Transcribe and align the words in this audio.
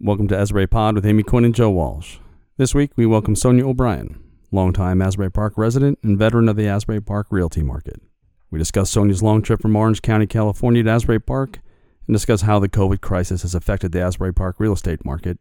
Welcome 0.00 0.28
to 0.28 0.38
Asbury 0.38 0.68
Pod 0.68 0.94
with 0.94 1.04
Amy 1.04 1.24
Quinn 1.24 1.44
and 1.44 1.52
Joe 1.52 1.70
Walsh. 1.70 2.18
This 2.56 2.72
week 2.72 2.92
we 2.94 3.04
welcome 3.04 3.34
Sonia 3.34 3.66
O'Brien, 3.66 4.22
longtime 4.52 5.02
Asbury 5.02 5.28
Park 5.28 5.54
resident 5.56 5.98
and 6.04 6.16
veteran 6.16 6.48
of 6.48 6.54
the 6.54 6.68
Asbury 6.68 7.00
Park 7.00 7.26
realty 7.30 7.64
market. 7.64 8.00
We 8.48 8.60
discuss 8.60 8.92
Sonia's 8.92 9.24
long 9.24 9.42
trip 9.42 9.60
from 9.60 9.74
Orange 9.74 10.00
County, 10.00 10.28
California 10.28 10.84
to 10.84 10.90
Asbury 10.90 11.18
Park 11.18 11.58
and 12.06 12.14
discuss 12.14 12.42
how 12.42 12.60
the 12.60 12.68
COVID 12.68 13.00
crisis 13.00 13.42
has 13.42 13.56
affected 13.56 13.90
the 13.90 14.00
Asbury 14.00 14.32
Park 14.32 14.60
real 14.60 14.72
estate 14.72 15.04
market 15.04 15.40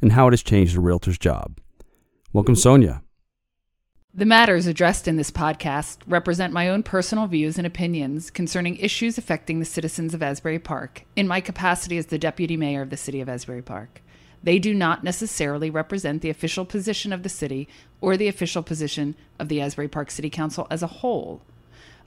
and 0.00 0.12
how 0.12 0.26
it 0.28 0.32
has 0.32 0.42
changed 0.42 0.74
a 0.74 0.80
realtor's 0.80 1.18
job. 1.18 1.58
Welcome, 2.32 2.56
Sonia. 2.56 3.02
The 4.14 4.24
matters 4.24 4.66
addressed 4.66 5.06
in 5.06 5.16
this 5.16 5.30
podcast 5.30 5.98
represent 6.06 6.52
my 6.52 6.68
own 6.70 6.82
personal 6.82 7.26
views 7.26 7.58
and 7.58 7.66
opinions 7.66 8.30
concerning 8.30 8.76
issues 8.78 9.18
affecting 9.18 9.58
the 9.58 9.66
citizens 9.66 10.14
of 10.14 10.22
Asbury 10.22 10.58
Park 10.58 11.04
in 11.14 11.28
my 11.28 11.42
capacity 11.42 11.98
as 11.98 12.06
the 12.06 12.18
Deputy 12.18 12.56
Mayor 12.56 12.80
of 12.80 12.88
the 12.88 12.96
City 12.96 13.20
of 13.20 13.28
Asbury 13.28 13.60
Park. 13.60 14.00
They 14.42 14.58
do 14.58 14.72
not 14.72 15.04
necessarily 15.04 15.68
represent 15.68 16.22
the 16.22 16.30
official 16.30 16.64
position 16.64 17.12
of 17.12 17.22
the 17.22 17.28
city 17.28 17.68
or 18.00 18.16
the 18.16 18.28
official 18.28 18.62
position 18.62 19.14
of 19.38 19.48
the 19.48 19.60
Asbury 19.60 19.88
Park 19.88 20.10
City 20.10 20.30
Council 20.30 20.66
as 20.70 20.82
a 20.82 20.86
whole. 20.86 21.42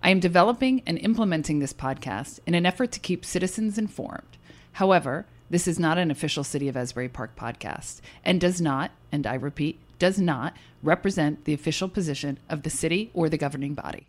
I 0.02 0.09
am 0.09 0.20
developing 0.20 0.81
and 0.88 0.98
implementing 0.98 1.59
this 1.59 1.73
podcast 1.73 2.40
in 2.48 2.55
an 2.55 2.65
effort 2.65 2.91
to 2.93 2.99
keep 2.99 3.23
citizens 3.23 3.77
informed. 3.77 4.38
However, 4.73 5.27
this 5.52 5.68
is 5.68 5.77
not 5.77 5.99
an 5.99 6.09
official 6.09 6.43
City 6.43 6.68
of 6.68 6.76
Asbury 6.76 7.09
Park 7.09 7.35
podcast 7.35 8.02
and 8.26 8.41
does 8.41 8.59
not, 8.59 8.90
and 9.12 9.27
I 9.27 9.35
repeat, 9.35 9.79
does 9.99 10.18
not 10.18 10.55
represent 10.84 11.45
the 11.45 11.53
official 11.53 11.90
position 11.90 12.40
of 12.49 12.63
the 12.63 12.70
city 12.70 13.12
or 13.13 13.30
the 13.30 13.38
governing 13.38 13.73
body. 13.73 14.08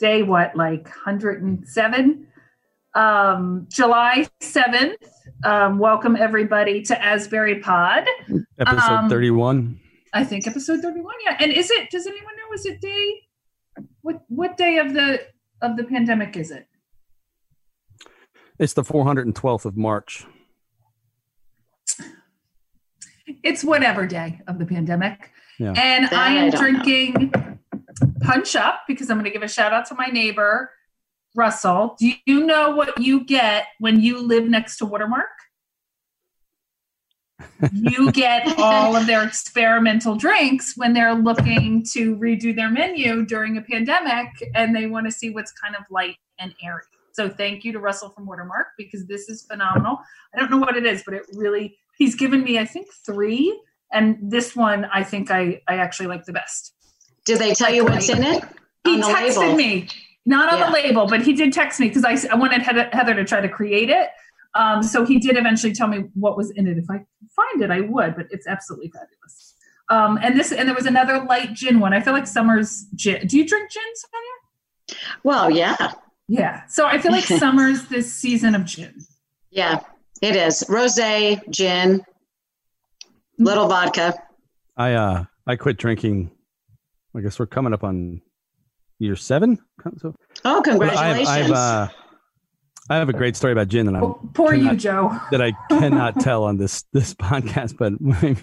Day 0.00 0.22
what, 0.22 0.56
like 0.56 0.84
107? 0.84 2.26
Um, 2.94 3.66
July 3.70 4.26
7th. 4.40 4.96
Um, 5.44 5.78
welcome 5.78 6.16
everybody 6.16 6.82
to 6.82 7.00
Asbury 7.00 7.60
Pod. 7.60 8.04
Episode 8.58 8.90
Um, 8.90 9.08
31. 9.08 9.78
I 10.12 10.24
think 10.24 10.48
episode 10.48 10.80
31. 10.80 11.14
Yeah. 11.24 11.36
And 11.38 11.52
is 11.52 11.70
it, 11.70 11.90
does 11.90 12.06
anyone 12.06 12.34
know, 12.36 12.52
is 12.54 12.66
it 12.66 12.80
day, 12.80 13.20
what, 14.00 14.22
what 14.28 14.56
day 14.56 14.78
of 14.78 14.92
the, 14.94 15.20
of 15.62 15.76
the 15.76 15.84
pandemic 15.84 16.36
is 16.36 16.50
it? 16.50 16.66
It's 18.58 18.72
the 18.72 18.82
412th 18.82 19.64
of 19.64 19.76
March. 19.76 20.26
It's 23.44 23.62
whatever 23.62 24.06
day 24.06 24.40
of 24.48 24.58
the 24.58 24.66
pandemic. 24.66 25.30
Yeah. 25.58 25.74
And 25.76 26.06
That 26.06 26.12
I 26.14 26.26
I 26.26 26.32
am 26.32 26.50
don't 26.50 26.72
know. 26.72 27.58
Punch 28.30 28.54
Up 28.54 28.82
because 28.86 29.10
I'm 29.10 29.16
going 29.16 29.24
to 29.24 29.32
give 29.32 29.42
a 29.42 29.48
shout 29.48 29.72
out 29.72 29.86
to 29.86 29.94
my 29.96 30.06
neighbor, 30.06 30.70
Russell. 31.34 31.96
Do 31.98 32.12
you 32.26 32.46
know 32.46 32.70
what 32.70 32.96
you 33.00 33.24
get 33.24 33.66
when 33.80 34.00
you 34.00 34.22
live 34.22 34.44
next 34.44 34.76
to 34.76 34.86
Watermark? 34.86 35.26
you 37.72 38.12
get 38.12 38.56
all 38.58 38.94
of 38.94 39.08
their 39.08 39.24
experimental 39.24 40.14
drinks 40.14 40.74
when 40.76 40.92
they're 40.92 41.14
looking 41.14 41.84
to 41.92 42.14
redo 42.16 42.54
their 42.54 42.70
menu 42.70 43.24
during 43.24 43.56
a 43.56 43.62
pandemic 43.62 44.28
and 44.54 44.76
they 44.76 44.86
want 44.86 45.06
to 45.06 45.10
see 45.10 45.30
what's 45.30 45.50
kind 45.50 45.74
of 45.74 45.82
light 45.90 46.16
and 46.38 46.54
airy. 46.62 46.82
So 47.12 47.28
thank 47.28 47.64
you 47.64 47.72
to 47.72 47.80
Russell 47.80 48.10
from 48.10 48.26
Watermark 48.26 48.68
because 48.78 49.06
this 49.06 49.28
is 49.28 49.42
phenomenal. 49.42 49.98
I 50.32 50.38
don't 50.38 50.52
know 50.52 50.58
what 50.58 50.76
it 50.76 50.86
is, 50.86 51.02
but 51.04 51.14
it 51.14 51.22
really 51.32 51.78
he's 51.96 52.14
given 52.14 52.44
me 52.44 52.60
I 52.60 52.64
think 52.64 52.86
3 53.04 53.60
and 53.92 54.18
this 54.22 54.54
one 54.54 54.84
I 54.84 55.02
think 55.02 55.32
I 55.32 55.62
I 55.66 55.78
actually 55.78 56.06
like 56.06 56.26
the 56.26 56.32
best. 56.32 56.74
Did 57.30 57.38
they 57.40 57.54
tell 57.54 57.72
you 57.72 57.84
what's 57.84 58.08
in 58.08 58.22
it? 58.24 58.42
He 58.84 59.00
texted 59.00 59.36
label. 59.38 59.56
me, 59.56 59.88
not 60.26 60.52
on 60.52 60.58
Yeah. 60.58 60.66
the 60.66 60.72
label, 60.72 61.06
but 61.06 61.22
he 61.22 61.32
did 61.32 61.52
text 61.52 61.78
me 61.80 61.88
because 61.88 62.04
I, 62.04 62.32
I 62.32 62.34
wanted 62.36 62.62
Heather, 62.62 62.88
Heather 62.92 63.14
to 63.14 63.24
try 63.24 63.40
to 63.40 63.48
create 63.48 63.88
it. 63.90 64.08
Um, 64.54 64.82
so 64.82 65.04
he 65.04 65.18
did 65.20 65.36
eventually 65.36 65.72
tell 65.72 65.86
me 65.86 66.06
what 66.14 66.36
was 66.36 66.50
in 66.50 66.66
it. 66.66 66.76
If 66.76 66.90
I 66.90 66.98
could 66.98 67.06
find 67.36 67.62
it, 67.62 67.70
I 67.70 67.82
would, 67.82 68.16
but 68.16 68.26
it's 68.30 68.46
absolutely 68.48 68.88
fabulous. 68.88 69.54
Um, 69.90 70.18
and 70.22 70.36
this, 70.38 70.50
and 70.50 70.68
there 70.68 70.74
was 70.74 70.86
another 70.86 71.22
light 71.24 71.52
gin 71.54 71.78
one. 71.78 71.92
I 71.92 72.00
feel 72.00 72.12
like 72.12 72.26
summer's 72.26 72.86
gin. 72.96 73.26
Do 73.28 73.36
you 73.38 73.46
drink 73.46 73.70
gin, 73.70 73.82
Sonia? 74.88 75.00
Well, 75.22 75.50
yeah, 75.50 75.92
Yeah. 76.26 76.66
So 76.66 76.86
I 76.86 76.98
feel 76.98 77.12
like 77.12 77.24
summer's 77.44 77.86
this 77.86 78.12
season 78.12 78.54
of 78.56 78.64
gin. 78.64 78.94
yeah, 79.50 79.80
it 80.22 80.34
is. 80.36 80.64
Rosé, 80.68 81.40
gin, 81.50 82.04
little 83.38 83.68
vodka. 83.68 84.14
I 84.76 84.94
uh 84.94 85.24
I 85.46 85.56
quit 85.56 85.76
drinking. 85.76 86.30
I 87.16 87.20
guess 87.20 87.38
we're 87.38 87.46
coming 87.46 87.72
up 87.72 87.82
on 87.84 88.20
year 88.98 89.16
seven. 89.16 89.58
So 89.98 90.14
Oh, 90.44 90.58
I 90.58 90.62
congratulations! 90.62 91.28
have, 91.28 91.36
I 91.36 91.38
have, 91.42 91.50
uh, 91.50 91.88
I 92.88 92.96
have 92.96 93.08
a 93.08 93.12
great 93.12 93.36
story 93.36 93.52
about 93.52 93.68
gin 93.68 93.86
that 93.86 93.94
I 93.96 94.00
Oh, 94.00 94.20
poor 94.34 94.54
you, 94.54 94.74
Joe. 94.76 95.16
that 95.30 95.40
I 95.42 95.52
cannot 95.68 96.20
tell 96.20 96.44
on 96.44 96.56
this 96.56 96.84
this 96.92 97.14
podcast, 97.14 97.76
but 97.78 97.92
when 98.00 98.38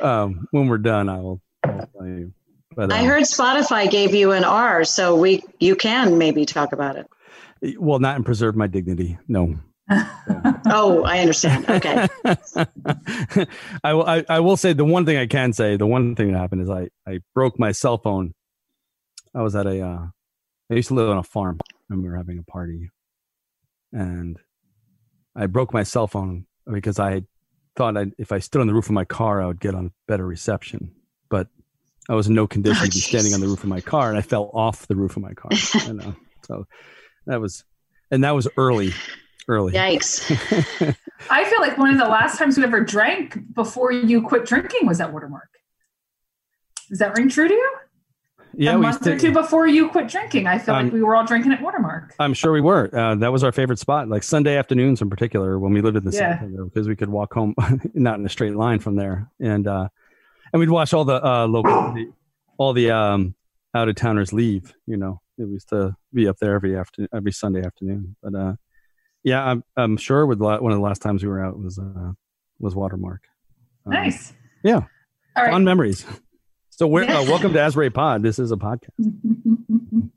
we're, 0.00 0.06
um, 0.06 0.46
when 0.50 0.68
we're 0.68 0.78
done, 0.78 1.08
I 1.08 1.18
will 1.20 1.40
I'll 1.64 1.88
tell 1.96 2.06
you. 2.06 2.32
But 2.74 2.92
I 2.92 3.00
um, 3.00 3.06
heard 3.06 3.22
Spotify 3.24 3.90
gave 3.90 4.14
you 4.14 4.32
an 4.32 4.44
R, 4.44 4.84
so 4.84 5.14
we 5.16 5.42
you 5.60 5.76
can 5.76 6.16
maybe 6.18 6.44
talk 6.46 6.72
about 6.72 6.96
it. 6.96 7.06
well, 7.78 7.98
not 7.98 8.16
and 8.16 8.24
preserve 8.24 8.56
my 8.56 8.66
dignity. 8.66 9.18
No. 9.28 9.58
Oh, 9.90 11.02
I 11.04 11.18
understand. 11.20 11.68
Okay. 11.68 12.08
I, 13.84 13.92
will- 13.94 14.06
I 14.06 14.24
I 14.28 14.40
will 14.40 14.56
say 14.56 14.72
the 14.72 14.84
one 14.84 15.04
thing 15.06 15.16
I 15.16 15.26
can 15.26 15.52
say 15.52 15.76
the 15.76 15.86
one 15.86 16.14
thing 16.14 16.32
that 16.32 16.38
happened 16.38 16.62
is 16.62 16.70
I 16.70 16.88
I 17.06 17.20
broke 17.34 17.58
my 17.58 17.72
cell 17.72 17.98
phone. 17.98 18.34
I 19.34 19.42
was 19.42 19.54
at 19.56 19.66
a 19.66 19.80
uh, 19.80 20.06
I 20.70 20.74
used 20.74 20.88
to 20.88 20.94
live 20.94 21.08
on 21.10 21.18
a 21.18 21.22
farm 21.22 21.58
and 21.90 22.02
we 22.02 22.08
were 22.08 22.16
having 22.16 22.38
a 22.38 22.42
party, 22.50 22.90
and 23.92 24.38
I 25.34 25.46
broke 25.46 25.72
my 25.72 25.82
cell 25.82 26.06
phone 26.06 26.46
because 26.70 26.98
I 26.98 27.22
thought 27.76 27.96
I 27.96 28.06
if 28.18 28.32
I 28.32 28.38
stood 28.38 28.60
on 28.60 28.66
the 28.66 28.74
roof 28.74 28.86
of 28.86 28.92
my 28.92 29.04
car 29.04 29.42
I 29.42 29.46
would 29.46 29.60
get 29.60 29.74
on 29.74 29.92
better 30.06 30.26
reception, 30.26 30.92
but 31.28 31.48
I 32.08 32.14
was 32.14 32.28
in 32.28 32.34
no 32.34 32.46
condition 32.46 32.82
Oh, 32.82 32.86
to 32.86 32.92
be 32.92 32.98
standing 33.00 33.34
on 33.34 33.40
the 33.40 33.46
roof 33.48 33.62
of 33.62 33.68
my 33.68 33.80
car 33.80 34.08
and 34.08 34.18
I 34.18 34.22
fell 34.22 34.50
off 34.54 34.86
the 34.86 34.96
roof 34.96 35.16
of 35.16 35.22
my 35.22 35.32
car. 35.34 35.50
you 35.86 35.92
know, 35.94 36.14
so 36.46 36.66
that 37.26 37.40
was 37.40 37.64
and 38.10 38.24
that 38.24 38.32
was 38.34 38.48
early, 38.58 38.92
early. 39.48 39.72
Yikes. 39.72 40.30
I 41.30 41.44
feel 41.44 41.60
like 41.60 41.78
one 41.78 41.90
of 41.90 41.98
the 41.98 42.04
last 42.06 42.38
times 42.38 42.56
we 42.58 42.64
ever 42.64 42.80
drank 42.80 43.54
before 43.54 43.92
you 43.92 44.22
quit 44.22 44.44
drinking 44.46 44.86
was 44.86 45.00
at 45.00 45.12
Watermark. 45.12 45.48
Does 46.88 46.98
that 46.98 47.16
ring 47.16 47.28
true 47.28 47.48
to 47.48 47.54
you? 47.54 47.72
yeah, 48.54 48.72
a 48.72 48.76
we 48.78 48.82
month 48.82 49.06
used 49.06 49.08
or 49.08 49.18
two 49.18 49.32
before 49.32 49.66
you 49.66 49.88
quit 49.88 50.08
drinking. 50.08 50.46
I 50.46 50.58
feel 50.58 50.74
Um, 50.74 50.84
like 50.86 50.92
we 50.92 51.02
were 51.02 51.16
all 51.16 51.24
drinking 51.24 51.52
at 51.52 51.62
Watermark. 51.62 52.14
I'm 52.18 52.34
sure 52.34 52.52
we 52.52 52.60
were. 52.60 52.90
Uh, 52.94 53.14
that 53.14 53.32
was 53.32 53.42
our 53.44 53.52
favorite 53.52 53.78
spot, 53.78 54.08
like 54.08 54.22
Sunday 54.22 54.56
afternoons 54.58 55.00
in 55.00 55.08
particular, 55.08 55.58
when 55.58 55.72
we 55.72 55.80
lived 55.80 55.96
in 55.96 56.04
the 56.04 56.10
Yeah. 56.10 56.38
city, 56.40 56.54
because 56.64 56.86
we 56.86 56.94
could 56.96 57.08
walk 57.08 57.32
home, 57.32 57.54
not 57.94 58.18
in 58.18 58.26
a 58.26 58.28
straight 58.28 58.54
line 58.54 58.78
from 58.78 58.96
there, 58.96 59.30
and 59.40 59.66
uh, 59.66 59.88
and 60.52 60.60
we'd 60.60 60.68
watch 60.70 60.92
all 60.92 61.04
the 61.06 61.24
uh, 61.24 61.46
local, 61.46 61.94
the, 61.94 62.12
all 62.58 62.74
the 62.74 62.90
um, 62.90 63.34
out 63.74 63.88
of 63.88 63.94
towners 63.94 64.34
leave. 64.34 64.74
You 64.86 64.98
know, 64.98 65.22
it 65.38 65.48
used 65.48 65.70
to 65.70 65.96
be 66.12 66.28
up 66.28 66.36
there 66.38 66.54
every 66.54 66.76
after 66.76 67.08
every 67.14 67.32
Sunday 67.32 67.64
afternoon. 67.64 68.16
But 68.22 68.34
uh, 68.34 68.54
yeah, 69.24 69.44
I'm 69.44 69.64
I'm 69.76 69.96
sure 69.96 70.26
with 70.26 70.40
la- 70.40 70.58
one 70.60 70.72
of 70.72 70.78
the 70.78 70.84
last 70.84 71.02
times 71.02 71.22
we 71.22 71.28
were 71.28 71.44
out 71.44 71.58
was 71.58 71.78
uh, 71.78 72.12
was 72.58 72.74
Watermark. 72.74 73.22
Um, 73.86 73.92
Nice. 73.92 74.32
yeah. 74.62 74.80
All 75.36 75.44
Fond 75.44 75.52
right. 75.52 75.62
memories. 75.62 76.04
So 76.70 76.86
we're 76.86 77.04
uh, 77.04 77.22
welcome 77.24 77.52
to 77.52 77.60
Asbury 77.60 77.90
Pod. 77.90 78.22
This 78.22 78.38
is 78.38 78.50
a 78.50 78.56
podcast. 78.56 78.88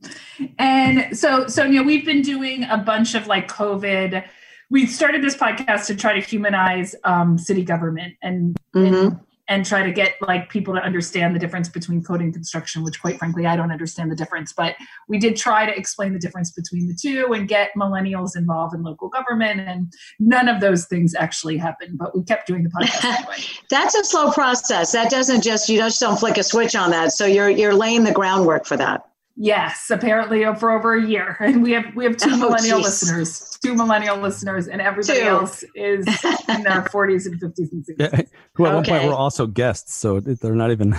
and 0.58 1.18
so, 1.18 1.48
Sonia, 1.48 1.84
we've 1.84 2.06
been 2.06 2.22
doing 2.22 2.64
a 2.64 2.78
bunch 2.78 3.14
of 3.16 3.28
like 3.28 3.48
COVID. 3.50 4.26
We 4.70 4.86
started 4.88 5.22
this 5.24 5.36
podcast 5.36 5.86
to 5.88 5.96
try 5.96 6.20
to 6.20 6.26
humanize 6.26 6.96
um, 7.04 7.38
city 7.38 7.64
government 7.64 8.16
and, 8.22 8.58
hmm 8.74 8.86
and 8.86 9.20
and 9.48 9.66
try 9.66 9.84
to 9.84 9.92
get 9.92 10.16
like 10.22 10.50
people 10.50 10.74
to 10.74 10.82
understand 10.82 11.36
the 11.36 11.40
difference 11.40 11.70
between 11.70 12.04
code 12.04 12.22
and 12.22 12.34
construction, 12.34 12.84
which 12.84 13.00
quite 13.00 13.18
frankly 13.18 13.46
I 13.46 13.56
don't 13.56 13.72
understand 13.72 14.12
the 14.12 14.16
difference. 14.16 14.54
But 14.54 14.76
we 15.08 15.20
did 15.20 15.36
try 15.36 15.66
to 15.66 15.76
explain 15.78 16.14
the 16.14 16.20
difference 16.20 16.52
between 16.52 16.88
the 16.88 16.96
two 16.96 17.34
and 17.34 17.48
get 17.48 17.72
millennials 17.78 18.36
involved 18.36 18.74
in 18.74 18.84
local 18.84 19.10
government, 19.10 19.60
and 19.60 19.94
none 20.20 20.48
of 20.48 20.62
those 20.62 20.86
things 20.86 21.14
actually 21.16 21.58
happened. 21.58 21.98
But 21.98 22.16
we 22.16 22.24
kept 22.24 22.48
doing 22.48 22.64
the 22.64 22.70
podcast 22.70 23.06
anyway. 23.06 23.38
That's 23.70 23.96
a 23.96 24.04
slow 24.04 24.32
process. 24.32 24.92
That 24.92 25.12
doesn't 25.12 25.42
just 25.42 25.70
you 25.70 25.78
just 25.78 26.00
don't 26.00 26.20
flick 26.20 26.38
a 26.38 26.44
switch 26.44 26.76
on 26.76 26.92
that. 26.92 27.14
So 27.14 27.26
you're 27.26 27.50
you're 27.50 27.76
laying 27.76 28.04
the 28.04 28.14
groundwork 28.14 28.66
for 28.66 28.78
that. 28.78 29.06
Yes, 29.38 29.90
apparently 29.90 30.46
for 30.60 30.72
over 30.72 30.96
a 30.96 31.06
year, 31.06 31.36
and 31.42 31.62
we 31.62 31.72
have 31.74 31.94
we 31.96 32.06
have 32.06 32.16
two 32.16 32.30
Oh, 32.32 32.38
millennial 32.38 32.78
geez. 32.80 32.86
listeners, 32.86 33.58
two 33.64 33.76
millennial 33.76 34.18
listeners, 34.18 34.68
and 34.70 34.82
everybody 34.82 35.20
Two. 35.20 35.26
else 35.26 35.64
is 35.76 36.08
in 36.48 36.64
their 36.64 36.84
forties 36.92 37.26
and 37.26 37.40
fifties 37.40 37.72
and 37.74 37.86
sixties. 37.86 38.10
Yeah, 38.14 38.22
who 38.54 38.66
at 38.66 38.74
one 38.74 38.86
point 38.86 39.04
were 39.04 39.14
also 39.14 39.46
guests, 39.46 39.94
so 39.94 40.20
they're 40.22 40.56
not 40.56 40.72
even. 40.72 40.96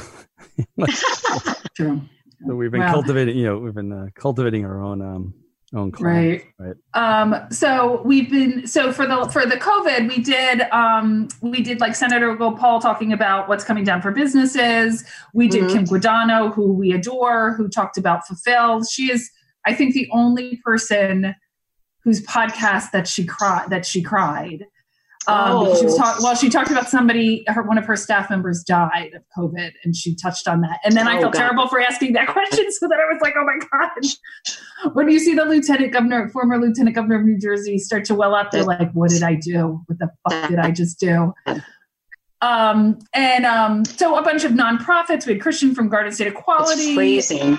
True. 1.76 2.00
so 2.46 2.54
we've 2.54 2.70
been 2.70 2.80
Wow. 2.80 2.92
cultivating, 2.92 3.36
you 3.36 3.44
know, 3.46 3.58
we've 3.58 3.74
been 3.74 3.92
uh, 3.92 4.06
cultivating 4.14 4.64
our 4.64 4.82
own 4.82 5.00
um 5.02 5.34
own 5.74 5.90
clients, 5.90 6.44
Right. 6.58 6.76
right. 6.94 7.20
Um, 7.22 7.50
so 7.50 8.00
we've 8.04 8.30
been 8.30 8.66
so 8.66 8.92
for 8.92 9.06
the 9.06 9.28
for 9.30 9.44
the 9.46 9.56
COVID, 9.56 10.08
we 10.08 10.22
did 10.22 10.60
um 10.70 11.28
we 11.42 11.60
did 11.60 11.80
like 11.80 11.94
Senator 11.96 12.34
Gopal 12.36 12.80
talking 12.80 13.12
about 13.12 13.48
what's 13.48 13.64
coming 13.64 13.82
down 13.84 14.00
for 14.00 14.12
businesses. 14.12 15.04
We 15.34 15.48
did 15.48 15.64
Mhm. 15.64 15.72
Kim 15.72 15.84
Guadagno, 15.84 16.54
who 16.54 16.72
we 16.72 16.92
adore, 16.92 17.54
who 17.54 17.68
talked 17.68 17.98
about 17.98 18.26
fulfilled. 18.26 18.86
She 18.88 19.10
is, 19.10 19.30
I 19.66 19.74
think, 19.74 19.94
the 19.94 20.08
only 20.12 20.60
person 20.64 21.34
whose 22.04 22.24
podcast 22.24 22.92
that 22.92 23.08
she 23.08 23.26
cried 23.26 23.68
that 23.70 23.84
she 23.84 24.02
cried. 24.02 24.66
Um, 25.28 25.64
because 25.64 25.78
she 25.80 25.84
was 25.86 25.94
Oh. 25.94 25.98
talk- 25.98 26.20
well, 26.22 26.34
she 26.36 26.48
talked 26.48 26.70
about 26.70 26.88
somebody, 26.88 27.44
her 27.48 27.62
one 27.62 27.78
of 27.78 27.84
her 27.86 27.96
staff 27.96 28.30
members 28.30 28.62
died 28.62 29.10
of 29.14 29.22
COVID, 29.36 29.72
and 29.84 29.94
she 29.96 30.14
touched 30.14 30.46
on 30.46 30.60
that. 30.60 30.78
And 30.84 30.94
then 30.94 31.08
I 31.08 31.16
Oh, 31.18 31.22
felt 31.22 31.32
God. 31.34 31.38
terrible 31.40 31.68
for 31.68 31.80
asking 31.80 32.12
that 32.12 32.28
question, 32.32 32.64
so 32.70 32.86
then 32.88 32.98
I 33.00 33.12
was 33.12 33.20
like, 33.20 33.34
"Oh 33.36 33.44
my 33.44 33.58
god!" 33.70 34.92
When 34.94 35.08
you 35.08 35.18
see 35.18 35.34
the 35.34 35.44
lieutenant 35.44 35.92
governor, 35.92 36.28
former 36.28 36.58
lieutenant 36.58 36.94
governor 36.94 37.16
of 37.16 37.24
New 37.24 37.38
Jersey, 37.38 37.78
start 37.78 38.04
to 38.06 38.14
well 38.14 38.34
up, 38.34 38.50
they're 38.50 38.62
like, 38.64 38.92
"What 38.92 39.10
did 39.10 39.22
I 39.22 39.34
do? 39.34 39.82
What 39.86 39.98
the 39.98 40.10
fuck 40.28 40.48
did 40.48 40.58
I 40.58 40.70
just 40.70 41.00
do?" 41.00 41.32
Um, 42.42 42.98
and 43.14 43.46
um, 43.46 43.84
so 43.84 44.16
a 44.16 44.22
bunch 44.22 44.44
of 44.44 44.52
nonprofits. 44.52 45.26
We 45.26 45.32
had 45.34 45.42
Christian 45.42 45.74
from 45.74 45.88
Garden 45.88 46.12
State 46.12 46.28
It's 46.28 46.38
Equality, 46.38 46.94
freezing. 46.94 47.58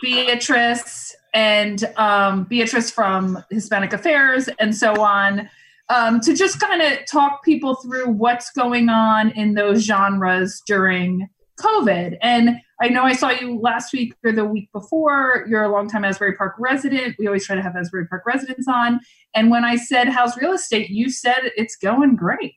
Beatrice 0.00 1.14
and 1.34 1.84
um, 1.96 2.44
Beatrice 2.44 2.90
from 2.90 3.42
Hispanic 3.50 3.92
Affairs 3.92 4.48
and 4.58 4.74
so 4.74 5.00
on 5.02 5.48
um, 5.92 6.20
to 6.20 6.34
just 6.34 6.58
kind 6.58 6.80
of 6.80 7.04
talk 7.06 7.44
people 7.44 7.74
through 7.76 8.08
what's 8.08 8.50
going 8.52 8.88
on 8.88 9.30
in 9.32 9.54
those 9.54 9.82
genres 9.84 10.62
during 10.66 11.28
COVID. 11.60 12.16
And 12.22 12.56
I 12.80 12.88
know 12.88 13.04
I 13.04 13.12
saw 13.12 13.30
you 13.30 13.58
last 13.60 13.92
week 13.92 14.14
or 14.24 14.32
the 14.32 14.44
week 14.44 14.70
before. 14.72 15.46
You're 15.48 15.64
a 15.64 15.68
longtime 15.68 16.04
Asbury 16.04 16.34
Park 16.34 16.54
resident. 16.58 17.16
We 17.18 17.26
always 17.26 17.46
try 17.46 17.56
to 17.56 17.62
have 17.62 17.76
Asbury 17.76 18.06
Park 18.06 18.24
residents 18.26 18.66
on. 18.66 19.00
And 19.34 19.50
when 19.50 19.64
I 19.64 19.76
said 19.76 20.08
how's 20.08 20.36
real 20.36 20.52
estate, 20.52 20.88
you 20.88 21.10
said 21.10 21.50
it's 21.56 21.76
going 21.76 22.16
great. 22.16 22.54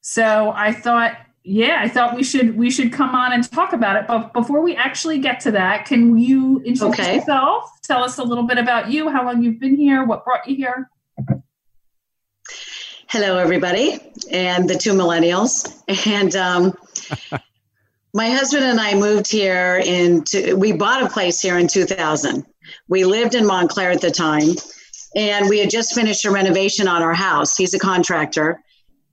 So 0.00 0.52
I 0.56 0.72
thought, 0.72 1.16
yeah, 1.44 1.78
I 1.80 1.88
thought 1.88 2.16
we 2.16 2.24
should 2.24 2.56
we 2.56 2.70
should 2.70 2.92
come 2.92 3.14
on 3.14 3.32
and 3.32 3.48
talk 3.50 3.72
about 3.72 3.96
it. 3.96 4.06
But 4.08 4.32
before 4.32 4.60
we 4.60 4.74
actually 4.74 5.18
get 5.18 5.38
to 5.40 5.52
that, 5.52 5.86
can 5.86 6.18
you 6.18 6.60
introduce 6.64 6.98
Okay. 6.98 7.16
yourself? 7.16 7.70
Tell 7.84 8.02
us 8.02 8.18
a 8.18 8.24
little 8.24 8.44
bit 8.44 8.58
about 8.58 8.90
you, 8.90 9.08
how 9.08 9.24
long 9.24 9.42
you've 9.42 9.60
been 9.60 9.76
here, 9.76 10.04
what 10.04 10.24
brought 10.24 10.46
you 10.48 10.56
here. 10.56 10.88
Hello, 13.08 13.36
everybody, 13.36 13.98
and 14.30 14.68
the 14.68 14.74
two 14.74 14.92
millennials. 14.92 15.82
And 16.06 16.34
um, 16.34 16.74
my 18.14 18.30
husband 18.30 18.64
and 18.64 18.80
I 18.80 18.94
moved 18.94 19.30
here 19.30 19.82
into, 19.84 20.56
we 20.56 20.72
bought 20.72 21.02
a 21.02 21.08
place 21.08 21.40
here 21.40 21.58
in 21.58 21.68
2000. 21.68 22.46
We 22.88 23.04
lived 23.04 23.34
in 23.34 23.46
Montclair 23.46 23.90
at 23.90 24.00
the 24.00 24.10
time, 24.10 24.54
and 25.14 25.48
we 25.48 25.58
had 25.58 25.68
just 25.68 25.94
finished 25.94 26.24
a 26.24 26.30
renovation 26.30 26.88
on 26.88 27.02
our 27.02 27.14
house. 27.14 27.56
He's 27.56 27.74
a 27.74 27.78
contractor. 27.78 28.62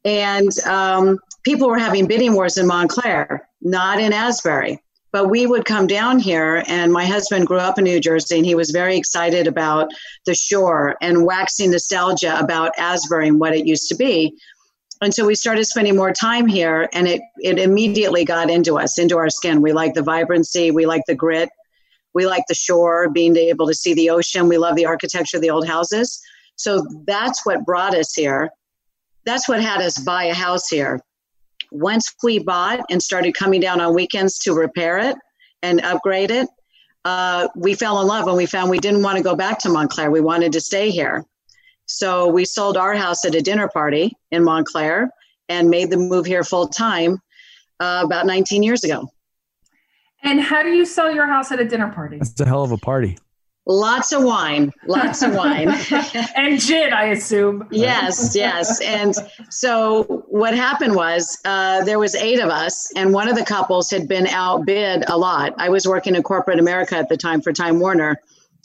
And 0.05 0.57
um, 0.59 1.19
people 1.43 1.67
were 1.67 1.77
having 1.77 2.07
bidding 2.07 2.33
wars 2.33 2.57
in 2.57 2.67
Montclair, 2.67 3.49
not 3.61 3.99
in 3.99 4.13
Asbury. 4.13 4.81
But 5.11 5.29
we 5.29 5.47
would 5.47 5.65
come 5.65 5.87
down 5.87 6.19
here, 6.19 6.63
and 6.67 6.93
my 6.93 7.05
husband 7.05 7.47
grew 7.47 7.57
up 7.57 7.79
in 7.79 7.83
New 7.83 7.99
Jersey, 7.99 8.37
and 8.37 8.45
he 8.45 8.55
was 8.55 8.69
very 8.69 8.95
excited 8.95 9.47
about 9.47 9.89
the 10.25 10.35
shore 10.35 10.95
and 11.01 11.25
waxing 11.25 11.71
nostalgia 11.71 12.37
about 12.39 12.77
Asbury 12.77 13.27
and 13.27 13.39
what 13.39 13.55
it 13.55 13.65
used 13.65 13.89
to 13.89 13.95
be. 13.95 14.33
And 15.01 15.13
so 15.13 15.25
we 15.25 15.33
started 15.33 15.65
spending 15.65 15.95
more 15.95 16.11
time 16.11 16.45
here, 16.45 16.89
and 16.93 17.07
it, 17.07 17.21
it 17.37 17.57
immediately 17.57 18.25
got 18.25 18.49
into 18.49 18.77
us, 18.77 18.99
into 18.99 19.17
our 19.17 19.29
skin. 19.29 19.61
We 19.61 19.71
like 19.71 19.93
the 19.93 20.03
vibrancy, 20.03 20.71
we 20.71 20.85
like 20.85 21.03
the 21.07 21.15
grit, 21.15 21.49
we 22.13 22.25
like 22.25 22.43
the 22.47 22.55
shore, 22.55 23.09
being 23.09 23.35
able 23.37 23.67
to 23.67 23.73
see 23.73 23.93
the 23.93 24.09
ocean. 24.09 24.47
We 24.47 24.57
love 24.57 24.75
the 24.75 24.85
architecture 24.85 25.37
of 25.37 25.41
the 25.41 25.51
old 25.51 25.67
houses. 25.67 26.19
So 26.55 26.85
that's 27.05 27.45
what 27.45 27.65
brought 27.65 27.95
us 27.95 28.13
here. 28.13 28.49
That's 29.25 29.47
what 29.47 29.61
had 29.61 29.81
us 29.81 29.97
buy 29.99 30.25
a 30.25 30.33
house 30.33 30.67
here. 30.67 30.99
Once 31.71 32.13
we 32.23 32.39
bought 32.39 32.81
and 32.89 33.01
started 33.01 33.33
coming 33.33 33.61
down 33.61 33.79
on 33.79 33.93
weekends 33.93 34.39
to 34.39 34.53
repair 34.53 34.97
it 34.97 35.15
and 35.61 35.81
upgrade 35.81 36.31
it, 36.31 36.47
uh, 37.05 37.47
we 37.55 37.73
fell 37.73 38.01
in 38.01 38.07
love 38.07 38.27
and 38.27 38.35
we 38.35 38.45
found 38.45 38.69
we 38.69 38.79
didn't 38.79 39.01
want 39.01 39.17
to 39.17 39.23
go 39.23 39.35
back 39.35 39.59
to 39.59 39.69
Montclair. 39.69 40.11
We 40.11 40.21
wanted 40.21 40.51
to 40.53 40.61
stay 40.61 40.89
here. 40.89 41.25
So 41.85 42.27
we 42.27 42.45
sold 42.45 42.77
our 42.77 42.93
house 42.93 43.25
at 43.25 43.35
a 43.35 43.41
dinner 43.41 43.67
party 43.67 44.13
in 44.31 44.43
Montclair 44.43 45.09
and 45.47 45.69
made 45.69 45.89
the 45.89 45.97
move 45.97 46.25
here 46.25 46.43
full 46.43 46.67
time 46.67 47.19
uh, 47.79 48.01
about 48.05 48.25
19 48.25 48.63
years 48.63 48.83
ago. 48.83 49.09
And 50.23 50.41
how 50.41 50.63
do 50.63 50.69
you 50.69 50.85
sell 50.85 51.13
your 51.13 51.27
house 51.27 51.51
at 51.51 51.59
a 51.59 51.65
dinner 51.65 51.91
party? 51.91 52.17
That's 52.17 52.39
a 52.39 52.45
hell 52.45 52.63
of 52.63 52.71
a 52.71 52.77
party. 52.77 53.17
Lots 53.69 54.11
of 54.13 54.23
wine, 54.23 54.73
lots 54.87 55.21
of 55.21 55.35
wine. 55.35 55.67
and 56.35 56.59
gin, 56.59 56.91
I 56.91 57.09
assume. 57.11 57.67
yes, 57.69 58.35
yes. 58.35 58.81
And 58.81 59.13
so 59.51 60.25
what 60.27 60.55
happened 60.55 60.95
was 60.95 61.37
uh, 61.45 61.83
there 61.83 61.99
was 61.99 62.15
eight 62.15 62.39
of 62.39 62.49
us, 62.49 62.91
and 62.95 63.13
one 63.13 63.29
of 63.29 63.35
the 63.35 63.45
couples 63.45 63.91
had 63.91 64.07
been 64.07 64.25
outbid 64.25 65.07
a 65.07 65.15
lot. 65.15 65.53
I 65.59 65.69
was 65.69 65.87
working 65.87 66.15
in 66.15 66.23
corporate 66.23 66.59
America 66.59 66.97
at 66.97 67.09
the 67.09 67.17
time 67.17 67.43
for 67.43 67.53
Time 67.53 67.79
Warner, 67.79 68.19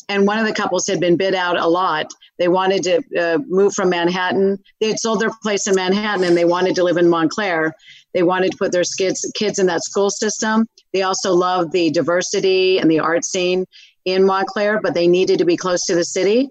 and 0.08 0.26
one 0.26 0.38
of 0.38 0.46
the 0.46 0.54
couples 0.54 0.86
had 0.86 1.00
been 1.00 1.18
bid 1.18 1.34
out 1.34 1.58
a 1.58 1.68
lot. 1.68 2.10
They 2.38 2.48
wanted 2.48 2.82
to 2.84 3.02
uh, 3.20 3.38
move 3.46 3.74
from 3.74 3.90
Manhattan. 3.90 4.58
They 4.80 4.88
had 4.88 4.98
sold 4.98 5.20
their 5.20 5.32
place 5.42 5.66
in 5.66 5.74
Manhattan, 5.74 6.24
and 6.24 6.34
they 6.34 6.46
wanted 6.46 6.74
to 6.76 6.82
live 6.82 6.96
in 6.96 7.10
Montclair. 7.10 7.74
They 8.14 8.22
wanted 8.22 8.52
to 8.52 8.56
put 8.56 8.72
their 8.72 8.84
kids 8.96 9.30
kids 9.34 9.58
in 9.58 9.66
that 9.66 9.84
school 9.84 10.08
system. 10.08 10.66
They 10.94 11.02
also 11.02 11.34
loved 11.34 11.72
the 11.72 11.90
diversity 11.90 12.78
and 12.78 12.90
the 12.90 13.00
art 13.00 13.26
scene 13.26 13.66
in 14.04 14.24
Montclair, 14.24 14.80
but 14.80 14.94
they 14.94 15.06
needed 15.06 15.38
to 15.38 15.44
be 15.44 15.56
close 15.56 15.86
to 15.86 15.94
the 15.94 16.04
city. 16.04 16.48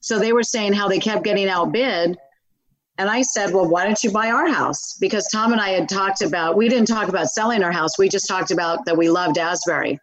So 0.00 0.18
they 0.18 0.32
were 0.32 0.42
saying 0.42 0.72
how 0.72 0.88
they 0.88 0.98
kept 0.98 1.24
getting 1.24 1.48
outbid. 1.48 2.16
And 2.98 3.08
I 3.08 3.22
said, 3.22 3.52
well, 3.52 3.68
why 3.68 3.84
don't 3.84 4.02
you 4.02 4.10
buy 4.10 4.30
our 4.30 4.48
house? 4.48 4.96
Because 5.00 5.26
Tom 5.32 5.52
and 5.52 5.60
I 5.60 5.70
had 5.70 5.88
talked 5.88 6.22
about, 6.22 6.56
we 6.56 6.68
didn't 6.68 6.88
talk 6.88 7.08
about 7.08 7.28
selling 7.28 7.62
our 7.62 7.72
house. 7.72 7.98
We 7.98 8.08
just 8.08 8.28
talked 8.28 8.50
about 8.50 8.84
that 8.84 8.96
we 8.96 9.08
loved 9.08 9.38
Asbury. 9.38 9.98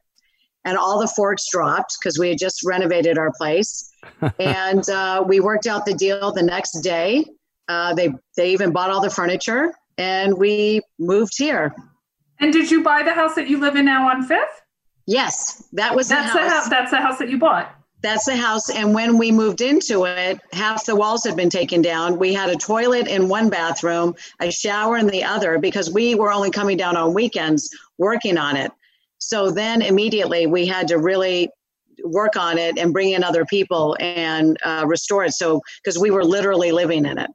And 0.66 0.78
all 0.78 1.00
the 1.00 1.08
forks 1.08 1.46
dropped 1.52 1.98
because 2.00 2.18
we 2.18 2.30
had 2.30 2.38
just 2.38 2.66
renovated 2.66 3.18
our 3.18 3.32
place. 3.38 3.92
and 4.40 4.88
uh, 4.90 5.24
we 5.26 5.40
worked 5.40 5.68
out 5.68 5.86
the 5.86 5.94
deal 5.94 6.32
the 6.32 6.44
next 6.44 6.82
day. 6.82 7.24
Uh, 7.68 7.94
they, 7.94 8.10
they 8.36 8.52
even 8.52 8.72
bought 8.72 8.90
all 8.90 9.02
the 9.02 9.10
furniture 9.10 9.74
and 9.98 10.38
we 10.38 10.82
moved 11.00 11.34
here. 11.38 11.74
And 12.40 12.54
did 12.54 12.70
you 12.70 12.84
buy 12.84 13.04
the 13.04 13.14
house 13.14 13.36
that 13.36 13.48
you 13.48 13.60
live 13.60 13.76
in 13.76 13.86
now 13.86 14.10
on 14.10 14.24
Fifth? 14.24 14.62
Yes, 15.08 15.64
that 15.74 15.96
was 15.96 16.10
That's 16.10 16.34
the 16.34 16.40
the 16.40 16.44
house. 16.44 16.64
house. 16.64 16.70
That's 16.70 16.92
the 16.92 16.98
house 16.98 17.18
that 17.18 17.30
you 17.30 17.40
bought. 17.40 17.74
That's 18.02 18.26
the 18.26 18.36
house. 18.36 18.70
And 18.70 18.94
when 18.94 19.18
we 19.18 19.32
moved 19.32 19.62
into 19.62 20.06
it, 20.06 20.40
half 20.52 20.86
the 20.86 20.96
walls 20.96 21.24
had 21.24 21.36
been 21.36 21.50
taken 21.50 21.82
down. 21.82 22.20
We 22.20 22.34
had 22.34 22.50
a 22.50 22.56
toilet 22.56 23.08
in 23.08 23.28
one 23.28 23.50
bathroom, 23.50 24.16
a 24.40 24.52
shower 24.52 24.98
in 24.98 25.08
the 25.08 25.24
other, 25.24 25.58
because 25.58 25.90
we 25.92 26.14
were 26.14 26.32
only 26.32 26.52
coming 26.52 26.78
down 26.78 26.96
on 26.96 27.14
weekends 27.14 27.76
working 27.98 28.38
on 28.38 28.56
it. 28.56 28.72
So 29.18 29.50
then 29.50 29.82
immediately 29.82 30.46
we 30.46 30.68
had 30.68 30.88
to 30.90 31.00
really 31.00 31.50
work 32.04 32.36
on 32.36 32.60
it 32.60 32.78
and 32.78 32.94
bring 32.94 33.12
in 33.12 33.24
other 33.24 33.46
people 33.46 33.98
and 34.00 34.58
uh, 34.64 34.84
restore 34.86 35.26
it. 35.26 35.34
So, 35.34 35.62
because 35.84 35.98
we 35.98 36.12
were 36.12 36.24
literally 36.24 36.72
living 36.72 37.06
in 37.06 37.18
it. 37.18 37.32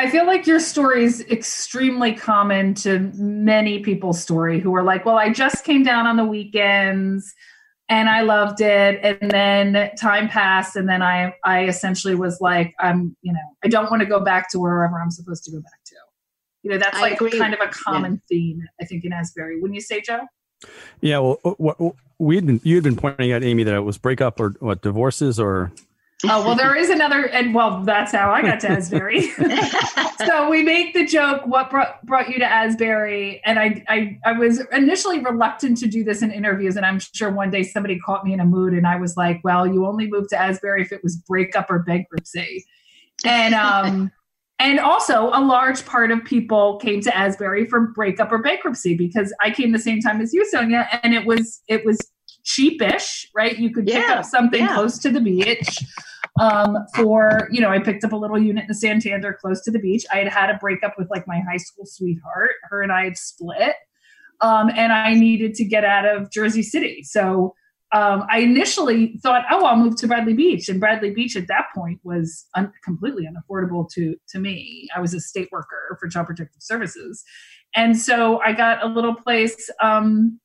I 0.00 0.08
feel 0.08 0.26
like 0.26 0.46
your 0.46 0.60
story 0.60 1.04
is 1.04 1.20
extremely 1.30 2.14
common 2.14 2.72
to 2.76 3.12
many 3.16 3.80
people's 3.80 4.18
story 4.18 4.58
who 4.58 4.74
are 4.74 4.82
like, 4.82 5.04
well, 5.04 5.18
I 5.18 5.30
just 5.30 5.62
came 5.62 5.82
down 5.82 6.06
on 6.06 6.16
the 6.16 6.24
weekends 6.24 7.34
and 7.90 8.08
I 8.08 8.22
loved 8.22 8.62
it. 8.62 8.98
And 9.02 9.30
then 9.30 9.90
time 10.00 10.26
passed. 10.26 10.74
And 10.74 10.88
then 10.88 11.02
I, 11.02 11.34
I 11.44 11.66
essentially 11.66 12.14
was 12.14 12.40
like, 12.40 12.72
I'm, 12.80 13.14
you 13.20 13.30
know, 13.30 13.40
I 13.62 13.68
don't 13.68 13.90
want 13.90 14.00
to 14.00 14.06
go 14.06 14.24
back 14.24 14.50
to 14.52 14.58
wherever 14.58 14.98
I'm 14.98 15.10
supposed 15.10 15.44
to 15.44 15.50
go 15.50 15.60
back 15.60 15.84
to. 15.84 15.96
You 16.62 16.70
know, 16.70 16.78
that's 16.78 16.96
I 16.96 17.02
like 17.02 17.12
agree. 17.20 17.38
kind 17.38 17.52
of 17.52 17.60
a 17.60 17.68
common 17.68 18.22
theme, 18.26 18.62
I 18.80 18.86
think, 18.86 19.04
in 19.04 19.12
Asbury. 19.12 19.60
Wouldn't 19.60 19.74
you 19.74 19.82
say, 19.82 20.00
Joe? 20.00 20.20
Yeah, 21.02 21.18
well, 21.18 21.40
uh, 21.44 21.50
what, 21.58 21.76
we 22.18 22.36
had 22.36 22.46
been 22.46 22.62
you 22.64 22.74
had 22.74 22.84
been 22.84 22.96
pointing 22.96 23.32
out, 23.32 23.44
Amy, 23.44 23.64
that 23.64 23.74
it 23.74 23.80
was 23.80 23.98
breakup 23.98 24.40
or 24.40 24.54
what 24.60 24.80
divorces 24.80 25.38
or 25.38 25.72
Oh, 26.24 26.44
well, 26.44 26.54
there 26.54 26.76
is 26.76 26.90
another, 26.90 27.28
and 27.28 27.54
well, 27.54 27.82
that's 27.82 28.12
how 28.12 28.30
I 28.30 28.42
got 28.42 28.60
to 28.60 28.70
Asbury. 28.70 29.22
so 30.26 30.50
we 30.50 30.62
make 30.62 30.92
the 30.92 31.06
joke, 31.06 31.46
what 31.46 31.70
brought, 31.70 32.04
brought 32.04 32.28
you 32.28 32.38
to 32.38 32.44
Asbury? 32.44 33.40
And 33.44 33.58
I, 33.58 33.82
I, 33.88 34.18
I 34.24 34.32
was 34.32 34.60
initially 34.72 35.20
reluctant 35.20 35.78
to 35.78 35.86
do 35.86 36.04
this 36.04 36.20
in 36.20 36.30
interviews. 36.30 36.76
And 36.76 36.84
I'm 36.84 36.98
sure 36.98 37.30
one 37.30 37.50
day 37.50 37.62
somebody 37.62 37.98
caught 37.98 38.24
me 38.24 38.34
in 38.34 38.40
a 38.40 38.44
mood 38.44 38.74
and 38.74 38.86
I 38.86 38.96
was 38.96 39.16
like, 39.16 39.40
well, 39.42 39.66
you 39.66 39.86
only 39.86 40.08
moved 40.08 40.28
to 40.30 40.40
Asbury 40.40 40.82
if 40.82 40.92
it 40.92 41.02
was 41.02 41.16
breakup 41.16 41.70
or 41.70 41.78
bankruptcy. 41.78 42.66
And, 43.24 43.54
um, 43.54 44.12
and 44.58 44.78
also 44.78 45.28
a 45.28 45.40
large 45.40 45.86
part 45.86 46.10
of 46.10 46.22
people 46.24 46.76
came 46.80 47.00
to 47.00 47.16
Asbury 47.16 47.66
for 47.66 47.88
breakup 47.88 48.30
or 48.30 48.38
bankruptcy 48.38 48.94
because 48.94 49.32
I 49.40 49.50
came 49.50 49.72
the 49.72 49.78
same 49.78 50.00
time 50.00 50.20
as 50.20 50.34
you, 50.34 50.44
Sonia, 50.50 50.86
and 51.02 51.14
it 51.14 51.24
was 51.24 51.62
it 51.66 51.84
was 51.86 51.98
cheapish, 52.44 53.26
right? 53.34 53.58
You 53.58 53.72
could 53.72 53.86
pick 53.86 54.06
up 54.08 54.24
something 54.24 54.60
yeah. 54.60 54.74
close 54.74 54.98
to 54.98 55.10
the 55.10 55.20
beach. 55.20 55.78
Um, 56.40 56.78
for 56.94 57.48
you 57.52 57.60
know, 57.60 57.68
I 57.68 57.78
picked 57.78 58.02
up 58.02 58.12
a 58.12 58.16
little 58.16 58.38
unit 58.38 58.64
in 58.66 58.74
Santander 58.74 59.36
close 59.38 59.60
to 59.62 59.70
the 59.70 59.78
beach. 59.78 60.06
I 60.10 60.18
had 60.20 60.28
had 60.28 60.50
a 60.50 60.54
breakup 60.54 60.94
with 60.98 61.10
like 61.10 61.28
my 61.28 61.40
high 61.40 61.58
school 61.58 61.84
sweetheart. 61.84 62.52
Her 62.70 62.82
and 62.82 62.90
I 62.90 63.04
had 63.04 63.18
split, 63.18 63.74
um, 64.40 64.70
and 64.74 64.90
I 64.90 65.12
needed 65.12 65.54
to 65.56 65.64
get 65.64 65.84
out 65.84 66.06
of 66.06 66.30
Jersey 66.30 66.62
City. 66.62 67.02
So 67.02 67.54
um, 67.92 68.24
I 68.30 68.38
initially 68.38 69.18
thought, 69.22 69.44
oh, 69.50 69.66
I'll 69.66 69.76
move 69.76 69.96
to 69.96 70.06
Bradley 70.06 70.32
Beach, 70.32 70.68
and 70.68 70.80
Bradley 70.80 71.10
Beach 71.10 71.36
at 71.36 71.48
that 71.48 71.66
point 71.74 72.00
was 72.04 72.46
un- 72.54 72.72
completely 72.84 73.26
unaffordable 73.26 73.90
to 73.92 74.16
to 74.28 74.38
me. 74.38 74.88
I 74.96 75.00
was 75.00 75.12
a 75.12 75.20
state 75.20 75.48
worker 75.52 75.98
for 76.00 76.08
Child 76.08 76.28
Protective 76.28 76.62
Services, 76.62 77.22
and 77.76 77.98
so 77.98 78.40
I 78.40 78.52
got 78.52 78.82
a 78.82 78.88
little 78.88 79.14
place. 79.14 79.68
Um, 79.82 80.40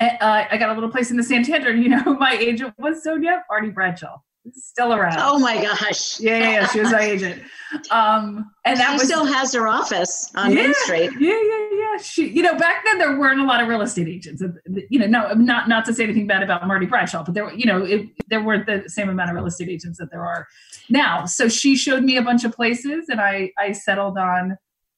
uh, 0.00 0.44
I 0.50 0.56
got 0.56 0.70
a 0.70 0.72
little 0.72 0.90
place 0.90 1.10
in 1.10 1.18
the 1.18 1.22
Santander. 1.22 1.72
You 1.76 1.90
know, 1.90 2.14
my 2.14 2.32
agent 2.32 2.74
was 2.78 3.02
Sonia 3.02 3.44
Marty 3.50 3.68
Bradshaw, 3.68 4.18
still 4.52 4.92
around. 4.94 5.16
Oh 5.18 5.38
my 5.38 5.60
gosh. 5.62 6.18
yeah, 6.20 6.38
yeah, 6.38 6.50
yeah, 6.50 6.66
she 6.68 6.80
was 6.80 6.90
my 6.90 7.00
agent. 7.00 7.42
Um, 7.90 8.50
and 8.64 8.78
that 8.78 8.88
she 8.88 8.92
was 8.94 9.02
still 9.04 9.24
has 9.24 9.52
her 9.54 9.68
office 9.68 10.30
on 10.34 10.50
Yeah. 10.50 10.62
Main 10.62 10.74
Street. 10.74 11.10
yeah, 11.20 11.40
yeah, 11.40 11.68
yeah. 11.72 11.96
She, 12.02 12.28
you 12.28 12.42
know, 12.42 12.56
back 12.56 12.84
then 12.84 12.98
there 12.98 13.18
weren't 13.18 13.40
a 13.40 13.44
lot 13.44 13.62
of 13.62 13.68
real 13.68 13.82
estate 13.82 14.08
agents. 14.08 14.42
You 14.88 14.98
know, 14.98 15.06
no, 15.06 15.32
not 15.34 15.68
not 15.68 15.84
to 15.84 15.94
say 15.94 16.04
anything 16.04 16.26
bad 16.26 16.42
about 16.42 16.66
Marty 16.66 16.86
Bradshaw, 16.86 17.22
but 17.22 17.34
there, 17.34 17.44
were, 17.44 17.52
you 17.52 17.66
know, 17.66 17.84
it, 17.84 18.08
there 18.28 18.42
weren't 18.42 18.66
the 18.66 18.88
same 18.88 19.08
amount 19.08 19.30
of 19.30 19.36
real 19.36 19.46
estate 19.46 19.68
agents 19.68 19.98
that 19.98 20.10
there 20.10 20.24
are 20.24 20.46
now. 20.88 21.26
So 21.26 21.48
she 21.48 21.76
showed 21.76 22.02
me 22.02 22.16
a 22.16 22.22
bunch 22.22 22.44
of 22.44 22.52
places, 22.52 23.08
and 23.08 23.20
I 23.20 23.52
I 23.58 23.72
settled 23.72 24.18
on 24.18 24.56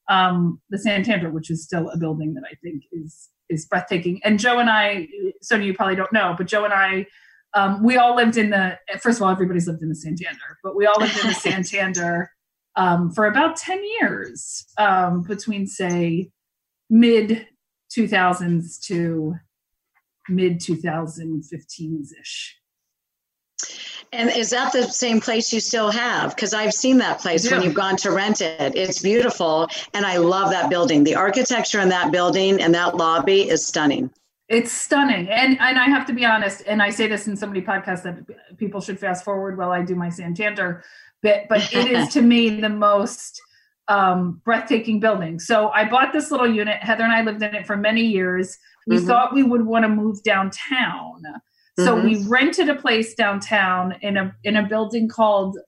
um, 0.09 0.61
the 0.71 0.79
Santander, 0.79 1.31
which 1.31 1.51
is 1.51 1.63
still 1.65 1.91
a 1.91 1.99
building 1.99 2.35
that 2.35 2.45
I 2.51 2.55
think 2.63 2.85
is 2.93 3.29
is 3.51 3.67
breathtaking. 3.67 4.21
And 4.25 4.39
Joe 4.39 4.61
and 4.61 4.71
I, 4.71 5.09
Sonia, 5.43 5.67
you 5.67 5.75
probably 5.75 5.97
don't 5.97 6.13
know, 6.13 6.35
but 6.39 6.47
Joe 6.47 6.65
and 6.65 6.73
I. 6.73 7.07
Um, 7.55 7.83
we 7.83 7.97
all 7.97 8.17
lived 8.17 8.37
in 8.37 8.51
the 8.51 8.79
first 9.01 9.19
of 9.19 9.23
all 9.23 9.31
everybody's 9.31 9.67
lived 9.67 9.83
in 9.83 9.89
the 9.89 9.95
santander 9.95 10.59
but 10.63 10.75
we 10.75 10.87
all 10.87 10.99
lived 10.99 11.19
in 11.21 11.29
the 11.29 11.35
santander 11.49 12.31
um, 12.77 13.11
for 13.11 13.27
about 13.27 13.57
10 13.57 13.83
years 14.01 14.67
um, 14.79 15.23
between 15.23 15.67
say 15.67 16.31
mid 16.89 17.47
2000s 17.97 18.81
to 18.87 19.35
mid 20.29 20.61
2015s 20.61 22.09
ish 22.21 22.57
And 24.13 24.29
is 24.31 24.51
that 24.51 24.73
the 24.73 24.85
same 24.85 25.21
place 25.21 25.53
you 25.53 25.61
still 25.61 25.91
have? 25.91 26.35
Because 26.35 26.53
I've 26.53 26.75
seen 26.75 26.99
that 26.99 27.21
place 27.21 27.51
when 27.51 27.63
you've 27.63 27.75
gone 27.75 27.97
to 27.99 28.11
rent 28.11 28.43
it. 28.43 28.77
It's 28.77 29.01
beautiful. 29.01 29.69
And 29.95 30.05
I 30.05 30.19
love 30.19 30.51
that 30.51 30.69
building. 30.69 31.03
The 31.05 31.15
architecture 31.15 31.81
in 31.81 31.89
that 31.89 32.13
building 32.13 32.61
and 32.61 32.75
that 32.75 32.97
lobby 32.97 33.49
is 33.49 33.67
stunning. 33.67 34.11
It's 34.53 34.71
stunning 34.71 35.29
and 35.29 35.59
and 35.61 35.79
i 35.79 35.85
have 35.87 36.05
to 36.07 36.13
be 36.13 36.25
honest 36.25 36.63
and 36.67 36.83
i 36.83 36.91
say 36.91 37.07
this 37.09 37.27
in 37.27 37.37
so 37.37 37.47
many 37.47 37.63
podcasts 37.63 38.03
that 38.03 38.17
people 38.59 38.81
should 38.81 38.99
fast 38.99 39.25
forward 39.25 39.57
while 39.57 39.73
i 39.73 39.83
do 39.83 39.95
my 39.95 40.11
santander 40.11 40.85
bit 41.23 41.47
but 41.49 41.61
it 41.73 41.91
is 41.91 42.09
to 42.09 42.21
me 42.23 42.61
the 42.61 42.69
most 42.69 43.41
um, 43.89 44.41
breathtaking 44.45 45.01
building 45.01 45.41
so 45.41 45.69
i 45.71 45.89
bought 45.89 46.13
this 46.13 46.31
little 46.31 46.47
unit 46.49 46.77
heather 46.83 47.03
and 47.03 47.13
i 47.13 47.23
lived 47.23 47.43
in 47.43 47.55
it 47.55 47.67
for 47.67 47.77
many 47.77 48.03
years 48.03 48.59
we 48.87 48.97
Mhm. 48.97 49.07
thought 49.07 49.35
we 49.35 49.43
would 49.43 49.65
want 49.67 49.85
to 49.85 49.89
move 49.89 50.23
downtown 50.23 51.23
so 51.79 51.97
Mhm. 51.97 52.05
we 52.05 52.25
rented 52.29 52.69
a 52.69 52.75
place 52.75 53.15
downtown 53.15 53.97
in 54.03 54.17
a 54.19 54.35
in 54.45 54.57
a 54.57 54.63
building 54.63 55.09
called 55.09 55.59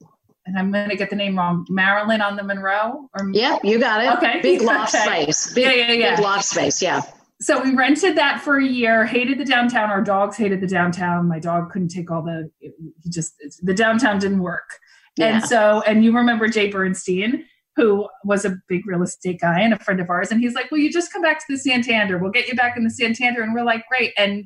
and 0.45 0.57
i'm 0.59 0.71
going 0.71 0.89
to 0.89 0.95
get 0.95 1.09
the 1.09 1.15
name 1.15 1.37
wrong 1.37 1.65
Marilyn 1.69 2.21
on 2.21 2.35
the 2.35 2.43
monroe 2.43 3.09
or 3.17 3.29
Yep, 3.33 3.65
you 3.65 3.79
got 3.79 4.03
it. 4.03 4.09
Okay. 4.17 4.41
Big 4.41 4.61
loft 4.69 4.91
space. 4.91 5.53
Big, 5.53 5.65
Yeah, 5.65 5.71
yeah, 5.73 5.91
yeah. 5.93 6.15
Big 6.15 6.23
loft 6.23 6.45
space. 6.45 6.81
Yeah. 6.81 7.01
So 7.41 7.61
we 7.61 7.75
rented 7.75 8.17
that 8.17 8.41
for 8.41 8.57
a 8.57 8.65
year 8.65 9.05
hated 9.05 9.37
the 9.37 9.45
downtown. 9.45 9.89
Our 9.89 10.01
dogs 10.01 10.37
hated 10.37 10.61
the 10.61 10.67
downtown. 10.67 11.27
My 11.27 11.39
dog 11.39 11.71
couldn't 11.71 11.89
take 11.89 12.09
all 12.09 12.21
the 12.21 12.49
he 12.59 13.09
just 13.09 13.33
the 13.61 13.73
downtown 13.73 14.19
didn't 14.19 14.41
work. 14.41 14.79
Yeah. 15.17 15.37
and 15.37 15.45
so 15.45 15.81
and 15.87 16.03
you 16.03 16.13
remember 16.13 16.49
jay 16.49 16.69
bernstein 16.69 17.45
who 17.77 18.07
was 18.25 18.43
a 18.43 18.57
big 18.67 18.85
real 18.85 19.01
estate 19.01 19.39
guy 19.39 19.61
and 19.61 19.73
a 19.73 19.79
friend 19.79 20.01
of 20.01 20.09
ours 20.09 20.29
and 20.29 20.41
he's 20.41 20.53
like 20.53 20.69
well 20.71 20.79
you 20.79 20.91
just 20.91 21.11
come 21.11 21.21
back 21.21 21.39
to 21.39 21.45
the 21.49 21.57
santander. 21.57 22.17
We'll 22.17 22.31
get 22.31 22.47
you 22.47 22.55
back 22.55 22.77
in 22.77 22.83
the 22.83 22.89
santander. 22.89 23.41
And 23.41 23.53
we're 23.53 23.63
like 23.63 23.85
great. 23.87 24.13
And 24.17 24.45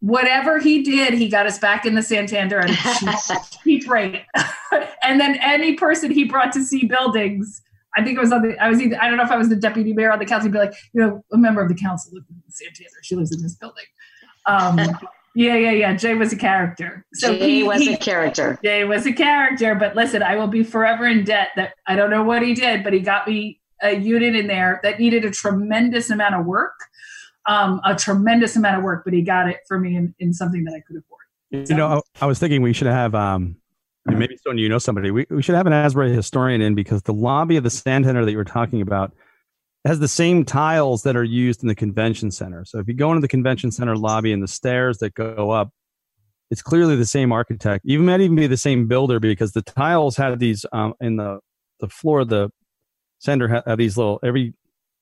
whatever 0.00 0.58
he 0.58 0.82
did 0.82 1.12
he 1.14 1.28
got 1.28 1.46
us 1.46 1.58
back 1.58 1.84
in 1.84 1.94
the 1.94 2.02
santander 2.02 2.58
and 2.58 2.74
cheap 3.62 3.88
rate 3.88 4.22
and 5.02 5.20
then 5.20 5.38
any 5.42 5.74
person 5.74 6.10
he 6.10 6.24
brought 6.24 6.52
to 6.52 6.64
see 6.64 6.86
buildings 6.86 7.60
I 7.96 8.04
think 8.04 8.16
it 8.16 8.20
was 8.20 8.32
on 8.32 8.42
the. 8.42 8.56
I 8.62 8.68
was 8.68 8.80
either. 8.80 8.96
I 9.00 9.08
don't 9.08 9.16
know 9.16 9.24
if 9.24 9.30
I 9.30 9.36
was 9.36 9.48
the 9.48 9.56
deputy 9.56 9.92
mayor 9.92 10.12
on 10.12 10.18
the 10.18 10.26
council. 10.26 10.48
He'd 10.48 10.52
be 10.52 10.58
like, 10.58 10.74
you 10.92 11.00
know, 11.00 11.24
a 11.32 11.36
member 11.36 11.60
of 11.60 11.68
the 11.68 11.74
council 11.74 12.12
lives 12.14 12.26
in 12.30 12.36
Santander. 12.48 12.90
She 13.02 13.16
lives 13.16 13.34
in 13.34 13.42
this 13.42 13.56
building. 13.56 13.84
Um, 14.46 14.78
yeah, 15.34 15.56
yeah, 15.56 15.72
yeah. 15.72 15.96
Jay 15.96 16.14
was 16.14 16.32
a 16.32 16.36
character. 16.36 17.04
So 17.14 17.36
Jay 17.36 17.56
he, 17.56 17.62
was 17.62 17.80
he- 17.80 17.94
a 17.94 17.98
character. 17.98 18.58
Jay 18.62 18.84
was 18.84 19.06
a 19.06 19.12
character. 19.12 19.74
But 19.74 19.96
listen, 19.96 20.22
I 20.22 20.36
will 20.36 20.46
be 20.46 20.62
forever 20.62 21.06
in 21.06 21.24
debt. 21.24 21.48
That 21.56 21.74
I 21.86 21.96
don't 21.96 22.10
know 22.10 22.22
what 22.22 22.42
he 22.42 22.54
did, 22.54 22.84
but 22.84 22.92
he 22.92 23.00
got 23.00 23.26
me 23.26 23.60
a 23.82 23.96
unit 23.96 24.36
in 24.36 24.46
there 24.46 24.78
that 24.82 25.00
needed 25.00 25.24
a 25.24 25.30
tremendous 25.30 26.10
amount 26.10 26.34
of 26.34 26.46
work, 26.46 26.78
um, 27.46 27.80
a 27.84 27.96
tremendous 27.96 28.54
amount 28.54 28.78
of 28.78 28.84
work. 28.84 29.02
But 29.04 29.14
he 29.14 29.22
got 29.22 29.48
it 29.48 29.58
for 29.66 29.80
me 29.80 29.96
in, 29.96 30.14
in 30.20 30.32
something 30.32 30.64
that 30.64 30.74
I 30.74 30.80
could 30.86 30.96
afford. 30.96 31.68
You 31.68 31.74
know, 31.74 31.88
I, 32.20 32.24
I 32.24 32.26
was 32.26 32.38
thinking 32.38 32.62
we 32.62 32.72
should 32.72 32.86
have 32.86 33.16
um 33.16 33.56
and 34.06 34.18
maybe 34.18 34.36
Sonia, 34.36 34.62
you 34.62 34.68
know 34.68 34.78
somebody. 34.78 35.10
We 35.10 35.26
we 35.30 35.42
should 35.42 35.54
have 35.54 35.66
an 35.66 35.72
Asbury 35.72 36.12
historian 36.14 36.60
in 36.60 36.74
because 36.74 37.02
the 37.02 37.12
lobby 37.12 37.56
of 37.56 37.64
the 37.64 37.70
Santander 37.70 38.24
that 38.24 38.30
you 38.30 38.36
were 38.36 38.44
talking 38.44 38.80
about 38.80 39.12
has 39.84 39.98
the 39.98 40.08
same 40.08 40.44
tiles 40.44 41.02
that 41.04 41.16
are 41.16 41.24
used 41.24 41.62
in 41.62 41.68
the 41.68 41.74
convention 41.74 42.30
center. 42.30 42.64
So 42.64 42.78
if 42.78 42.88
you 42.88 42.94
go 42.94 43.10
into 43.10 43.20
the 43.20 43.28
convention 43.28 43.70
center 43.70 43.96
lobby 43.96 44.32
and 44.32 44.42
the 44.42 44.48
stairs 44.48 44.98
that 44.98 45.14
go 45.14 45.50
up, 45.50 45.70
it's 46.50 46.62
clearly 46.62 46.96
the 46.96 47.06
same 47.06 47.32
architect. 47.32 47.84
Even 47.86 48.06
might 48.06 48.20
even 48.20 48.36
be 48.36 48.46
the 48.46 48.56
same 48.56 48.88
builder 48.88 49.20
because 49.20 49.52
the 49.52 49.62
tiles 49.62 50.16
had 50.16 50.38
these 50.38 50.66
um 50.72 50.94
in 51.00 51.16
the 51.16 51.40
the 51.80 51.88
floor 51.88 52.20
of 52.20 52.28
the 52.28 52.50
center 53.18 53.48
ha- 53.48 53.62
have 53.66 53.78
these 53.78 53.96
little 53.96 54.18
every 54.22 54.54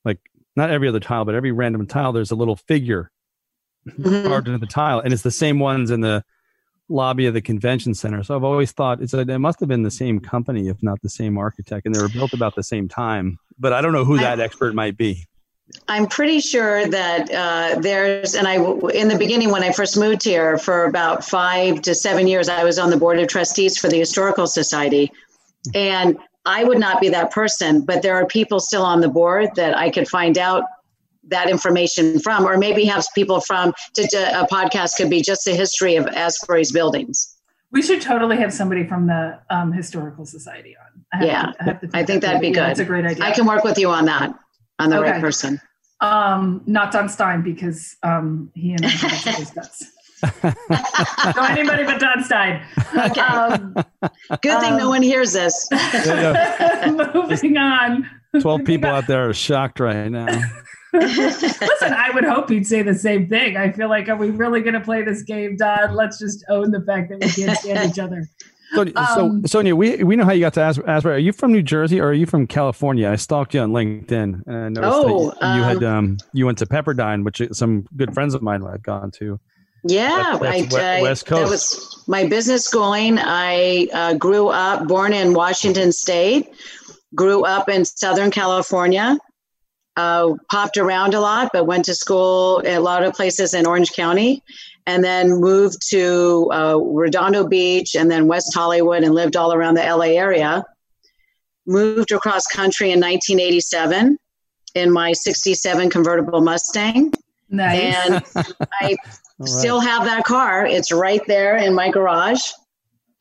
like 0.04 0.18
not 0.56 0.70
every 0.70 0.88
other 0.88 1.00
tile, 1.00 1.24
but 1.24 1.34
every 1.34 1.52
random 1.52 1.86
tile 1.86 2.12
there's 2.12 2.30
a 2.32 2.36
little 2.36 2.56
figure 2.56 3.10
Mhm. 3.88 4.24
carved 4.26 4.48
into 4.48 4.58
the 4.58 4.66
tile, 4.66 5.00
and 5.00 5.12
it's 5.12 5.22
the 5.22 5.30
same 5.30 5.58
ones 5.60 5.90
in 5.90 6.00
the 6.02 6.22
lobby 6.88 7.26
of 7.26 7.34
the 7.34 7.40
convention 7.40 7.94
center. 7.94 8.22
So 8.22 8.34
I've 8.34 8.44
always 8.44 8.72
thought 8.72 9.02
it's 9.02 9.14
a, 9.14 9.20
it 9.20 9.38
must 9.38 9.60
have 9.60 9.68
been 9.68 9.82
the 9.82 9.90
same 9.90 10.20
company, 10.20 10.68
if 10.68 10.82
not 10.82 11.00
the 11.02 11.10
same 11.10 11.38
architect, 11.38 11.86
and 11.86 11.94
they 11.94 12.00
were 12.00 12.08
built 12.08 12.32
about 12.32 12.54
the 12.54 12.62
same 12.62 12.88
time. 12.88 13.38
But 13.58 13.72
I 13.72 13.80
don't 13.80 13.92
know 13.92 14.04
who 14.04 14.18
that 14.18 14.40
expert 14.40 14.74
might 14.74 14.96
be. 14.96 15.26
I'm 15.86 16.06
pretty 16.06 16.40
sure 16.40 16.86
that 16.86 17.30
uh, 17.30 17.80
there's, 17.80 18.34
and 18.34 18.48
I, 18.48 18.54
in 18.54 19.08
the 19.08 19.16
beginning 19.18 19.50
when 19.50 19.62
I 19.62 19.72
first 19.72 19.98
moved 19.98 20.24
here 20.24 20.56
for 20.56 20.86
about 20.86 21.24
five 21.24 21.82
to 21.82 21.94
seven 21.94 22.26
years, 22.26 22.48
I 22.48 22.64
was 22.64 22.78
on 22.78 22.88
the 22.88 22.96
board 22.96 23.18
of 23.18 23.28
trustees 23.28 23.76
for 23.76 23.88
the 23.88 23.98
Historical 23.98 24.46
Society. 24.46 25.12
And 25.74 26.18
I 26.46 26.64
would 26.64 26.78
not 26.78 27.02
be 27.02 27.10
that 27.10 27.30
person, 27.30 27.84
but 27.84 28.00
there 28.00 28.14
are 28.16 28.24
people 28.26 28.60
still 28.60 28.82
on 28.82 29.02
the 29.02 29.08
board 29.08 29.50
that 29.56 29.76
I 29.76 29.90
could 29.90 30.08
find 30.08 30.38
out 30.38 30.64
that 31.28 31.48
information 31.50 32.20
from, 32.20 32.46
or 32.46 32.56
maybe 32.58 32.84
have 32.84 33.04
people 33.14 33.40
from, 33.40 33.72
to, 33.94 34.06
to- 34.08 34.40
a 34.40 34.46
podcast 34.46 34.96
could 34.96 35.10
be 35.10 35.22
just 35.22 35.44
the 35.44 35.54
history 35.54 35.96
of 35.96 36.06
Asbury's 36.06 36.72
buildings. 36.72 37.34
We 37.70 37.82
should 37.82 38.00
totally 38.00 38.36
have 38.38 38.52
somebody 38.52 38.86
from 38.86 39.06
the 39.06 39.38
um, 39.50 39.72
historical 39.72 40.24
society 40.24 40.74
on. 40.76 41.20
I 41.20 41.26
Yeah, 41.26 41.42
to- 41.42 41.56
I, 41.60 41.64
have 41.64 41.90
I 41.94 42.04
think 42.04 42.22
that'd 42.22 42.40
be 42.40 42.50
good. 42.50 42.62
That's 42.62 42.80
a 42.80 42.84
great 42.84 43.04
idea. 43.04 43.24
I 43.24 43.32
can 43.32 43.46
work 43.46 43.64
with 43.64 43.78
you 43.78 43.90
on 43.90 44.06
that, 44.06 44.34
on 44.78 44.90
the 44.90 45.00
right 45.00 45.20
person. 45.20 45.60
Um, 46.00 46.62
not 46.66 46.92
Don 46.92 47.08
Stine 47.08 47.42
because 47.42 47.96
um, 48.02 48.50
he 48.54 48.72
and 48.72 48.86
I 48.86 48.88
have 48.88 49.40
each 49.40 49.54
guts. 49.54 49.84
no, 50.42 51.42
anybody 51.44 51.84
but 51.84 52.00
Don 52.00 52.22
Stine. 52.24 52.62
Okay. 52.96 53.20
Um, 53.20 53.74
Good 54.42 54.60
thing 54.60 54.76
no 54.76 54.84
um, 54.84 54.88
one 54.88 55.02
hears 55.02 55.32
this. 55.32 55.68
moving 56.86 57.56
on. 57.56 58.08
Twelve 58.40 58.64
people 58.66 58.90
out 58.90 59.06
there 59.06 59.28
are 59.28 59.34
shocked 59.34 59.80
right 59.80 60.08
now. 60.08 60.26
Listen, 60.92 61.92
I 61.92 62.10
would 62.14 62.24
hope 62.24 62.48
he'd 62.48 62.66
say 62.66 62.82
the 62.82 62.94
same 62.94 63.28
thing. 63.28 63.56
I 63.56 63.72
feel 63.72 63.88
like, 63.88 64.08
are 64.08 64.16
we 64.16 64.30
really 64.30 64.60
going 64.62 64.74
to 64.74 64.80
play 64.80 65.02
this 65.02 65.22
game, 65.22 65.56
Don? 65.56 65.94
Let's 65.94 66.18
just 66.18 66.44
own 66.48 66.70
the 66.70 66.80
fact 66.82 67.10
that 67.10 67.20
we 67.20 67.30
can't 67.30 67.58
stand 67.58 67.90
each 67.90 67.98
other. 67.98 68.26
So, 68.74 68.84
so 68.84 68.92
Um, 68.96 69.46
Sonia, 69.46 69.74
we 69.76 70.02
we 70.04 70.16
know 70.16 70.24
how 70.24 70.32
you 70.32 70.40
got 70.40 70.54
to 70.54 70.62
As- 70.62 70.78
Asbury. 70.78 71.14
Are 71.16 71.18
you 71.18 71.32
from 71.32 71.52
New 71.52 71.62
Jersey 71.62 72.00
or 72.00 72.08
are 72.08 72.12
you 72.14 72.26
from 72.26 72.46
California? 72.46 73.10
I 73.10 73.16
stalked 73.16 73.54
you 73.54 73.60
on 73.60 73.70
LinkedIn 73.70 74.42
and 74.46 74.56
I 74.56 74.68
noticed 74.68 74.92
Oh, 74.94 75.32
that 75.40 75.56
you 75.56 75.62
had 75.62 75.82
um 75.84 76.18
you 76.34 76.44
went 76.44 76.58
to 76.58 76.66
Pepperdine, 76.66 77.24
which 77.24 77.40
some 77.52 77.86
good 77.96 78.12
friends 78.12 78.34
of 78.34 78.42
mine 78.42 78.60
had 78.62 78.82
gone 78.82 79.10
to. 79.12 79.40
Yeah, 79.84 80.36
That's- 80.38 80.40
that's 80.70 80.74
I, 80.74 80.76
we- 80.76 80.84
I- 80.84 81.02
West 81.02 81.24
that 81.26 81.30
Coast. 81.30 81.50
was 81.50 82.04
my 82.08 82.26
business 82.26 82.64
schooling. 82.66 83.18
I 83.18 83.88
uh, 83.94 84.14
grew 84.14 84.48
up, 84.48 84.86
born 84.86 85.12
in 85.14 85.32
Washington 85.32 85.90
State, 85.92 86.50
grew 87.14 87.44
up 87.44 87.68
in 87.68 87.84
Southern 87.84 88.30
California, 88.30 89.18
uh, 89.96 90.34
popped 90.50 90.76
around 90.76 91.14
a 91.14 91.20
lot, 91.20 91.50
but 91.52 91.66
went 91.66 91.84
to 91.86 91.94
school 91.94 92.62
at 92.64 92.78
a 92.78 92.80
lot 92.80 93.02
of 93.02 93.14
places 93.14 93.54
in 93.54 93.66
Orange 93.66 93.92
County, 93.92 94.42
and 94.86 95.04
then 95.04 95.40
moved 95.40 95.78
to 95.90 96.48
uh, 96.52 96.78
Redondo 96.78 97.46
Beach 97.46 97.94
and 97.94 98.10
then 98.10 98.26
West 98.26 98.54
Hollywood 98.54 99.02
and 99.02 99.14
lived 99.14 99.36
all 99.36 99.52
around 99.52 99.74
the 99.74 99.82
LA 99.82 100.16
area. 100.16 100.64
moved 101.66 102.12
across 102.12 102.46
country 102.46 102.92
in 102.92 103.00
1987 103.00 104.16
in 104.74 104.90
my 104.90 105.12
67 105.12 105.90
convertible 105.90 106.40
Mustang. 106.40 107.12
Nice. 107.50 108.06
And 108.06 108.22
I 108.36 108.62
right. 108.80 108.96
still 109.44 109.80
have 109.80 110.04
that 110.04 110.24
car. 110.24 110.66
It's 110.66 110.92
right 110.92 111.22
there 111.26 111.56
in 111.56 111.74
my 111.74 111.90
garage. 111.90 112.40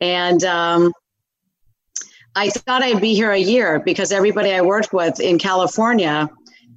And 0.00 0.42
um, 0.44 0.92
I 2.36 2.50
thought 2.50 2.82
I'd 2.82 3.00
be 3.00 3.14
here 3.14 3.32
a 3.32 3.38
year 3.38 3.80
because 3.80 4.12
everybody 4.12 4.52
I 4.52 4.60
worked 4.60 4.92
with 4.92 5.20
in 5.20 5.38
California 5.38 6.28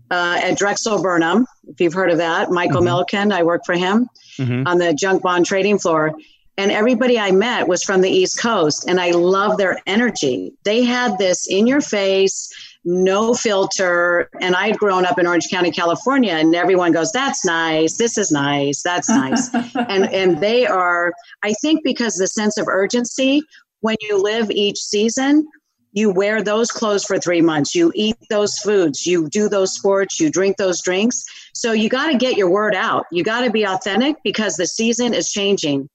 uh, 0.09 0.39
at 0.43 0.57
Drexel 0.57 1.01
Burnham, 1.01 1.45
if 1.67 1.79
you've 1.79 1.93
heard 1.93 2.11
of 2.11 2.17
that, 2.17 2.51
Michael 2.51 2.81
Mhm. 2.81 3.05
Milken, 3.07 3.31
I 3.31 3.43
worked 3.43 3.65
for 3.65 3.75
him 3.75 4.09
Mhm. 4.37 4.67
on 4.67 4.77
the 4.77 4.93
junk 4.93 5.21
bond 5.21 5.45
trading 5.45 5.79
floor. 5.79 6.11
And 6.57 6.69
everybody 6.69 7.17
I 7.17 7.31
met 7.31 7.67
was 7.69 7.81
from 7.83 8.01
the 8.01 8.09
East 8.09 8.37
Coast, 8.39 8.83
and 8.87 8.99
I 8.99 9.11
love 9.11 9.57
their 9.57 9.79
energy. 9.87 10.53
They 10.65 10.83
had 10.83 11.17
this 11.17 11.47
in 11.47 11.65
your 11.65 11.79
face, 11.79 12.49
no 12.83 13.33
filter. 13.33 14.29
And 14.41 14.53
I'd 14.55 14.77
grown 14.77 15.05
up 15.05 15.17
in 15.17 15.25
Orange 15.27 15.49
County, 15.49 15.71
California, 15.71 16.33
and 16.33 16.53
everyone 16.55 16.91
goes, 16.91 17.11
That's 17.13 17.45
nice. 17.45 17.95
This 17.97 18.17
is 18.17 18.31
nice. 18.31 18.81
That's 18.83 19.07
nice. 19.07 19.49
and 19.87 20.11
and 20.13 20.41
they 20.41 20.65
are, 20.67 21.13
I 21.41 21.53
think, 21.53 21.83
because 21.85 22.15
the 22.15 22.27
sense 22.27 22.57
of 22.57 22.67
urgency 22.67 23.43
when 23.81 23.95
you 24.01 24.21
live 24.21 24.49
each 24.51 24.77
season, 24.77 25.47
you 25.93 26.09
wear 26.09 26.41
those 26.41 26.71
clothes 26.71 27.03
for 27.03 27.19
three 27.19 27.41
months, 27.41 27.75
you 27.75 27.91
eat 27.93 28.15
those 28.29 28.57
foods, 28.59 29.05
you 29.05 29.27
do 29.29 29.49
those 29.49 29.73
sports, 29.75 30.19
you 30.19 30.29
drink 30.29 30.57
those 30.57 30.81
drinks. 30.81 31.23
So 31.53 31.73
you 31.73 31.89
got 31.89 32.11
to 32.11 32.17
get 32.17 32.37
your 32.37 32.49
word 32.49 32.73
out. 32.73 33.05
You 33.11 33.23
got 33.23 33.41
to 33.41 33.51
be 33.51 33.65
authentic 33.65 34.15
because 34.23 34.55
the 34.55 34.65
season 34.65 35.13
is 35.13 35.29
changing. 35.29 35.89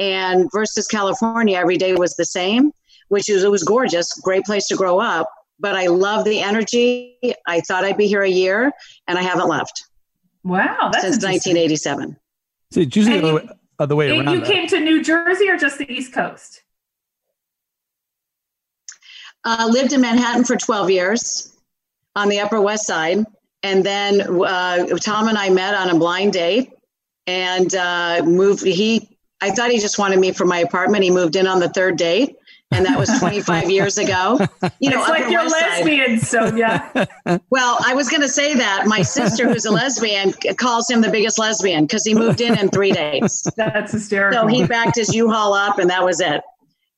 And 0.00 0.48
versus 0.52 0.86
California, 0.88 1.56
every 1.56 1.78
day 1.78 1.94
was 1.94 2.16
the 2.16 2.24
same, 2.24 2.72
which 3.08 3.28
is 3.28 3.44
it 3.44 3.50
was 3.50 3.62
gorgeous, 3.62 4.12
great 4.20 4.44
place 4.44 4.66
to 4.68 4.76
grow 4.76 4.98
up. 4.98 5.30
But 5.58 5.74
I 5.76 5.86
love 5.86 6.24
the 6.24 6.40
energy. 6.40 7.16
I 7.46 7.60
thought 7.60 7.84
I'd 7.84 7.96
be 7.96 8.06
here 8.08 8.22
a 8.22 8.28
year, 8.28 8.72
and 9.06 9.18
I 9.18 9.22
haven't 9.22 9.48
left 9.48 9.84
wow, 10.46 10.90
that's 10.92 11.04
since 11.04 11.22
1987. 11.24 12.16
See, 12.72 12.82
it's 12.82 12.96
usually 12.96 13.20
the 13.20 13.26
you- 13.26 13.36
other 13.36 13.46
way, 13.46 13.48
other 13.78 13.96
way 13.96 14.10
around. 14.10 14.32
you 14.34 14.40
though. 14.40 14.46
came 14.46 14.66
to 14.68 14.80
New 14.80 15.02
Jersey 15.02 15.48
or 15.48 15.56
just 15.56 15.78
the 15.78 15.90
East 15.92 16.12
Coast? 16.12 16.62
Uh, 19.46 19.68
lived 19.70 19.92
in 19.92 20.00
Manhattan 20.00 20.42
for 20.42 20.56
12 20.56 20.90
years 20.90 21.56
on 22.16 22.28
the 22.28 22.40
Upper 22.40 22.60
West 22.60 22.84
Side. 22.84 23.24
And 23.62 23.86
then 23.86 24.20
uh, 24.44 24.86
Tom 25.00 25.28
and 25.28 25.38
I 25.38 25.50
met 25.50 25.72
on 25.72 25.88
a 25.88 25.96
blind 25.96 26.32
date 26.32 26.72
and 27.28 27.72
uh, 27.72 28.22
moved. 28.24 28.64
He, 28.66 29.16
I 29.40 29.52
thought 29.52 29.70
he 29.70 29.78
just 29.78 30.00
wanted 30.00 30.18
me 30.18 30.32
for 30.32 30.46
my 30.46 30.58
apartment. 30.58 31.04
He 31.04 31.10
moved 31.10 31.36
in 31.36 31.46
on 31.46 31.60
the 31.60 31.68
third 31.68 31.96
date. 31.96 32.36
And 32.72 32.84
that 32.86 32.98
was 32.98 33.08
25 33.20 33.70
years 33.70 33.96
ago. 33.96 34.40
You 34.80 34.90
know, 34.90 34.98
it's 34.98 35.08
like 35.08 35.30
you're 35.30 35.48
Side. 35.48 36.20
Sonia. 36.20 37.08
Well, 37.50 37.78
I 37.84 37.94
was 37.94 38.08
going 38.08 38.22
to 38.22 38.28
say 38.28 38.54
that. 38.54 38.86
My 38.86 39.02
sister, 39.02 39.48
who's 39.48 39.64
a 39.64 39.70
lesbian, 39.70 40.32
calls 40.56 40.90
him 40.90 41.00
the 41.00 41.10
biggest 41.10 41.38
lesbian 41.38 41.84
because 41.84 42.04
he 42.04 42.14
moved 42.14 42.40
in 42.40 42.58
in 42.58 42.68
three 42.68 42.90
days. 42.90 43.44
That's 43.56 43.92
hysterical. 43.92 44.42
So 44.42 44.46
he 44.48 44.66
backed 44.66 44.96
his 44.96 45.14
U-Haul 45.14 45.54
up, 45.54 45.78
and 45.78 45.88
that 45.90 46.04
was 46.04 46.20
it. 46.20 46.42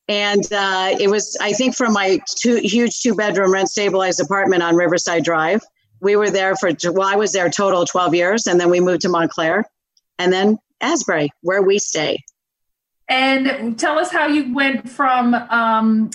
And 0.09 0.51
uh, 0.53 0.97
it 0.99 1.11
was, 1.11 1.37
I 1.41 1.53
think, 1.53 1.77
from 1.77 1.93
my 1.93 2.21
two 2.41 2.57
huge 2.57 3.01
two-bedroom 3.01 3.53
rent-stabilized 3.53 4.21
apartment 4.21 4.63
on 4.63 4.75
Riverside 4.75 5.23
Drive. 5.23 5.61
We 6.01 6.17
were 6.17 6.31
there 6.31 6.57
for, 6.57 6.71
well, 6.93 7.07
I 7.07 7.17
was 7.17 7.33
there 7.33 7.51
total 7.51 7.85
12 7.85 8.15
years, 8.15 8.47
and 8.47 8.59
then 8.59 8.71
we 8.71 8.81
moved 8.81 9.03
to 9.03 9.09
Montclair, 9.09 9.65
and 10.19 10.33
then 10.33 10.59
Asbury, 10.81 11.31
where 11.43 11.61
we 11.61 11.79
stay. 11.79 12.25
and 13.09 13.79
tell 13.79 13.99
us 13.99 14.11
how 14.13 14.27
you 14.27 14.55
went 14.55 14.89
from 14.89 15.35
um, 15.35 16.11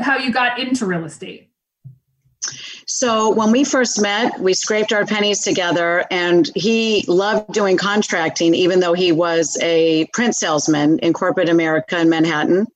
how 0.00 0.16
you 0.16 0.32
got 0.32 0.58
into 0.58 0.86
real 0.86 1.04
estate. 1.04 1.50
So 2.86 3.30
when 3.30 3.50
we 3.50 3.64
first 3.64 4.00
met, 4.00 4.38
we 4.38 4.54
scraped 4.54 4.92
our 4.92 5.04
pennies 5.04 5.40
together, 5.40 6.04
and 6.10 6.48
he 6.54 7.04
loved 7.08 7.52
doing 7.52 7.76
contracting, 7.76 8.54
even 8.54 8.80
though 8.80 8.92
he 8.92 9.10
was 9.10 9.58
a 9.60 10.06
print 10.12 10.36
salesman 10.36 11.00
in 11.00 11.12
corporate 11.12 11.48
America 11.48 11.98
in 12.00 12.08
Manhattan. 12.08 12.66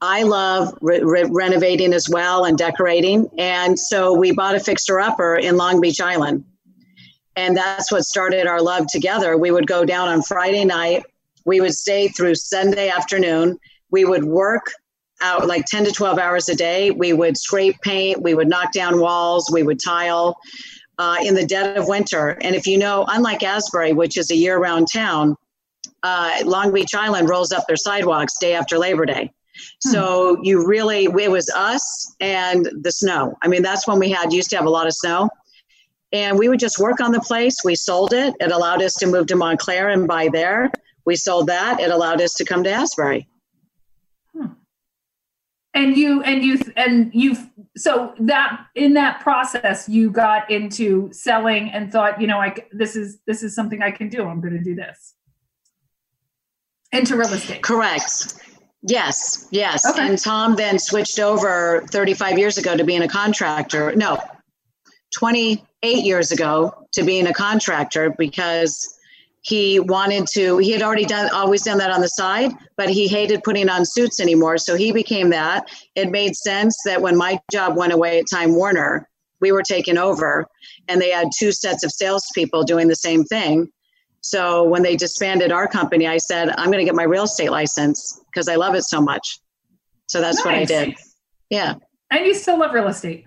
I 0.00 0.22
love 0.22 0.76
re- 0.80 1.02
re- 1.02 1.28
renovating 1.30 1.92
as 1.92 2.08
well 2.08 2.44
and 2.44 2.56
decorating, 2.56 3.28
and 3.38 3.78
so 3.78 4.14
we 4.14 4.32
bought 4.32 4.54
a 4.54 4.60
fixer 4.60 4.98
upper 4.98 5.36
in 5.36 5.56
Long 5.56 5.80
Beach 5.80 6.00
Island, 6.00 6.44
and 7.36 7.56
that's 7.56 7.92
what 7.92 8.04
started 8.04 8.46
our 8.46 8.62
love 8.62 8.86
together. 8.86 9.36
We 9.36 9.50
would 9.50 9.66
go 9.66 9.84
down 9.84 10.08
on 10.08 10.22
Friday 10.22 10.64
night, 10.64 11.04
we 11.44 11.60
would 11.60 11.74
stay 11.74 12.08
through 12.08 12.36
Sunday 12.36 12.88
afternoon, 12.88 13.58
we 13.90 14.04
would 14.04 14.24
work 14.24 14.72
out 15.20 15.46
like 15.46 15.64
10 15.66 15.84
to 15.84 15.92
12 15.92 16.18
hours 16.18 16.48
a 16.48 16.54
day. 16.54 16.90
We 16.90 17.12
would 17.12 17.36
scrape 17.36 17.80
paint, 17.82 18.22
we 18.22 18.34
would 18.34 18.48
knock 18.48 18.72
down 18.72 19.00
walls, 19.00 19.50
we 19.52 19.62
would 19.62 19.80
tile 19.82 20.38
uh, 20.98 21.16
in 21.22 21.34
the 21.34 21.46
dead 21.46 21.76
of 21.76 21.88
winter. 21.88 22.38
And 22.40 22.54
if 22.54 22.66
you 22.66 22.78
know, 22.78 23.04
unlike 23.08 23.42
Asbury, 23.42 23.92
which 23.92 24.16
is 24.16 24.30
a 24.30 24.36
year 24.36 24.58
round 24.58 24.88
town, 24.92 25.36
uh, 26.02 26.38
Long 26.44 26.72
Beach 26.72 26.94
Island 26.94 27.28
rolls 27.28 27.52
up 27.52 27.66
their 27.66 27.76
sidewalks 27.76 28.38
day 28.38 28.54
after 28.54 28.78
Labor 28.78 29.06
Day. 29.06 29.32
Hmm. 29.84 29.90
So 29.90 30.38
you 30.42 30.66
really, 30.66 31.04
it 31.04 31.30
was 31.30 31.50
us 31.50 32.14
and 32.20 32.68
the 32.82 32.92
snow. 32.92 33.36
I 33.42 33.48
mean, 33.48 33.62
that's 33.62 33.86
when 33.86 33.98
we 33.98 34.10
had, 34.10 34.32
used 34.32 34.50
to 34.50 34.56
have 34.56 34.66
a 34.66 34.70
lot 34.70 34.86
of 34.86 34.92
snow. 34.92 35.28
And 36.12 36.38
we 36.38 36.48
would 36.48 36.58
just 36.58 36.78
work 36.78 37.00
on 37.00 37.12
the 37.12 37.20
place. 37.20 37.58
We 37.64 37.76
sold 37.76 38.12
it. 38.12 38.34
It 38.40 38.50
allowed 38.50 38.82
us 38.82 38.94
to 38.94 39.06
move 39.06 39.28
to 39.28 39.36
Montclair 39.36 39.88
and 39.88 40.08
buy 40.08 40.28
there. 40.32 40.70
We 41.06 41.16
sold 41.16 41.46
that. 41.46 41.80
It 41.80 41.90
allowed 41.90 42.20
us 42.20 42.34
to 42.34 42.44
come 42.44 42.64
to 42.64 42.70
Asbury. 42.70 43.28
Hmm. 44.32 44.46
And 45.72 45.96
you 45.96 46.20
and 46.22 46.42
you 46.42 46.58
and 46.76 47.10
you 47.14 47.36
so 47.76 48.12
that 48.18 48.66
in 48.74 48.94
that 48.94 49.20
process 49.20 49.88
you 49.88 50.10
got 50.10 50.50
into 50.50 51.12
selling 51.12 51.70
and 51.70 51.92
thought, 51.92 52.20
you 52.20 52.26
know, 52.26 52.38
I 52.38 52.56
this 52.72 52.96
is 52.96 53.20
this 53.26 53.44
is 53.44 53.54
something 53.54 53.80
I 53.80 53.92
can 53.92 54.08
do. 54.08 54.26
I'm 54.26 54.40
going 54.40 54.54
to 54.54 54.64
do 54.64 54.74
this. 54.74 55.14
Into 56.92 57.16
real 57.16 57.32
estate. 57.32 57.62
Correct. 57.62 58.34
Yes, 58.82 59.46
yes. 59.50 59.84
Okay. 59.84 60.08
And 60.08 60.18
Tom 60.18 60.56
then 60.56 60.78
switched 60.78 61.18
over 61.18 61.84
35 61.90 62.38
years 62.38 62.56
ago 62.56 62.76
to 62.76 62.84
being 62.84 63.02
a 63.02 63.08
contractor. 63.08 63.94
No, 63.94 64.18
28 65.14 66.04
years 66.04 66.32
ago 66.32 66.86
to 66.92 67.02
being 67.02 67.26
a 67.26 67.34
contractor 67.34 68.14
because 68.16 68.96
he 69.42 69.80
wanted 69.80 70.26
to 70.26 70.58
he 70.58 70.70
had 70.70 70.82
already 70.82 71.04
done 71.04 71.30
always 71.32 71.62
done 71.62 71.78
that 71.78 71.90
on 71.90 72.02
the 72.02 72.08
side 72.08 72.50
but 72.76 72.90
he 72.90 73.08
hated 73.08 73.42
putting 73.42 73.70
on 73.70 73.86
suits 73.86 74.20
anymore 74.20 74.58
so 74.58 74.76
he 74.76 74.92
became 74.92 75.30
that 75.30 75.66
it 75.94 76.10
made 76.10 76.36
sense 76.36 76.76
that 76.84 77.00
when 77.00 77.16
my 77.16 77.40
job 77.50 77.74
went 77.74 77.90
away 77.92 78.18
at 78.18 78.26
time 78.30 78.54
warner 78.54 79.08
we 79.40 79.50
were 79.50 79.62
taken 79.62 79.96
over 79.96 80.46
and 80.88 81.00
they 81.00 81.10
had 81.10 81.28
two 81.38 81.52
sets 81.52 81.82
of 81.82 81.90
salespeople 81.90 82.64
doing 82.64 82.86
the 82.86 82.94
same 82.94 83.24
thing 83.24 83.66
so 84.22 84.64
when 84.64 84.82
they 84.82 84.96
disbanded 84.96 85.50
our 85.52 85.66
company 85.66 86.06
i 86.06 86.18
said 86.18 86.50
i'm 86.58 86.66
going 86.66 86.78
to 86.78 86.84
get 86.84 86.94
my 86.94 87.02
real 87.04 87.24
estate 87.24 87.50
license 87.50 88.20
because 88.30 88.48
i 88.48 88.54
love 88.56 88.74
it 88.74 88.82
so 88.82 89.00
much 89.00 89.38
so 90.08 90.20
that's 90.20 90.44
what 90.44 90.54
i 90.54 90.64
did 90.64 90.94
yeah 91.50 91.74
And 92.10 92.26
you 92.26 92.34
still 92.34 92.58
love 92.58 92.72
real 92.72 92.88
estate. 92.88 93.24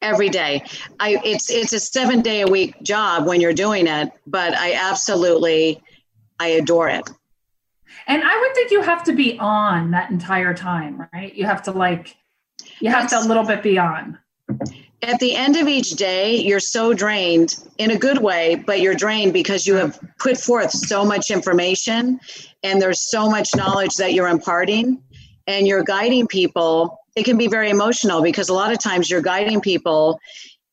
every 0.00 0.28
day 0.28 0.62
i 1.00 1.18
it's 1.24 1.50
it's 1.50 1.72
a 1.72 1.80
seven 1.80 2.20
day 2.22 2.40
a 2.42 2.46
week 2.46 2.80
job 2.82 3.26
when 3.26 3.40
you're 3.40 3.52
doing 3.52 3.86
it 3.86 4.10
but 4.26 4.54
i 4.54 4.72
absolutely 4.74 5.80
i 6.40 6.48
adore 6.48 6.88
it 6.88 7.08
And 8.08 8.22
I 8.24 8.40
would 8.40 8.54
think 8.54 8.70
you 8.70 8.80
have 8.82 9.04
to 9.04 9.12
be 9.12 9.38
on 9.38 9.90
that 9.92 10.10
entire 10.10 10.54
time, 10.54 11.06
right? 11.12 11.32
You 11.34 11.44
have 11.46 11.62
to 11.64 11.70
like 11.72 12.16
you 12.80 12.90
have 12.90 13.08
to 13.10 13.18
a 13.18 13.24
little 13.30 13.44
bit 13.44 13.62
be 13.62 13.78
on. 13.78 14.18
At 15.02 15.18
the 15.18 15.34
end 15.34 15.56
of 15.56 15.68
each 15.68 15.90
day 15.92 16.36
you're 16.36 16.60
so 16.60 16.94
drained 16.94 17.56
in 17.78 17.90
a 17.90 17.98
good 17.98 18.18
way 18.18 18.54
but 18.54 18.80
you're 18.80 18.94
drained 18.94 19.32
because 19.32 19.66
you 19.66 19.74
have 19.74 19.98
put 20.18 20.36
forth 20.36 20.70
so 20.70 21.04
much 21.04 21.30
information 21.30 22.20
and 22.62 22.80
there's 22.80 23.10
so 23.10 23.28
much 23.28 23.50
knowledge 23.56 23.96
that 23.96 24.12
you're 24.14 24.28
imparting 24.28 25.02
and 25.46 25.66
you're 25.66 25.82
guiding 25.82 26.26
people. 26.26 26.98
It 27.16 27.24
can 27.24 27.36
be 27.36 27.48
very 27.48 27.70
emotional 27.70 28.22
because 28.22 28.48
a 28.48 28.54
lot 28.54 28.72
of 28.72 28.78
times 28.78 29.10
you're 29.10 29.22
guiding 29.22 29.60
people 29.60 30.18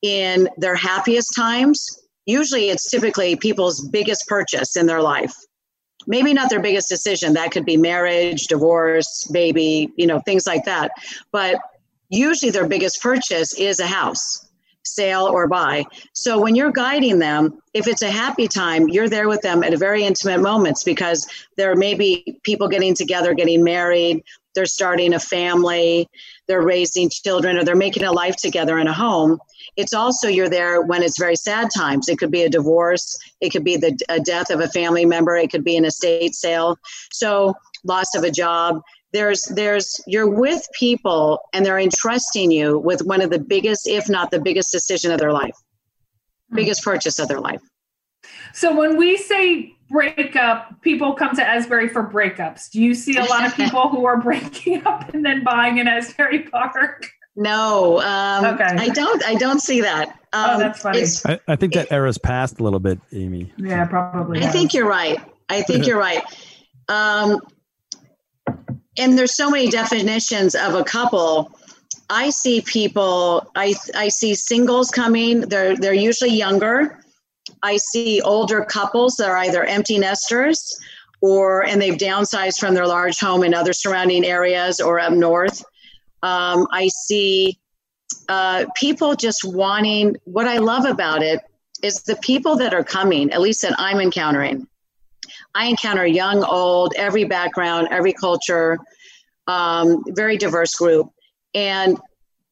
in 0.01 0.49
their 0.57 0.75
happiest 0.75 1.33
times. 1.35 1.85
Usually 2.25 2.69
it's 2.69 2.89
typically 2.89 3.35
people's 3.35 3.87
biggest 3.89 4.27
purchase 4.27 4.75
in 4.75 4.85
their 4.85 5.01
life. 5.01 5.33
Maybe 6.07 6.33
not 6.33 6.49
their 6.49 6.61
biggest 6.61 6.87
decision. 6.87 7.33
That 7.33 7.51
could 7.51 7.65
be 7.65 7.75
marriage 7.75 8.47
divorce 8.47 9.27
baby 9.31 9.91
you 9.97 10.07
know 10.07 10.19
things 10.21 10.47
like 10.47 10.65
that. 10.65 10.91
But 11.31 11.59
usually 12.09 12.51
their 12.51 12.67
biggest 12.67 13.01
purchase 13.01 13.53
is 13.53 13.79
a 13.79 13.87
house 13.87 14.49
sale 14.83 15.25
or 15.25 15.47
buy. 15.47 15.85
So 16.13 16.39
when 16.39 16.55
you're 16.55 16.71
guiding 16.71 17.19
them 17.19 17.61
if 17.73 17.87
it's 17.87 18.01
a 18.01 18.09
happy 18.09 18.47
time 18.47 18.89
you're 18.89 19.09
there 19.09 19.27
with 19.27 19.41
them 19.41 19.63
at 19.63 19.77
very 19.77 20.03
intimate 20.03 20.41
moments 20.41 20.83
because 20.83 21.27
there 21.57 21.75
may 21.75 21.93
be 21.93 22.39
people 22.43 22.67
getting 22.67 22.95
together 22.95 23.33
getting 23.33 23.63
married 23.63 24.23
they're 24.55 24.65
starting 24.65 25.13
a 25.13 25.19
family 25.19 26.09
they're 26.47 26.61
raising 26.63 27.09
children 27.09 27.57
or 27.57 27.63
they're 27.63 27.75
making 27.75 28.03
a 28.03 28.11
life 28.11 28.35
together 28.35 28.79
in 28.79 28.87
a 28.87 28.93
home. 28.93 29.37
It's 29.77 29.93
also 29.93 30.27
you're 30.27 30.49
there 30.49 30.81
when 30.81 31.03
it's 31.03 31.19
very 31.19 31.35
sad 31.35 31.69
times. 31.77 32.09
It 32.09 32.17
could 32.17 32.31
be 32.31 32.43
a 32.43 32.49
divorce 32.49 33.17
it 33.41 33.51
could 33.51 33.63
be 33.63 33.77
the 33.77 33.91
death 34.25 34.49
of 34.49 34.59
a 34.59 34.67
family 34.67 35.05
member 35.05 35.37
it 35.37 35.51
could 35.51 35.63
be 35.63 35.77
an 35.77 35.85
estate 35.85 36.33
sale. 36.35 36.77
So 37.11 37.53
loss 37.83 38.15
of 38.15 38.23
a 38.23 38.31
job 38.31 38.81
there's 39.13 39.43
there's 39.55 39.99
you're 40.07 40.27
with 40.29 40.67
people 40.73 41.39
and 41.53 41.65
they're 41.65 41.79
entrusting 41.79 42.51
you 42.51 42.77
with 42.79 43.01
one 43.03 43.21
of 43.21 43.29
the 43.29 43.39
biggest 43.39 43.87
if 43.87 44.07
not 44.09 44.31
the 44.31 44.39
biggest 44.39 44.71
decision 44.71 45.11
of 45.11 45.19
their 45.19 45.33
life 45.33 45.55
biggest 46.53 46.83
purchase 46.83 47.19
of 47.19 47.27
their 47.27 47.39
life 47.39 47.61
So 48.53 48.75
when 48.75 48.97
we 48.97 49.17
say 49.17 49.75
breakup, 49.89 50.81
people 50.81 51.13
come 51.13 51.35
to 51.35 51.43
Asbury 51.47 51.87
for 51.89 52.03
breakups. 52.07 52.69
Do 52.69 52.79
you 52.81 52.93
see 52.93 53.17
a 53.17 53.23
lot 53.25 53.45
of 53.45 53.55
people 53.55 53.89
who 53.89 54.05
are 54.05 54.17
breaking 54.21 54.85
up 54.85 55.13
and 55.13 55.25
then 55.25 55.43
buying 55.43 55.77
in 55.77 55.87
Asbury 55.87 56.43
Park? 56.43 57.07
no 57.35 57.99
um 58.01 58.43
Okay. 58.43 58.65
i 58.65 58.89
don't 58.89 59.23
i 59.23 59.35
don't 59.35 59.61
see 59.61 59.81
that 59.81 60.09
um, 60.33 60.49
Oh, 60.51 60.59
that's 60.59 60.81
funny. 60.81 61.03
I, 61.25 61.39
I 61.47 61.55
think 61.55 61.73
that 61.73 61.91
era's 61.91 62.17
passed 62.17 62.59
a 62.59 62.63
little 62.63 62.79
bit, 62.79 62.99
Amy. 63.13 63.51
Yeah, 63.57 63.85
probably. 63.85 64.43
I 64.43 64.47
think 64.47 64.73
you're 64.75 64.87
right. 64.87 65.17
I 65.47 65.61
think 65.63 65.87
you're 65.87 65.97
right. 65.97 66.21
Um, 66.87 67.39
and 68.99 69.17
there's 69.17 69.35
so 69.35 69.49
many 69.49 69.69
definitions 69.69 70.53
of 70.53 70.75
a 70.75 70.83
couple. 70.83 71.57
I 72.09 72.29
see 72.29 72.61
people. 72.61 73.49
I 73.55 73.75
I 73.95 74.09
see 74.09 74.35
singles 74.35 74.91
coming. 74.91 75.41
They're 75.41 75.75
they're 75.75 75.93
usually 75.93 76.31
younger. 76.31 76.99
I 77.63 77.77
see 77.77 78.21
older 78.21 78.63
couples 78.63 79.15
that 79.15 79.29
are 79.29 79.37
either 79.37 79.63
empty 79.63 79.97
nesters, 79.97 80.79
or 81.21 81.65
and 81.65 81.81
they've 81.81 81.97
downsized 81.97 82.59
from 82.59 82.73
their 82.73 82.87
large 82.87 83.19
home 83.19 83.43
in 83.43 83.53
other 83.53 83.73
surrounding 83.73 84.25
areas 84.25 84.79
or 84.79 84.99
up 84.99 85.13
north. 85.13 85.63
Um, 86.21 86.67
I 86.71 86.89
see 86.89 87.59
uh, 88.27 88.65
people 88.75 89.15
just 89.15 89.45
wanting. 89.45 90.15
What 90.25 90.47
I 90.47 90.57
love 90.57 90.85
about 90.85 91.23
it 91.23 91.39
is 91.81 92.03
the 92.03 92.17
people 92.17 92.57
that 92.57 92.73
are 92.73 92.83
coming, 92.83 93.31
at 93.31 93.39
least 93.39 93.61
that 93.61 93.75
I'm 93.77 93.99
encountering. 93.99 94.67
I 95.55 95.65
encounter 95.65 96.05
young, 96.05 96.43
old, 96.43 96.93
every 96.95 97.23
background, 97.23 97.89
every 97.91 98.13
culture, 98.13 98.77
um, 99.47 100.03
very 100.09 100.37
diverse 100.37 100.75
group. 100.75 101.09
And 101.53 101.97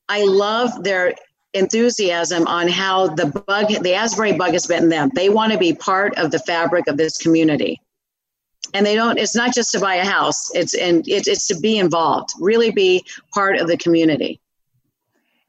I 0.09 0.23
love 0.25 0.83
their 0.83 1.13
enthusiasm 1.53 2.47
on 2.47 2.67
how 2.67 3.07
the 3.07 3.27
bug, 3.27 3.67
the 3.83 3.93
Asbury 3.93 4.33
bug 4.33 4.53
has 4.53 4.67
bitten 4.67 4.89
them. 4.89 5.11
They 5.15 5.29
want 5.29 5.53
to 5.53 5.59
be 5.59 5.73
part 5.73 6.17
of 6.17 6.31
the 6.31 6.39
fabric 6.39 6.87
of 6.87 6.97
this 6.97 7.17
community. 7.17 7.81
And 8.73 8.85
they 8.85 8.95
don't, 8.95 9.17
it's 9.17 9.35
not 9.35 9.53
just 9.53 9.71
to 9.71 9.79
buy 9.79 9.95
a 9.95 10.05
house, 10.05 10.53
it's, 10.53 10.73
and 10.73 11.07
it, 11.07 11.27
it's 11.27 11.47
to 11.47 11.59
be 11.59 11.77
involved, 11.77 12.31
really 12.39 12.71
be 12.71 13.05
part 13.33 13.57
of 13.57 13.67
the 13.67 13.77
community. 13.77 14.41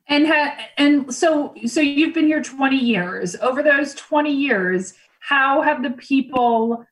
And 0.09 0.27
ha- 0.27 0.57
and 0.79 1.15
so 1.15 1.55
so 1.67 1.81
you've 1.81 2.15
been 2.15 2.27
here 2.27 2.43
20 2.43 2.77
years. 2.77 3.37
Over 3.37 3.63
those 3.63 3.95
20 3.95 4.33
years, 4.33 4.95
how 5.21 5.61
have 5.61 5.83
the 5.83 5.91
people 5.91 6.87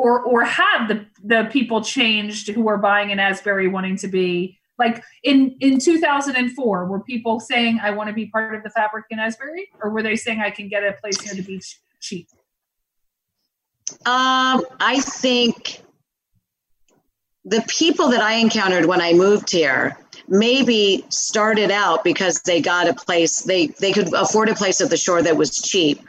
or 0.00 0.22
or 0.22 0.44
have 0.44 0.88
the 0.88 1.06
the 1.22 1.48
people 1.52 1.82
changed 1.82 2.48
who 2.48 2.68
are 2.68 2.78
buying 2.78 3.10
in 3.10 3.18
Asbury 3.18 3.68
wanting 3.68 3.96
to 3.96 4.08
be 4.08 4.58
like 4.78 5.02
in 5.22 5.56
in 5.60 5.78
2004 5.78 6.86
were 6.86 7.00
people 7.00 7.38
saying 7.38 7.78
I 7.82 7.90
want 7.90 8.08
to 8.08 8.14
be 8.14 8.26
part 8.26 8.54
of 8.54 8.62
the 8.62 8.70
fabric 8.70 9.04
in 9.10 9.18
Asbury 9.18 9.68
or 9.82 9.90
were 9.90 10.02
they 10.02 10.16
saying 10.16 10.40
I 10.40 10.50
can 10.50 10.68
get 10.68 10.82
a 10.82 10.94
place 11.00 11.22
near 11.24 11.34
the 11.34 11.42
beach 11.42 11.78
cheap? 12.00 12.28
Um, 14.06 14.64
I 14.80 15.00
think 15.00 15.82
the 17.44 17.62
people 17.68 18.08
that 18.08 18.22
I 18.22 18.34
encountered 18.34 18.86
when 18.86 19.02
I 19.02 19.12
moved 19.12 19.50
here 19.50 19.98
maybe 20.28 21.04
started 21.10 21.70
out 21.70 22.04
because 22.04 22.40
they 22.42 22.62
got 22.62 22.88
a 22.88 22.94
place 22.94 23.40
they 23.42 23.66
they 23.66 23.92
could 23.92 24.14
afford 24.14 24.48
a 24.48 24.54
place 24.54 24.80
at 24.80 24.88
the 24.88 24.96
shore 24.96 25.22
that 25.22 25.36
was 25.36 25.60
cheap. 25.60 26.00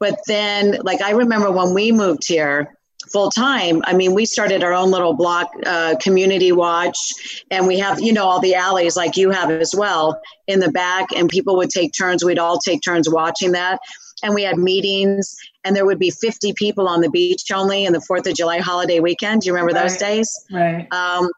But 0.00 0.18
then, 0.26 0.80
like 0.82 1.00
I 1.00 1.12
remember 1.12 1.52
when 1.52 1.72
we 1.72 1.92
moved 1.92 2.26
here 2.26 2.73
full 3.14 3.30
time, 3.30 3.80
I 3.84 3.94
mean, 3.94 4.12
we 4.12 4.26
started 4.26 4.62
our 4.62 4.74
own 4.74 4.90
little 4.90 5.14
block 5.14 5.48
uh, 5.64 5.94
community 6.02 6.52
watch, 6.52 6.98
and 7.50 7.66
we 7.66 7.78
have 7.78 8.00
you 8.00 8.12
know 8.12 8.26
all 8.26 8.40
the 8.40 8.54
alleys 8.54 8.96
like 8.96 9.16
you 9.16 9.30
have 9.30 9.50
as 9.50 9.74
well 9.74 10.20
in 10.46 10.60
the 10.60 10.70
back, 10.70 11.06
and 11.16 11.30
people 11.30 11.56
would 11.56 11.70
take 11.70 11.92
turns. 11.96 12.22
We'd 12.22 12.38
all 12.38 12.58
take 12.58 12.82
turns 12.82 13.08
watching 13.08 13.52
that, 13.52 13.78
and 14.22 14.34
we 14.34 14.42
had 14.42 14.58
meetings 14.58 15.34
and 15.64 15.74
there 15.74 15.86
would 15.86 15.98
be 15.98 16.10
50 16.10 16.52
people 16.54 16.88
on 16.88 17.00
the 17.00 17.10
beach 17.10 17.50
only 17.52 17.84
in 17.84 17.92
the 17.92 18.00
Fourth 18.00 18.26
of 18.26 18.34
July 18.34 18.58
holiday 18.58 19.00
weekend. 19.00 19.40
Do 19.40 19.46
you 19.46 19.54
remember 19.54 19.72
those 19.72 19.96
days? 19.96 20.30
Right. 20.52 20.86
Um, 20.92 21.30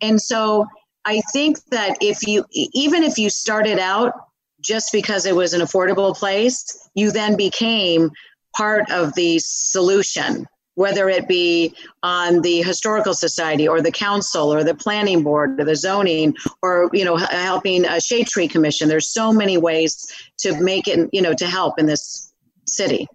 and 0.00 0.20
so 0.20 0.66
I 1.04 1.20
think 1.32 1.58
that 1.70 1.96
if 2.00 2.26
you, 2.26 2.44
even 2.52 3.02
if 3.02 3.18
you 3.18 3.30
started 3.30 3.78
out 3.78 4.12
just 4.60 4.92
because 4.92 5.26
it 5.26 5.36
was 5.36 5.54
an 5.54 5.60
affordable 5.60 6.16
place, 6.16 6.88
you 6.94 7.12
then 7.12 7.36
became 7.36 8.10
part 8.56 8.90
of 8.90 9.14
the 9.14 9.38
solution, 9.38 10.46
whether 10.78 11.08
it 11.08 11.26
be 11.26 11.74
on 12.04 12.40
the 12.42 12.62
historical 12.62 13.12
society 13.12 13.66
or 13.66 13.82
the 13.82 13.90
council 13.90 14.54
or 14.54 14.62
the 14.62 14.76
planning 14.76 15.24
board 15.24 15.60
or 15.60 15.64
the 15.64 15.74
zoning 15.74 16.32
or 16.62 16.88
you 16.92 17.04
know 17.04 17.16
helping 17.16 17.84
a 17.84 18.00
shade 18.00 18.28
tree 18.28 18.46
commission. 18.46 18.88
There's 18.88 19.08
so 19.08 19.32
many 19.32 19.58
ways 19.58 20.06
to 20.38 20.58
make 20.60 20.86
it, 20.86 21.10
you 21.12 21.20
know, 21.20 21.34
to 21.34 21.46
help 21.46 21.80
in 21.80 21.86
this 21.86 22.32
city. 22.68 23.08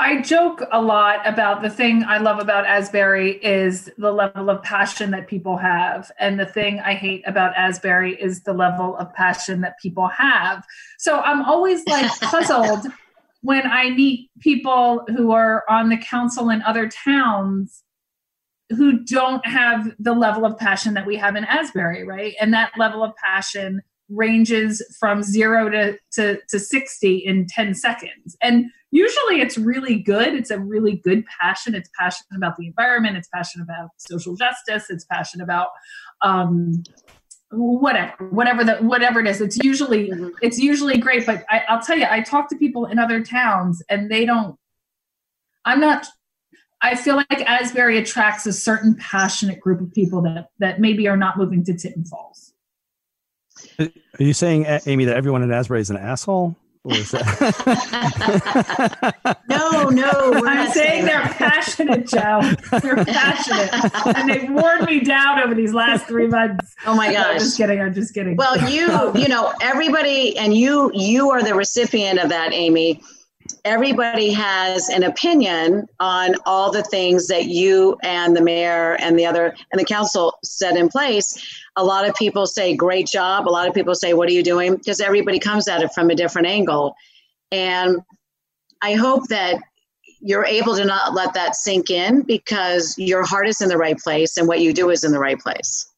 I 0.00 0.20
joke 0.20 0.64
a 0.72 0.82
lot 0.82 1.24
about 1.28 1.62
the 1.62 1.70
thing 1.70 2.02
I 2.02 2.18
love 2.18 2.40
about 2.40 2.66
Asbury 2.66 3.34
is 3.34 3.88
the 3.96 4.10
level 4.10 4.50
of 4.50 4.60
passion 4.64 5.12
that 5.12 5.28
people 5.28 5.58
have. 5.58 6.10
And 6.18 6.40
the 6.40 6.46
thing 6.46 6.80
I 6.80 6.94
hate 6.94 7.22
about 7.24 7.54
Asbury 7.54 8.20
is 8.20 8.42
the 8.42 8.52
level 8.52 8.96
of 8.96 9.14
passion 9.14 9.60
that 9.60 9.78
people 9.80 10.08
have. 10.08 10.64
So 10.98 11.20
I'm 11.20 11.44
always 11.44 11.86
like 11.86 12.10
puzzled 12.20 12.88
when 13.42 13.66
I 13.66 13.90
meet 13.90 14.30
people 14.40 15.04
who 15.08 15.32
are 15.32 15.64
on 15.68 15.88
the 15.88 15.96
council 15.96 16.48
in 16.48 16.62
other 16.62 16.88
towns 16.88 17.82
who 18.70 19.04
don't 19.04 19.44
have 19.46 19.92
the 19.98 20.14
level 20.14 20.46
of 20.46 20.56
passion 20.56 20.94
that 20.94 21.06
we 21.06 21.16
have 21.16 21.36
in 21.36 21.44
Asbury, 21.44 22.06
right? 22.06 22.34
And 22.40 22.54
that 22.54 22.72
level 22.78 23.04
of 23.04 23.12
passion 23.16 23.82
ranges 24.08 24.82
from 24.98 25.22
zero 25.22 25.68
to, 25.68 25.98
to, 26.12 26.38
to 26.48 26.58
60 26.58 27.16
in 27.16 27.46
10 27.46 27.74
seconds. 27.74 28.36
And 28.40 28.66
usually 28.90 29.40
it's 29.40 29.58
really 29.58 29.98
good. 29.98 30.34
It's 30.34 30.50
a 30.50 30.58
really 30.58 30.96
good 30.96 31.24
passion. 31.40 31.74
It's 31.74 31.90
passionate 31.98 32.36
about 32.36 32.56
the 32.56 32.66
environment. 32.66 33.16
It's 33.16 33.28
passionate 33.28 33.64
about 33.64 33.90
social 33.98 34.36
justice. 34.36 34.86
It's 34.88 35.04
passionate 35.04 35.44
about 35.44 35.68
um, 36.22 36.82
whatever, 37.52 38.12
whatever 38.30 38.64
the 38.64 38.76
whatever 38.76 39.20
it 39.20 39.26
is. 39.26 39.40
It's 39.40 39.58
usually 39.62 40.10
Mhm. 40.10 40.32
it's 40.42 40.58
usually 40.58 40.98
great. 40.98 41.26
But 41.26 41.44
I, 41.50 41.62
I'll 41.68 41.82
tell 41.82 41.98
you, 41.98 42.06
I 42.08 42.20
talk 42.20 42.48
to 42.50 42.56
people 42.56 42.86
in 42.86 42.98
other 42.98 43.22
towns, 43.22 43.82
and 43.88 44.10
they 44.10 44.24
don't. 44.24 44.56
I'm 45.64 45.80
not. 45.80 46.06
I 46.80 46.96
feel 46.96 47.16
like 47.16 47.30
Asbury 47.30 47.98
attracts 47.98 48.44
a 48.46 48.52
certain 48.52 48.96
passionate 48.96 49.60
group 49.60 49.80
of 49.80 49.92
people 49.92 50.22
that 50.22 50.48
that 50.58 50.80
maybe 50.80 51.06
are 51.08 51.16
not 51.16 51.36
moving 51.36 51.64
to 51.64 51.74
Tinton 51.76 52.04
Falls. 52.04 52.52
Are 53.78 53.88
you 54.18 54.32
saying, 54.32 54.66
Amy, 54.86 55.04
that 55.04 55.16
everyone 55.16 55.42
in 55.42 55.52
Asbury 55.52 55.80
is 55.80 55.90
an 55.90 55.96
asshole? 55.96 56.56
Or 56.84 56.94
No, 59.48 59.88
no, 59.88 60.10
I'm 60.44 60.72
saying 60.72 61.04
they're 61.04 61.22
that. 61.22 61.36
passionate, 61.38 62.08
Joe. 62.08 62.40
They're 62.80 62.96
passionate, 63.04 64.16
and 64.16 64.28
they've 64.28 64.50
worn 64.50 64.84
me 64.84 64.98
down 65.00 65.38
over 65.38 65.54
these 65.54 65.72
last 65.72 66.06
three 66.06 66.26
months. 66.26 66.74
Oh 66.84 66.96
my 66.96 67.12
gosh. 67.12 67.24
I'm 67.24 67.32
gosh. 67.34 67.42
just 67.42 67.56
kidding. 67.56 67.80
I'm 67.80 67.94
just 67.94 68.12
kidding. 68.14 68.34
Well, 68.36 68.68
you, 68.68 69.12
you 69.14 69.28
know, 69.28 69.52
everybody, 69.60 70.36
and 70.36 70.54
you, 70.54 70.90
you 70.92 71.30
are 71.30 71.42
the 71.42 71.54
recipient 71.54 72.18
of 72.18 72.30
that, 72.30 72.52
Amy. 72.52 73.00
Everybody 73.64 74.32
has 74.32 74.88
an 74.88 75.04
opinion 75.04 75.86
on 76.00 76.34
all 76.46 76.72
the 76.72 76.82
things 76.82 77.28
that 77.28 77.46
you 77.46 77.96
and 78.02 78.36
the 78.36 78.42
mayor 78.42 78.96
and 79.00 79.18
the 79.18 79.26
other 79.26 79.54
and 79.70 79.80
the 79.80 79.84
council 79.84 80.38
set 80.42 80.76
in 80.76 80.88
place. 80.88 81.36
A 81.76 81.84
lot 81.84 82.08
of 82.08 82.14
people 82.16 82.46
say, 82.46 82.74
great 82.74 83.06
job. 83.06 83.48
A 83.48 83.50
lot 83.50 83.68
of 83.68 83.74
people 83.74 83.94
say, 83.94 84.14
what 84.14 84.28
are 84.28 84.32
you 84.32 84.42
doing? 84.42 84.76
Because 84.76 85.00
everybody 85.00 85.38
comes 85.38 85.68
at 85.68 85.82
it 85.82 85.92
from 85.92 86.10
a 86.10 86.14
different 86.14 86.48
angle. 86.48 86.94
And 87.50 87.98
I 88.82 88.94
hope 88.94 89.28
that 89.28 89.62
you're 90.20 90.44
able 90.44 90.76
to 90.76 90.84
not 90.84 91.14
let 91.14 91.34
that 91.34 91.56
sink 91.56 91.90
in 91.90 92.22
because 92.22 92.96
your 92.96 93.24
heart 93.24 93.48
is 93.48 93.60
in 93.60 93.68
the 93.68 93.78
right 93.78 93.98
place 93.98 94.36
and 94.36 94.46
what 94.46 94.60
you 94.60 94.72
do 94.72 94.90
is 94.90 95.04
in 95.04 95.12
the 95.12 95.18
right 95.18 95.38
place. 95.38 95.91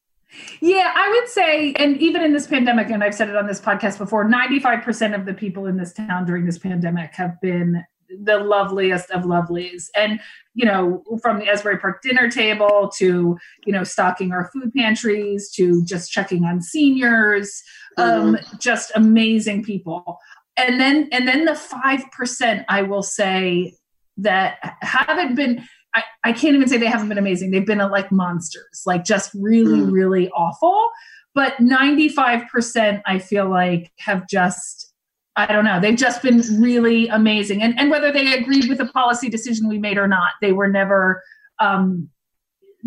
Yeah, 0.61 0.91
I 0.93 1.09
would 1.09 1.29
say, 1.29 1.73
and 1.73 1.97
even 1.97 2.23
in 2.23 2.33
this 2.33 2.47
pandemic, 2.47 2.89
and 2.89 3.03
I've 3.03 3.15
said 3.15 3.29
it 3.29 3.35
on 3.35 3.47
this 3.47 3.59
podcast 3.59 3.97
before, 3.97 4.25
95% 4.25 5.15
of 5.15 5.25
the 5.25 5.33
people 5.33 5.65
in 5.65 5.77
this 5.77 5.93
town 5.93 6.25
during 6.25 6.45
this 6.45 6.57
pandemic 6.57 7.13
have 7.15 7.39
been 7.41 7.83
the 8.23 8.39
loveliest 8.39 9.09
of 9.11 9.23
lovelies. 9.23 9.89
And, 9.95 10.19
you 10.53 10.65
know, 10.65 11.03
from 11.21 11.39
the 11.39 11.49
Asbury 11.49 11.77
Park 11.77 12.01
dinner 12.01 12.29
table 12.29 12.91
to, 12.97 13.37
you 13.65 13.73
know, 13.73 13.83
stocking 13.83 14.31
our 14.31 14.49
food 14.53 14.73
pantries 14.73 15.51
to 15.51 15.83
just 15.85 16.11
checking 16.11 16.43
on 16.43 16.61
seniors, 16.61 17.63
um, 17.97 18.37
just 18.59 18.91
amazing 18.95 19.63
people. 19.63 20.19
And 20.57 20.79
then, 20.79 21.09
and 21.11 21.27
then 21.27 21.45
the 21.45 21.51
5%, 21.51 22.65
I 22.69 22.81
will 22.83 23.03
say, 23.03 23.73
that 24.17 24.57
haven't 24.81 25.35
been 25.35 25.67
I, 25.95 26.03
I 26.25 26.33
can't 26.33 26.55
even 26.55 26.67
say 26.67 26.77
they 26.77 26.85
haven't 26.87 27.09
been 27.09 27.17
amazing. 27.17 27.51
They've 27.51 27.65
been 27.65 27.81
uh, 27.81 27.89
like 27.89 28.11
monsters, 28.11 28.81
like 28.85 29.03
just 29.05 29.31
really, 29.33 29.79
Mm. 29.79 29.91
really 29.91 30.29
awful. 30.31 30.89
But 31.33 31.53
95% 31.57 33.01
I 33.05 33.19
feel 33.19 33.49
like 33.49 33.91
have 33.99 34.27
just, 34.27 34.93
I 35.35 35.45
don't 35.47 35.65
know, 35.65 35.79
they've 35.79 35.97
just 35.97 36.21
been 36.21 36.41
really 36.61 37.07
amazing. 37.09 37.61
And, 37.61 37.77
and 37.79 37.89
whether 37.89 38.11
they 38.11 38.33
agreed 38.33 38.69
with 38.69 38.77
the 38.77 38.85
policy 38.87 39.29
decision 39.29 39.67
we 39.67 39.77
made 39.77 39.97
or 39.97 40.07
not, 40.07 40.31
they 40.41 40.51
were 40.53 40.67
never, 40.67 41.21
um, 41.59 42.09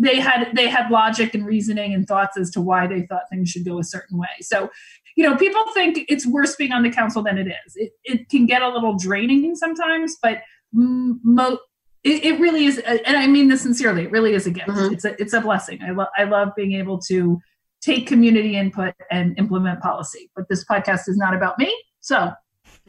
they 0.01 0.17
had 0.19 0.51
they 0.55 0.69
had 0.69 0.89
logic 0.89 1.33
and 1.35 1.45
reasoning 1.45 1.93
and 1.93 2.07
thoughts 2.07 2.37
as 2.37 2.49
to 2.51 2.61
why 2.61 2.87
they 2.87 3.01
thought 3.01 3.23
things 3.29 3.49
should 3.49 3.65
go 3.65 3.79
a 3.79 3.83
certain 3.83 4.17
way. 4.17 4.29
So, 4.39 4.69
you 5.17 5.29
know, 5.29 5.35
people 5.35 5.61
think 5.73 6.05
it's 6.07 6.25
worse 6.25 6.55
being 6.55 6.71
on 6.71 6.83
the 6.83 6.89
council 6.89 7.21
than 7.21 7.37
it 7.37 7.47
is. 7.47 7.73
It 7.75 7.91
it 8.05 8.29
can 8.29 8.45
get 8.45 8.61
a 8.61 8.69
little 8.69 8.95
draining 8.97 9.55
sometimes, 9.55 10.15
but 10.23 10.37
mo- 10.71 11.59
it, 12.03 12.23
it 12.23 12.39
really 12.39 12.65
is, 12.65 12.77
and 12.79 13.17
I 13.17 13.27
mean 13.27 13.49
this 13.49 13.61
sincerely. 13.61 14.03
It 14.03 14.11
really 14.11 14.33
is 14.33 14.47
a 14.47 14.51
gift. 14.51 14.69
Mm-hmm. 14.69 14.93
It's 14.93 15.05
a 15.05 15.21
it's 15.21 15.33
a 15.33 15.41
blessing. 15.41 15.79
I 15.81 15.91
love 15.91 16.07
I 16.17 16.23
love 16.23 16.49
being 16.55 16.73
able 16.73 16.99
to 17.09 17.39
take 17.81 18.07
community 18.07 18.55
input 18.55 18.93
and 19.11 19.37
implement 19.37 19.81
policy. 19.81 20.29
But 20.35 20.45
this 20.49 20.65
podcast 20.65 21.07
is 21.07 21.17
not 21.17 21.33
about 21.33 21.57
me. 21.57 21.75
So, 22.01 22.31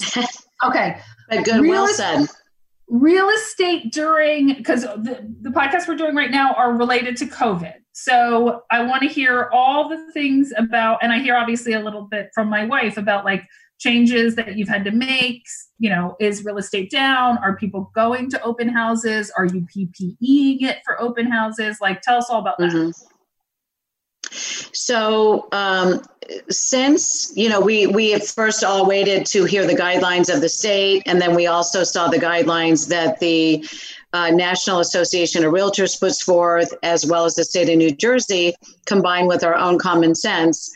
okay. 0.64 0.99
but 1.29 1.44
good, 1.44 1.61
real 1.61 1.70
well 1.73 1.88
said. 1.88 2.27
Real 2.88 3.29
estate 3.29 3.92
during, 3.92 4.55
because 4.55 4.83
the, 4.83 5.33
the 5.42 5.51
podcasts 5.51 5.87
we're 5.87 5.96
doing 5.96 6.16
right 6.16 6.31
now 6.31 6.55
are 6.55 6.73
related 6.73 7.16
to 7.18 7.27
COVID. 7.27 7.75
So 7.92 8.62
I 8.70 8.83
want 8.85 9.03
to 9.03 9.09
hear 9.09 9.49
all 9.53 9.88
the 9.88 10.11
things 10.12 10.53
about, 10.57 10.99
and 11.03 11.12
I 11.12 11.20
hear 11.20 11.37
obviously 11.37 11.75
a 11.75 11.81
little 11.81 12.03
bit 12.03 12.31
from 12.35 12.49
my 12.49 12.64
wife 12.64 12.96
about 12.96 13.25
like 13.25 13.44
changes 13.80 14.36
that 14.36 14.56
you've 14.56 14.68
had 14.68 14.84
to 14.84 14.92
make. 14.92 15.44
You 15.78 15.90
know, 15.90 16.16
is 16.20 16.44
real 16.44 16.58
estate 16.58 16.90
down? 16.90 17.38
Are 17.38 17.56
people 17.56 17.90
going 17.94 18.30
to 18.30 18.42
open 18.42 18.68
houses? 18.68 19.32
Are 19.36 19.46
you 19.46 19.66
PPEing 19.74 20.62
it 20.62 20.78
for 20.84 21.00
open 21.00 21.30
houses? 21.30 21.78
Like, 21.80 22.02
tell 22.02 22.18
us 22.18 22.30
all 22.30 22.40
about 22.40 22.58
that. 22.58 22.70
Mm-hmm. 22.70 22.90
So 24.72 25.48
um, 25.50 26.02
since 26.50 27.32
you 27.36 27.48
know 27.48 27.60
we 27.60 27.86
we 27.86 28.18
first 28.20 28.62
all 28.62 28.86
waited 28.86 29.26
to 29.26 29.44
hear 29.44 29.66
the 29.66 29.74
guidelines 29.74 30.32
of 30.32 30.40
the 30.40 30.48
state, 30.48 31.02
and 31.06 31.20
then 31.20 31.34
we 31.34 31.46
also 31.46 31.82
saw 31.82 32.08
the 32.08 32.18
guidelines 32.18 32.88
that 32.88 33.18
the 33.18 33.66
uh, 34.12 34.30
National 34.30 34.80
Association 34.80 35.44
of 35.44 35.52
Realtors 35.52 35.98
puts 35.98 36.22
forth, 36.22 36.72
as 36.82 37.06
well 37.06 37.24
as 37.24 37.34
the 37.34 37.44
state 37.44 37.68
of 37.68 37.76
New 37.76 37.90
Jersey, 37.90 38.54
combined 38.86 39.26
with 39.26 39.42
our 39.42 39.54
own 39.54 39.78
common 39.78 40.14
sense. 40.14 40.70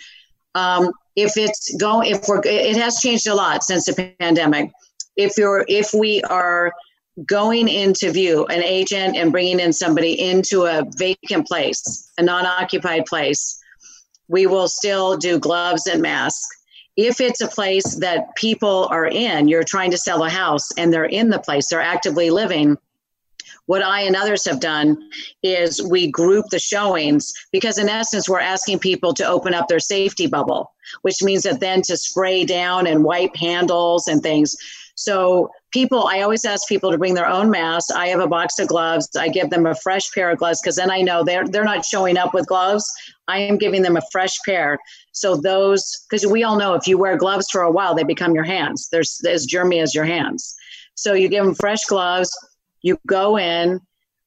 Um, 0.54 0.90
if 1.16 1.36
it's 1.36 1.74
going, 1.76 2.10
if 2.10 2.22
we're, 2.28 2.40
it 2.44 2.76
has 2.76 2.98
changed 2.98 3.26
a 3.26 3.34
lot 3.34 3.62
since 3.62 3.84
the 3.86 4.14
pandemic. 4.18 4.70
If 5.16 5.38
you're, 5.38 5.64
if 5.68 5.92
we 5.94 6.22
are 6.22 6.72
going 7.24 7.68
into 7.68 8.10
view 8.10 8.44
an 8.46 8.62
agent 8.62 9.16
and 9.16 9.30
bringing 9.30 9.60
in 9.60 9.72
somebody 9.72 10.20
into 10.20 10.64
a 10.64 10.84
vacant 10.96 11.46
place, 11.46 12.10
a 12.18 12.22
non 12.22 12.44
occupied 12.44 13.06
place, 13.06 13.60
we 14.28 14.46
will 14.46 14.68
still 14.68 15.16
do 15.16 15.38
gloves 15.38 15.86
and 15.86 16.02
masks. 16.02 16.48
If 16.96 17.20
it's 17.20 17.40
a 17.40 17.48
place 17.48 17.96
that 17.96 18.34
people 18.36 18.88
are 18.90 19.06
in, 19.06 19.48
you're 19.48 19.64
trying 19.64 19.90
to 19.90 19.98
sell 19.98 20.22
a 20.24 20.30
house 20.30 20.68
and 20.78 20.92
they're 20.92 21.04
in 21.04 21.30
the 21.30 21.40
place, 21.40 21.68
they're 21.68 21.80
actively 21.80 22.30
living. 22.30 22.76
What 23.66 23.82
I 23.82 24.02
and 24.02 24.14
others 24.14 24.44
have 24.44 24.60
done 24.60 24.96
is 25.42 25.82
we 25.82 26.10
group 26.10 26.46
the 26.50 26.58
showings 26.58 27.32
because, 27.50 27.78
in 27.78 27.88
essence, 27.88 28.28
we're 28.28 28.40
asking 28.40 28.80
people 28.80 29.14
to 29.14 29.26
open 29.26 29.54
up 29.54 29.68
their 29.68 29.80
safety 29.80 30.26
bubble, 30.26 30.72
which 31.02 31.22
means 31.22 31.44
that 31.44 31.60
then 31.60 31.82
to 31.82 31.96
spray 31.96 32.44
down 32.44 32.86
and 32.86 33.04
wipe 33.04 33.34
handles 33.36 34.06
and 34.06 34.22
things. 34.22 34.54
So 34.96 35.50
people, 35.72 36.06
I 36.06 36.20
always 36.20 36.44
ask 36.44 36.68
people 36.68 36.92
to 36.92 36.98
bring 36.98 37.14
their 37.14 37.28
own 37.28 37.50
masks. 37.50 37.90
I 37.90 38.08
have 38.08 38.20
a 38.20 38.28
box 38.28 38.58
of 38.58 38.68
gloves. 38.68 39.08
I 39.18 39.28
give 39.28 39.50
them 39.50 39.66
a 39.66 39.74
fresh 39.74 40.12
pair 40.12 40.30
of 40.30 40.38
gloves 40.38 40.60
because 40.60 40.76
then 40.76 40.90
I 40.90 41.00
know 41.00 41.24
they're 41.24 41.48
they're 41.48 41.64
not 41.64 41.84
showing 41.84 42.16
up 42.16 42.32
with 42.32 42.46
gloves. 42.46 42.88
I 43.26 43.38
am 43.38 43.58
giving 43.58 43.82
them 43.82 43.96
a 43.96 44.02
fresh 44.12 44.36
pair. 44.44 44.78
So 45.12 45.36
those, 45.36 46.06
because 46.08 46.26
we 46.26 46.44
all 46.44 46.58
know 46.58 46.74
if 46.74 46.86
you 46.86 46.98
wear 46.98 47.16
gloves 47.16 47.48
for 47.50 47.62
a 47.62 47.70
while, 47.70 47.94
they 47.94 48.04
become 48.04 48.34
your 48.34 48.44
hands. 48.44 48.88
There's 48.92 49.20
as 49.26 49.46
germy 49.46 49.82
as 49.82 49.94
your 49.94 50.04
hands. 50.04 50.54
So 50.94 51.14
you 51.14 51.28
give 51.28 51.44
them 51.44 51.54
fresh 51.54 51.84
gloves. 51.86 52.30
You 52.84 52.98
go 53.06 53.38
in. 53.38 53.80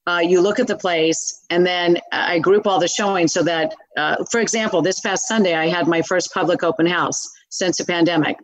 Uh, 0.08 0.20
you 0.20 0.40
look 0.40 0.58
at 0.58 0.68
the 0.68 0.78
place, 0.78 1.44
and 1.50 1.66
then 1.68 1.98
I 2.14 2.40
group 2.40 2.66
all 2.66 2.80
the 2.80 2.88
showings 2.88 3.34
so 3.34 3.44
that, 3.44 3.76
uh, 3.98 4.24
for 4.32 4.40
example, 4.40 4.82
this 4.82 5.02
past 5.02 5.28
Sunday 5.28 5.54
I 5.54 5.68
had 5.68 5.86
my 5.86 6.02
first 6.02 6.34
public 6.34 6.64
open 6.64 6.86
house 6.86 7.22
since 7.50 7.78
the 7.78 7.84
pandemic. 7.84 8.38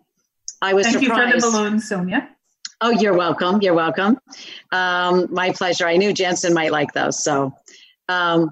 I 0.61 0.73
was 0.73 0.87
Thank 0.87 1.05
surprised. 1.05 1.35
you 1.35 1.41
for 1.41 1.51
the 1.51 1.57
balloon, 1.57 1.79
Sonia. 1.79 2.29
Oh, 2.81 2.89
you're 2.89 3.15
welcome. 3.15 3.61
You're 3.61 3.73
welcome. 3.73 4.19
Um, 4.73 5.27
my 5.31 5.53
pleasure. 5.53 5.87
I 5.87 5.95
knew 5.95 6.11
Jensen 6.11 6.53
might 6.53 6.73
like 6.73 6.91
those. 6.91 7.23
So, 7.23 7.53
um, 8.09 8.51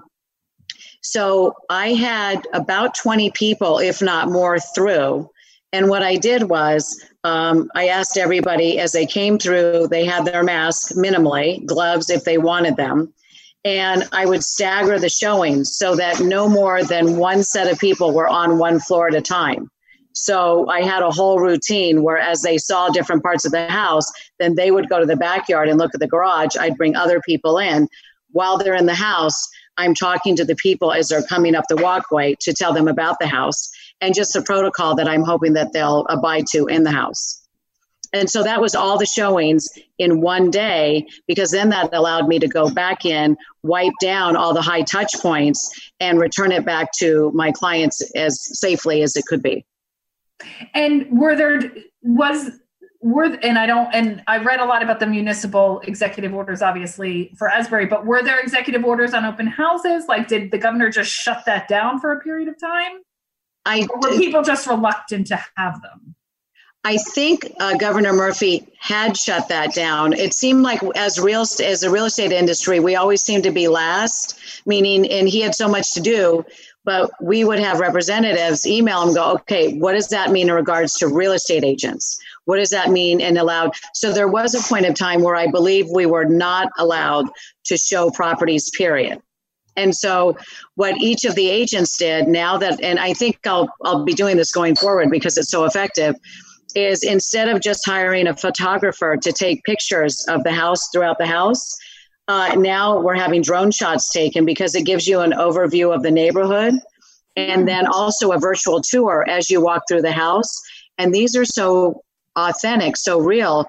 so 1.02 1.54
I 1.68 1.88
had 1.88 2.48
about 2.54 2.94
20 2.94 3.30
people, 3.32 3.78
if 3.78 4.00
not 4.00 4.30
more, 4.30 4.58
through. 4.58 5.28
And 5.74 5.90
what 5.90 6.02
I 6.02 6.16
did 6.16 6.44
was 6.44 7.04
um, 7.24 7.70
I 7.74 7.88
asked 7.88 8.16
everybody 8.16 8.78
as 8.78 8.92
they 8.92 9.06
came 9.06 9.38
through, 9.38 9.88
they 9.88 10.04
had 10.04 10.24
their 10.24 10.42
mask 10.42 10.94
minimally, 10.94 11.64
gloves 11.64 12.10
if 12.10 12.24
they 12.24 12.38
wanted 12.38 12.76
them. 12.76 13.12
And 13.64 14.08
I 14.10 14.26
would 14.26 14.42
stagger 14.42 14.98
the 14.98 15.08
showings 15.08 15.76
so 15.76 15.94
that 15.94 16.20
no 16.20 16.48
more 16.48 16.82
than 16.82 17.16
one 17.16 17.44
set 17.44 17.70
of 17.70 17.78
people 17.78 18.12
were 18.12 18.28
on 18.28 18.58
one 18.58 18.80
floor 18.80 19.08
at 19.08 19.14
a 19.14 19.20
time. 19.20 19.70
So 20.14 20.68
I 20.68 20.82
had 20.82 21.02
a 21.02 21.10
whole 21.10 21.38
routine 21.38 22.02
where 22.02 22.18
as 22.18 22.42
they 22.42 22.58
saw 22.58 22.88
different 22.88 23.22
parts 23.22 23.44
of 23.44 23.52
the 23.52 23.68
house, 23.70 24.10
then 24.40 24.56
they 24.56 24.72
would 24.72 24.88
go 24.88 24.98
to 24.98 25.06
the 25.06 25.16
backyard 25.16 25.68
and 25.68 25.78
look 25.78 25.94
at 25.94 26.00
the 26.00 26.08
garage. 26.08 26.56
I'd 26.58 26.76
bring 26.76 26.96
other 26.96 27.20
people 27.20 27.58
in. 27.58 27.88
While 28.32 28.58
they're 28.58 28.74
in 28.74 28.86
the 28.86 28.94
house, 28.94 29.48
I'm 29.76 29.94
talking 29.94 30.36
to 30.36 30.44
the 30.44 30.56
people 30.56 30.92
as 30.92 31.08
they're 31.08 31.22
coming 31.22 31.54
up 31.54 31.64
the 31.68 31.76
walkway 31.76 32.34
to 32.40 32.52
tell 32.52 32.72
them 32.72 32.88
about 32.88 33.18
the 33.20 33.26
house 33.26 33.70
and 34.02 34.14
just 34.14 34.36
a 34.36 34.42
protocol 34.42 34.94
that 34.96 35.08
I'm 35.08 35.22
hoping 35.22 35.54
that 35.54 35.72
they'll 35.72 36.04
abide 36.10 36.46
to 36.48 36.66
in 36.66 36.82
the 36.82 36.90
house. 36.90 37.38
And 38.12 38.28
so 38.28 38.42
that 38.42 38.60
was 38.60 38.74
all 38.74 38.98
the 38.98 39.06
showings 39.06 39.66
in 39.98 40.20
one 40.20 40.50
day 40.50 41.06
because 41.26 41.50
then 41.50 41.70
that 41.70 41.94
allowed 41.94 42.28
me 42.28 42.38
to 42.40 42.48
go 42.48 42.68
back 42.68 43.06
in, 43.06 43.38
wipe 43.62 43.94
down 44.02 44.36
all 44.36 44.52
the 44.52 44.60
high 44.60 44.82
touch 44.82 45.14
points, 45.20 45.90
and 45.98 46.20
return 46.20 46.52
it 46.52 46.66
back 46.66 46.88
to 46.98 47.30
my 47.32 47.52
clients 47.52 48.02
as 48.14 48.38
safely 48.58 49.02
as 49.02 49.16
it 49.16 49.24
could 49.24 49.42
be. 49.42 49.64
And 50.74 51.06
were 51.10 51.34
there 51.34 51.72
was 52.02 52.50
were 53.00 53.24
and 53.42 53.58
I 53.58 53.66
don't 53.66 53.88
and 53.94 54.22
I 54.26 54.38
read 54.38 54.60
a 54.60 54.64
lot 54.64 54.82
about 54.82 55.00
the 55.00 55.06
municipal 55.06 55.80
executive 55.80 56.34
orders 56.34 56.60
obviously 56.60 57.32
for 57.38 57.48
Asbury, 57.48 57.86
but 57.86 58.04
were 58.04 58.22
there 58.22 58.40
executive 58.40 58.84
orders 58.84 59.14
on 59.14 59.24
open 59.24 59.46
houses? 59.46 60.04
Like 60.06 60.28
did 60.28 60.50
the 60.50 60.58
governor 60.58 60.90
just 60.90 61.10
shut 61.10 61.44
that 61.46 61.66
down 61.66 61.98
for 61.98 62.12
a 62.12 62.20
period 62.20 62.48
of 62.48 62.60
time? 62.60 63.00
I 63.64 63.86
or 63.90 64.00
were 64.00 64.18
people 64.18 64.42
just 64.42 64.66
reluctant 64.66 65.28
to 65.28 65.40
have 65.56 65.80
them? 65.82 66.14
I 66.84 66.96
think 66.96 67.46
uh, 67.60 67.76
Governor 67.76 68.12
Murphy 68.12 68.66
had 68.80 69.16
shut 69.16 69.48
that 69.48 69.72
down. 69.72 70.12
It 70.14 70.34
seemed 70.34 70.62
like 70.62 70.80
as 70.96 71.20
real 71.20 71.42
as 71.42 71.82
a 71.84 71.90
real 71.90 72.06
estate 72.06 72.32
industry, 72.32 72.80
we 72.80 72.96
always 72.96 73.22
seem 73.22 73.42
to 73.42 73.52
be 73.52 73.68
last. 73.68 74.38
Meaning, 74.66 75.10
and 75.10 75.28
he 75.28 75.40
had 75.40 75.54
so 75.54 75.68
much 75.68 75.92
to 75.94 76.00
do 76.00 76.44
but 76.84 77.10
we 77.20 77.44
would 77.44 77.58
have 77.58 77.80
representatives 77.80 78.66
email 78.66 79.02
and 79.02 79.14
go, 79.14 79.32
okay, 79.32 79.74
what 79.78 79.92
does 79.92 80.08
that 80.08 80.30
mean 80.30 80.48
in 80.48 80.54
regards 80.54 80.94
to 80.94 81.08
real 81.08 81.32
estate 81.32 81.64
agents? 81.64 82.18
What 82.44 82.56
does 82.56 82.70
that 82.70 82.90
mean 82.90 83.20
and 83.20 83.38
allowed? 83.38 83.72
So 83.94 84.12
there 84.12 84.28
was 84.28 84.54
a 84.54 84.68
point 84.68 84.86
of 84.86 84.94
time 84.94 85.22
where 85.22 85.36
I 85.36 85.46
believe 85.46 85.86
we 85.88 86.06
were 86.06 86.24
not 86.24 86.68
allowed 86.78 87.26
to 87.66 87.76
show 87.76 88.10
properties, 88.10 88.70
period. 88.70 89.22
And 89.76 89.94
so 89.94 90.36
what 90.74 90.96
each 90.98 91.24
of 91.24 91.34
the 91.34 91.48
agents 91.48 91.96
did 91.96 92.28
now 92.28 92.58
that, 92.58 92.82
and 92.82 92.98
I 92.98 93.14
think 93.14 93.38
I'll, 93.46 93.68
I'll 93.84 94.04
be 94.04 94.14
doing 94.14 94.36
this 94.36 94.52
going 94.52 94.76
forward 94.76 95.10
because 95.10 95.38
it's 95.38 95.50
so 95.50 95.64
effective, 95.64 96.14
is 96.74 97.02
instead 97.02 97.48
of 97.48 97.60
just 97.60 97.84
hiring 97.84 98.26
a 98.26 98.36
photographer 98.36 99.16
to 99.16 99.32
take 99.32 99.62
pictures 99.64 100.24
of 100.28 100.42
the 100.44 100.52
house 100.52 100.88
throughout 100.92 101.18
the 101.18 101.26
house, 101.26 101.76
uh, 102.28 102.54
now 102.56 103.00
we're 103.00 103.14
having 103.14 103.42
drone 103.42 103.70
shots 103.70 104.10
taken 104.12 104.44
because 104.44 104.74
it 104.74 104.86
gives 104.86 105.06
you 105.06 105.20
an 105.20 105.32
overview 105.32 105.94
of 105.94 106.02
the 106.02 106.10
neighborhood 106.10 106.74
and 107.36 107.66
then 107.66 107.86
also 107.86 108.32
a 108.32 108.38
virtual 108.38 108.80
tour 108.80 109.24
as 109.28 109.50
you 109.50 109.60
walk 109.60 109.82
through 109.88 110.02
the 110.02 110.12
house. 110.12 110.60
And 110.98 111.14
these 111.14 111.34
are 111.36 111.44
so 111.44 112.02
authentic, 112.36 112.96
so 112.96 113.18
real. 113.20 113.68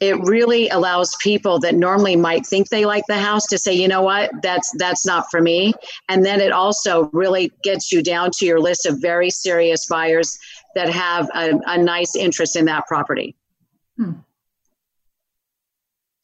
It 0.00 0.18
really 0.20 0.68
allows 0.70 1.14
people 1.22 1.58
that 1.60 1.74
normally 1.74 2.16
might 2.16 2.46
think 2.46 2.68
they 2.68 2.86
like 2.86 3.04
the 3.06 3.18
house 3.18 3.46
to 3.48 3.58
say, 3.58 3.74
you 3.74 3.86
know 3.86 4.02
what, 4.02 4.30
that's 4.42 4.74
that's 4.78 5.04
not 5.04 5.26
for 5.30 5.40
me. 5.40 5.74
And 6.08 6.24
then 6.24 6.40
it 6.40 6.52
also 6.52 7.10
really 7.12 7.52
gets 7.62 7.92
you 7.92 8.02
down 8.02 8.30
to 8.38 8.46
your 8.46 8.60
list 8.60 8.86
of 8.86 9.00
very 9.00 9.30
serious 9.30 9.86
buyers 9.86 10.38
that 10.74 10.88
have 10.88 11.28
a, 11.34 11.60
a 11.66 11.76
nice 11.76 12.16
interest 12.16 12.56
in 12.56 12.64
that 12.64 12.86
property. 12.86 13.36
Hmm. 13.96 14.12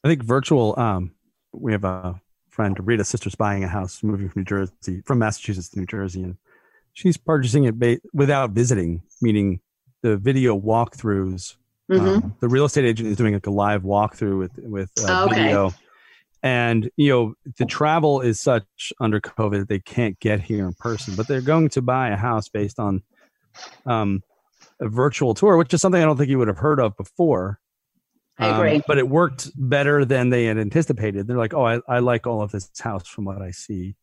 I 0.05 0.09
think 0.09 0.23
virtual 0.23 0.79
um, 0.79 1.13
we 1.53 1.73
have 1.73 1.85
a 1.85 2.21
friend, 2.51 2.79
Rita's 2.81 3.09
sister's 3.09 3.35
buying 3.35 3.65
a 3.65 3.69
house, 3.69 4.03
moving 4.03 4.29
from 4.31 4.41
New 4.41 4.47
Jersey, 4.47 5.03
from 5.05 5.19
Massachusetts 5.19 5.69
to 5.71 5.79
New 5.79 5.87
Jersey, 5.87 6.23
and 6.23 6.37
she's 6.95 7.19
purchasing 7.19 7.65
it 7.65 7.79
ba- 7.79 8.01
without 8.15 8.51
visiting, 8.51 9.03
meaning 9.21 9.61
the 10.03 10.17
video 10.17 10.59
walkthroughs. 10.59 11.57
Mm-hmm. 11.91 12.07
Um, 12.07 12.37
the 12.41 12.49
real 12.49 12.65
estate 12.65 12.85
agent 12.85 13.09
is 13.09 13.17
doing 13.17 13.35
like 13.35 13.47
a 13.47 13.51
live 13.51 13.83
walkthrough 13.83 14.39
with 14.39 14.53
with 14.59 14.91
uh, 15.09 15.27
okay. 15.27 15.43
video, 15.43 15.73
and 16.43 16.91
you 16.97 17.11
know 17.11 17.35
the 17.59 17.65
travel 17.65 18.21
is 18.21 18.41
such 18.41 18.93
under 18.99 19.21
COVID 19.21 19.61
that 19.61 19.69
they 19.69 19.79
can't 19.79 20.19
get 20.19 20.41
here 20.41 20.67
in 20.67 20.75
person, 20.75 21.15
but 21.15 21.29
they're 21.29 21.41
going 21.41 21.69
to 21.71 21.83
buy 21.83 22.09
a 22.09 22.17
house 22.17 22.49
based 22.49 22.81
on 22.81 23.03
um, 23.87 24.23
a 24.81 24.89
virtual 24.89 25.35
tour, 25.35 25.57
which 25.57 25.73
is 25.73 25.81
something 25.81 26.03
I 26.03 26.05
don't 26.05 26.17
think 26.17 26.29
you 26.29 26.39
would 26.39 26.49
have 26.49 26.59
heard 26.59 26.81
of 26.81 26.97
before. 26.97 27.61
I 28.39 28.49
agree. 28.49 28.77
Um, 28.77 28.83
but 28.87 28.99
it 28.99 29.09
worked 29.09 29.51
better 29.57 30.05
than 30.05 30.29
they 30.31 30.45
had 30.45 30.59
anticipated. 30.59 31.27
They're 31.27 31.39
like, 31.39 31.55
oh, 31.55 31.65
I, 31.65 31.81
I 31.89 32.01
like 32.01 32.27
all 32.27 32.43
of 32.43 32.51
this 32.53 32.71
house 32.79 33.07
from 33.07 33.25
what 33.25 33.41
I 33.41 33.51
see. 33.51 33.97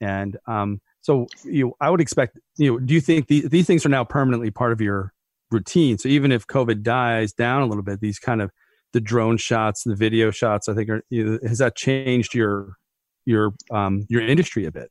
And 0.00 0.38
um, 0.46 0.80
so 1.00 1.26
you, 1.44 1.74
I 1.80 1.90
would 1.90 2.00
expect 2.00 2.38
you 2.56 2.72
know. 2.72 2.78
Do 2.78 2.94
you 2.94 3.00
think 3.00 3.28
the, 3.28 3.46
these 3.48 3.66
things 3.66 3.84
are 3.84 3.90
now 3.90 4.04
permanently 4.04 4.50
part 4.50 4.72
of 4.72 4.80
your 4.80 5.12
routine? 5.50 5.98
So 5.98 6.08
even 6.08 6.32
if 6.32 6.46
COVID 6.46 6.82
dies 6.82 7.32
down 7.32 7.62
a 7.62 7.66
little 7.66 7.82
bit, 7.82 8.00
these 8.00 8.18
kind 8.18 8.42
of 8.42 8.50
the 8.92 9.00
drone 9.00 9.36
shots, 9.36 9.84
the 9.84 9.94
video 9.94 10.30
shots, 10.30 10.68
I 10.68 10.74
think 10.74 10.88
are 10.88 11.02
has 11.46 11.58
that 11.58 11.76
changed 11.76 12.34
your 12.34 12.76
your 13.24 13.52
um, 13.70 14.06
your 14.08 14.22
industry 14.22 14.64
a 14.64 14.72
bit? 14.72 14.90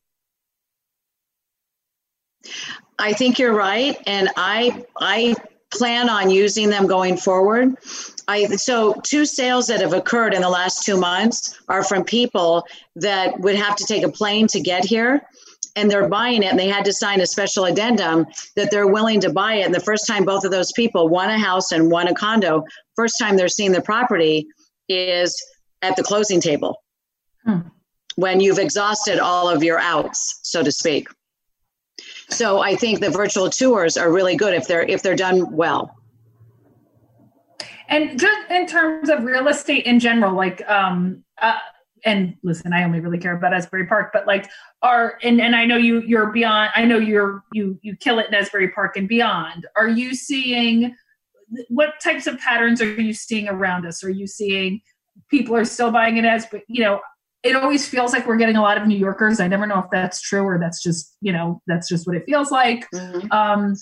I 3.00 3.14
think 3.14 3.40
you're 3.40 3.54
right, 3.54 3.98
and 4.06 4.30
I 4.38 4.86
I 5.00 5.36
plan 5.74 6.10
on 6.10 6.30
using 6.30 6.70
them 6.70 6.88
going 6.88 7.18
forward. 7.18 7.76
I 8.28 8.46
so 8.46 8.94
two 9.04 9.26
sales 9.26 9.68
that 9.68 9.82
have 9.82 9.94
occurred 9.94 10.34
in 10.34 10.42
the 10.42 10.50
last 10.50 10.86
two 10.86 10.98
months 10.98 11.60
are 11.68 11.84
from 11.84 12.04
people 12.04 12.66
that 12.96 13.40
would 13.40 13.56
have 13.56 13.76
to 13.78 13.86
take 13.86 14.04
a 14.04 14.12
plane 14.12 14.48
to 14.48 14.60
get 14.60 14.86
here 14.86 15.28
and 15.76 15.90
they're 15.90 16.08
buying 16.08 16.44
it 16.44 16.48
and 16.48 16.60
they 16.60 16.68
had 16.68 16.86
to 16.86 16.94
sign 16.94 17.22
a 17.22 17.28
special 17.28 17.66
addendum 17.66 18.26
that 18.56 18.72
they're 18.72 18.88
willing 18.88 19.20
to 19.20 19.30
buy 19.30 19.56
it 19.56 19.66
and 19.66 19.74
the 19.74 19.80
first 19.80 20.08
time 20.08 20.26
both 20.26 20.46
of 20.46 20.52
those 20.52 20.72
people 20.74 21.10
one 21.10 21.30
a 21.30 21.38
house 21.38 21.72
and 21.72 21.92
one 21.92 22.08
a 22.08 22.14
condo 22.14 22.64
first 22.96 23.16
time 23.20 23.36
they're 23.36 23.48
seeing 23.48 23.72
the 23.72 23.82
property 23.82 24.48
is 24.90 25.42
at 25.82 25.96
the 25.96 26.04
closing 26.04 26.40
table 26.40 26.82
hmm. 27.46 27.60
when 28.16 28.40
you've 28.40 28.60
exhausted 28.60 29.20
all 29.20 29.50
of 29.50 29.64
your 29.64 29.80
outs 29.80 30.40
so 30.44 30.64
to 30.64 30.72
speak 30.72 31.08
so 32.30 32.60
I 32.60 32.76
think 32.76 33.00
the 33.00 33.10
virtual 33.10 33.50
tours 33.50 33.98
are 33.98 34.12
really 34.12 34.36
good 34.36 34.54
if 34.54 34.68
they're 34.68 34.84
if 34.84 35.02
they're 35.02 35.16
done 35.16 35.56
well. 35.56 35.96
And 37.88 38.20
just 38.20 38.50
in 38.50 38.66
terms 38.66 39.10
of 39.10 39.24
real 39.24 39.48
estate 39.48 39.86
in 39.86 40.00
general, 40.00 40.36
like 40.36 40.68
um 40.68 41.24
uh, 41.42 41.60
and 42.06 42.36
listen, 42.44 42.72
I 42.72 42.84
only 42.84 43.00
really 43.00 43.18
care 43.18 43.36
about 43.36 43.54
Asbury 43.54 43.88
Park, 43.88 44.12
but 44.14 44.28
like 44.28 44.50
are 44.82 45.18
and, 45.24 45.42
and 45.42 45.56
I 45.56 45.66
know 45.66 45.78
you 45.78 46.02
you're 46.02 46.32
beyond 46.32 46.72
I 46.76 46.86
know 46.86 46.98
you're 46.98 47.44
you 47.52 47.78
you 47.82 47.96
kill 47.96 48.20
it 48.20 48.28
in 48.28 48.36
Asbury 48.36 48.70
Park 48.70 48.96
and 48.96 49.08
beyond. 49.08 49.66
Are 49.76 49.90
you 49.90 50.16
seeing 50.16 50.96
what 51.70 51.94
types 52.04 52.28
of 52.28 52.40
patterns 52.40 52.82
are 52.82 53.02
you 53.02 53.14
seeing 53.14 53.48
around 53.48 53.86
us? 53.86 54.04
Are 54.04 54.10
you 54.10 54.28
seeing 54.28 54.82
people 55.30 55.56
are 55.56 55.66
still 55.66 55.92
buying 55.92 56.18
it 56.18 56.26
as 56.26 56.46
but 56.46 56.62
you 56.68 56.84
know 56.84 57.00
it 57.46 57.56
always 57.56 57.88
feels 57.88 58.12
like 58.12 58.26
we're 58.26 58.38
getting 58.38 58.56
a 58.58 58.62
lot 58.62 58.76
of 58.76 58.88
New 58.88 58.98
Yorkers. 58.98 59.40
I 59.40 59.48
never 59.48 59.68
know 59.68 59.78
if 59.78 59.86
that's 59.92 60.20
true 60.20 60.42
or 60.42 60.58
that's 60.58 60.82
just, 60.82 61.16
you 61.22 61.32
know, 61.32 61.62
that's 61.68 61.88
just 61.88 62.08
what 62.08 62.16
it 62.16 62.24
feels 62.26 62.50
like. 62.50 62.90
Mm-hmm. 62.90 63.32
Um, 63.32 63.76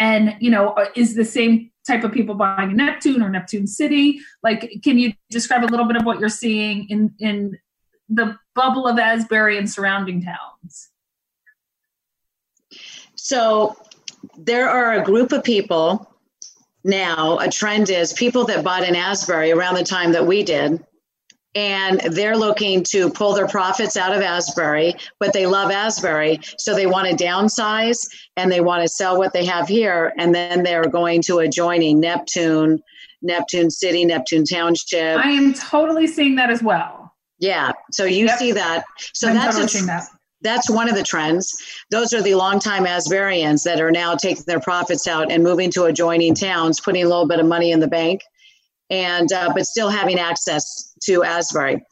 and, 0.00 0.34
you 0.40 0.50
know, 0.50 0.74
is 0.96 1.14
the 1.14 1.24
same 1.26 1.70
type 1.86 2.04
of 2.04 2.12
people 2.12 2.34
buying 2.34 2.70
a 2.70 2.74
Neptune 2.74 3.22
or 3.22 3.28
Neptune 3.28 3.66
City? 3.66 4.20
Like, 4.42 4.80
can 4.82 4.98
you 4.98 5.12
describe 5.30 5.64
a 5.64 5.66
little 5.66 5.86
bit 5.86 5.96
of 5.96 6.04
what 6.04 6.20
you're 6.20 6.28
seeing 6.28 6.88
in, 6.88 7.14
in 7.18 7.58
the 8.08 8.36
bubble 8.54 8.86
of 8.86 8.98
Asbury 8.98 9.58
and 9.58 9.70
surrounding 9.70 10.22
towns? 10.22 10.90
So 13.14 13.76
there 14.36 14.68
are 14.68 14.94
a 14.94 15.04
group 15.04 15.32
of 15.32 15.44
people 15.44 16.08
now, 16.84 17.38
a 17.38 17.48
trend 17.48 17.90
is 17.90 18.12
people 18.12 18.44
that 18.46 18.64
bought 18.64 18.82
in 18.82 18.96
Asbury 18.96 19.52
around 19.52 19.76
the 19.76 19.84
time 19.84 20.12
that 20.12 20.26
we 20.26 20.42
did 20.42 20.84
and 21.54 22.00
they're 22.00 22.36
looking 22.36 22.82
to 22.84 23.10
pull 23.10 23.34
their 23.34 23.46
profits 23.46 23.96
out 23.96 24.14
of 24.14 24.22
Asbury, 24.22 24.94
but 25.18 25.32
they 25.32 25.46
love 25.46 25.70
Asbury, 25.70 26.40
so 26.58 26.74
they 26.74 26.86
want 26.86 27.08
to 27.08 27.24
downsize 27.24 28.08
and 28.36 28.50
they 28.50 28.60
want 28.60 28.82
to 28.82 28.88
sell 28.88 29.18
what 29.18 29.32
they 29.32 29.44
have 29.44 29.68
here, 29.68 30.12
and 30.18 30.34
then 30.34 30.62
they're 30.62 30.88
going 30.88 31.20
to 31.22 31.38
adjoining 31.40 32.00
Neptune, 32.00 32.82
Neptune 33.20 33.70
City, 33.70 34.04
Neptune 34.04 34.44
Township. 34.44 35.18
I 35.18 35.30
am 35.30 35.52
totally 35.52 36.06
seeing 36.06 36.36
that 36.36 36.50
as 36.50 36.62
well. 36.62 37.14
Yeah, 37.38 37.72
so 37.90 38.04
you 38.04 38.26
yep. 38.26 38.38
see 38.38 38.52
that. 38.52 38.84
So 39.12 39.28
I'm 39.28 39.34
that's 39.34 39.58
totally 39.58 39.82
a, 39.82 39.86
that. 39.86 40.04
that's 40.42 40.70
one 40.70 40.88
of 40.88 40.94
the 40.94 41.02
trends. 41.02 41.52
Those 41.90 42.12
are 42.14 42.22
the 42.22 42.36
longtime 42.36 42.84
Asburyans 42.84 43.64
that 43.64 43.80
are 43.80 43.90
now 43.90 44.14
taking 44.14 44.44
their 44.46 44.60
profits 44.60 45.06
out 45.06 45.30
and 45.30 45.42
moving 45.42 45.70
to 45.72 45.84
adjoining 45.84 46.34
towns, 46.34 46.80
putting 46.80 47.04
a 47.04 47.08
little 47.08 47.26
bit 47.26 47.40
of 47.40 47.46
money 47.46 47.72
in 47.72 47.80
the 47.80 47.88
bank 47.88 48.22
and 48.92 49.32
uh, 49.32 49.50
but 49.54 49.64
still 49.64 49.88
having 49.88 50.18
access 50.18 50.94
to 51.02 51.24
Asbury. 51.24 51.82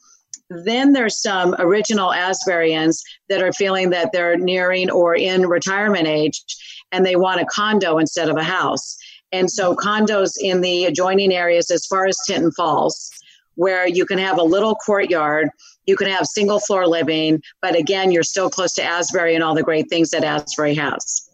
Then 0.49 0.93
there's 0.93 1.21
some 1.21 1.55
original 1.59 2.09
Asburyans 2.09 2.99
that 3.29 3.41
are 3.41 3.51
feeling 3.51 3.89
that 3.89 4.11
they're 4.13 4.37
nearing 4.37 4.89
or 4.91 5.15
in 5.15 5.47
retirement 5.47 6.07
age 6.07 6.43
and 6.91 7.05
they 7.05 7.15
want 7.15 7.41
a 7.41 7.45
condo 7.45 7.97
instead 7.97 8.29
of 8.29 8.37
a 8.37 8.43
house. 8.43 8.97
And 9.31 9.49
so 9.49 9.75
condos 9.75 10.33
in 10.39 10.61
the 10.61 10.85
adjoining 10.85 11.33
areas 11.33 11.71
as 11.71 11.85
far 11.87 12.05
as 12.05 12.17
Tinton 12.27 12.51
Falls, 12.51 13.09
where 13.55 13.87
you 13.87 14.05
can 14.05 14.17
have 14.19 14.37
a 14.37 14.43
little 14.43 14.75
courtyard, 14.75 15.49
you 15.87 15.95
can 15.95 16.07
have 16.07 16.25
single 16.25 16.59
floor 16.59 16.85
living, 16.85 17.41
but 17.61 17.75
again, 17.75 18.11
you're 18.11 18.23
still 18.23 18.49
close 18.49 18.73
to 18.73 18.83
Asbury 18.83 19.33
and 19.33 19.43
all 19.43 19.55
the 19.55 19.63
great 19.63 19.89
things 19.89 20.11
that 20.11 20.23
Asbury 20.23 20.75
has. 20.75 21.29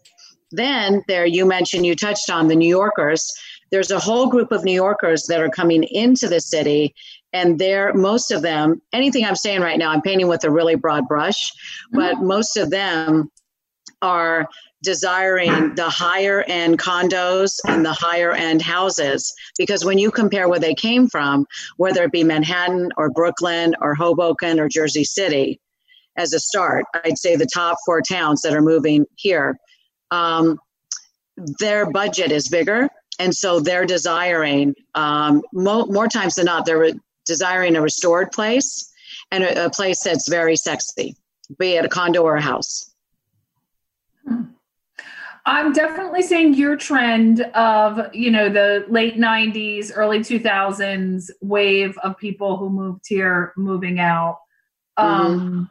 Then 0.52 1.02
there 1.08 1.26
you 1.26 1.44
mentioned 1.44 1.84
you 1.84 1.94
touched 1.94 2.30
on 2.30 2.48
the 2.48 2.56
New 2.56 2.68
Yorkers 2.68 3.30
there's 3.70 3.90
a 3.90 3.98
whole 3.98 4.28
group 4.28 4.52
of 4.52 4.64
New 4.64 4.72
Yorkers 4.72 5.24
that 5.24 5.40
are 5.40 5.48
coming 5.48 5.84
into 5.84 6.28
the 6.28 6.40
city, 6.40 6.94
and 7.32 7.58
they're 7.58 7.92
most 7.94 8.30
of 8.30 8.42
them. 8.42 8.80
Anything 8.92 9.24
I'm 9.24 9.36
saying 9.36 9.60
right 9.60 9.78
now, 9.78 9.90
I'm 9.90 10.02
painting 10.02 10.28
with 10.28 10.44
a 10.44 10.50
really 10.50 10.74
broad 10.74 11.06
brush, 11.06 11.52
but 11.92 12.16
mm-hmm. 12.16 12.26
most 12.26 12.56
of 12.56 12.70
them 12.70 13.30
are 14.00 14.48
desiring 14.82 15.74
the 15.74 15.90
higher 15.90 16.44
end 16.46 16.78
condos 16.78 17.58
and 17.66 17.84
the 17.84 17.92
higher 17.92 18.32
end 18.32 18.62
houses 18.62 19.34
because 19.58 19.84
when 19.84 19.98
you 19.98 20.10
compare 20.10 20.48
where 20.48 20.60
they 20.60 20.74
came 20.74 21.08
from, 21.08 21.46
whether 21.78 22.04
it 22.04 22.12
be 22.12 22.22
Manhattan 22.22 22.90
or 22.96 23.10
Brooklyn 23.10 23.74
or 23.80 23.94
Hoboken 23.94 24.60
or 24.60 24.68
Jersey 24.68 25.04
City, 25.04 25.60
as 26.16 26.32
a 26.32 26.40
start, 26.40 26.84
I'd 27.04 27.18
say 27.18 27.36
the 27.36 27.48
top 27.52 27.78
four 27.86 28.02
towns 28.02 28.42
that 28.42 28.52
are 28.52 28.60
moving 28.60 29.06
here. 29.16 29.56
Um, 30.10 30.58
their 31.60 31.90
budget 31.90 32.32
is 32.32 32.48
bigger 32.48 32.88
and 33.18 33.34
so 33.34 33.60
they're 33.60 33.86
desiring 33.86 34.74
um, 34.94 35.42
mo- 35.52 35.86
more 35.86 36.08
times 36.08 36.36
than 36.36 36.46
not 36.46 36.66
they're 36.66 36.78
re- 36.78 37.00
desiring 37.26 37.76
a 37.76 37.82
restored 37.82 38.30
place 38.32 38.90
and 39.30 39.44
a, 39.44 39.66
a, 39.66 39.70
place 39.70 40.02
that's 40.02 40.28
very 40.28 40.56
sexy 40.56 41.16
be 41.58 41.74
it 41.74 41.84
a 41.84 41.88
condo 41.88 42.22
or 42.22 42.36
a 42.36 42.40
house. 42.40 42.94
I'm 45.46 45.72
definitely 45.72 46.20
seeing 46.20 46.52
your 46.52 46.76
trend 46.76 47.40
of 47.40 48.14
you 48.14 48.30
know 48.30 48.50
the 48.50 48.84
late 48.88 49.16
90s 49.16 49.90
early 49.94 50.20
2000s 50.20 51.30
wave 51.40 51.96
of 51.98 52.18
people 52.18 52.58
who 52.58 52.68
moved 52.68 53.04
here 53.06 53.52
moving 53.56 53.98
out. 53.98 54.40
Um, 54.98 55.70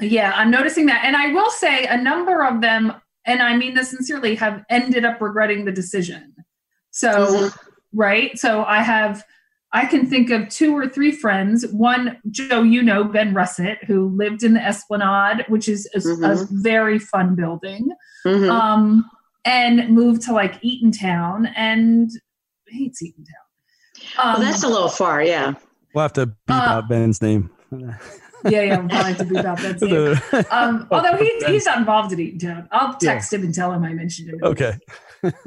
mm-hmm. 0.00 0.06
yeah 0.06 0.32
i'm 0.36 0.50
noticing 0.50 0.86
that. 0.86 1.02
And 1.04 1.16
i 1.16 1.32
will 1.32 1.50
say 1.50 1.86
a 1.86 1.96
number 1.96 2.44
of 2.44 2.60
them 2.60 2.92
and 3.24 3.42
i 3.42 3.56
mean 3.56 3.74
this 3.74 3.90
sincerely 3.90 4.34
have 4.34 4.64
ended 4.68 5.04
up 5.04 5.20
regretting 5.20 5.64
the 5.64 5.72
decision 5.72 6.34
so, 6.90 7.10
mm-hmm. 7.10 7.98
right. 7.98 8.38
So 8.38 8.64
I 8.64 8.82
have, 8.82 9.24
I 9.72 9.86
can 9.86 10.06
think 10.06 10.30
of 10.30 10.48
two 10.48 10.76
or 10.76 10.88
three 10.88 11.12
friends. 11.12 11.66
One, 11.68 12.18
Joe, 12.30 12.62
you 12.62 12.82
know, 12.82 13.04
Ben 13.04 13.34
Russet, 13.34 13.84
who 13.84 14.08
lived 14.08 14.42
in 14.42 14.54
the 14.54 14.60
Esplanade, 14.60 15.44
which 15.48 15.68
is 15.68 15.88
a, 15.94 15.98
mm-hmm. 15.98 16.24
a 16.24 16.46
very 16.50 16.98
fun 16.98 17.36
building, 17.36 17.90
mm-hmm. 18.26 18.50
um, 18.50 19.08
and 19.44 19.94
moved 19.94 20.22
to 20.22 20.32
like 20.32 20.60
Eatontown 20.62 21.52
and 21.56 22.10
hates 22.68 23.02
Eatontown. 23.02 24.18
Um, 24.18 24.34
well, 24.34 24.40
that's 24.40 24.64
a 24.64 24.68
little 24.68 24.88
far, 24.88 25.22
yeah. 25.22 25.54
We'll 25.94 26.02
have 26.02 26.12
to 26.14 26.26
beep 26.26 26.36
uh, 26.50 26.52
out 26.52 26.88
Ben's 26.88 27.22
name. 27.22 27.50
yeah, 27.70 27.96
yeah, 28.44 28.78
we'll 28.78 28.88
have 28.88 29.18
to 29.18 29.24
beep 29.24 29.44
out 29.44 29.58
Ben's 29.62 29.82
name. 29.82 30.16
Um, 30.50 30.88
although 30.90 31.16
he, 31.16 31.44
he's 31.46 31.66
not 31.66 31.78
involved 31.78 32.12
in 32.12 32.18
Eatontown. 32.18 32.66
I'll 32.72 32.94
text 32.94 33.32
yeah. 33.32 33.38
him 33.38 33.44
and 33.44 33.54
tell 33.54 33.72
him 33.72 33.84
I 33.84 33.92
mentioned 33.92 34.30
him. 34.30 34.40
Okay 34.42 34.72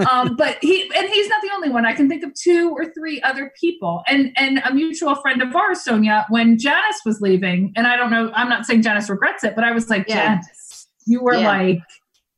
um, 0.10 0.36
but 0.36 0.58
he 0.62 0.84
and 0.96 1.10
he's 1.10 1.30
not 1.30 1.42
the 1.42 1.50
only 1.54 1.70
one. 1.70 1.86
I 1.86 1.94
can 1.94 2.08
think 2.08 2.24
of 2.24 2.34
two 2.34 2.72
or 2.72 2.86
three 2.94 3.22
other 3.22 3.52
people, 3.60 4.04
and 4.08 4.32
and 4.38 4.60
a 4.60 4.74
mutual 4.74 5.16
friend 5.16 5.42
of 5.42 5.56
ours, 5.56 5.84
Sonia, 5.84 6.26
when 6.30 6.58
Janice 6.58 7.02
was 7.06 7.22
leaving, 7.22 7.74
and 7.76 7.88
I 7.88 7.96
don't 7.96 8.12
know, 8.12 8.32
I'm 8.36 8.50
not 8.50 8.66
saying 8.66 8.82
Janice 8.82 9.10
regrets 9.10 9.44
it, 9.44 9.56
but 9.56 9.64
I 9.64 9.72
was 9.72 9.90
like, 9.90 10.06
yeah. 10.08 10.36
Janice, 10.36 10.88
you 11.06 11.22
were 11.22 11.36
yeah. 11.36 11.48
like 11.48 11.80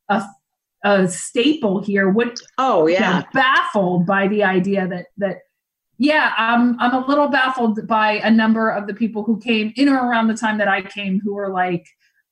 a 0.09 0.23
a 0.83 1.07
staple 1.07 1.81
here. 1.83 2.09
What? 2.09 2.39
Oh 2.57 2.87
yeah, 2.87 3.23
baffled 3.33 4.05
by 4.05 4.27
the 4.27 4.43
idea 4.43 4.87
that 4.87 5.07
that 5.17 5.39
yeah, 5.97 6.33
I'm 6.37 6.79
I'm 6.79 6.93
a 6.93 7.05
little 7.05 7.27
baffled 7.27 7.87
by 7.87 8.13
a 8.13 8.31
number 8.31 8.69
of 8.69 8.87
the 8.87 8.93
people 8.93 9.23
who 9.23 9.39
came 9.39 9.73
in 9.75 9.89
or 9.89 9.95
around 9.95 10.27
the 10.27 10.35
time 10.35 10.57
that 10.57 10.67
I 10.67 10.81
came 10.81 11.19
who 11.23 11.33
were 11.33 11.49
like 11.49 11.85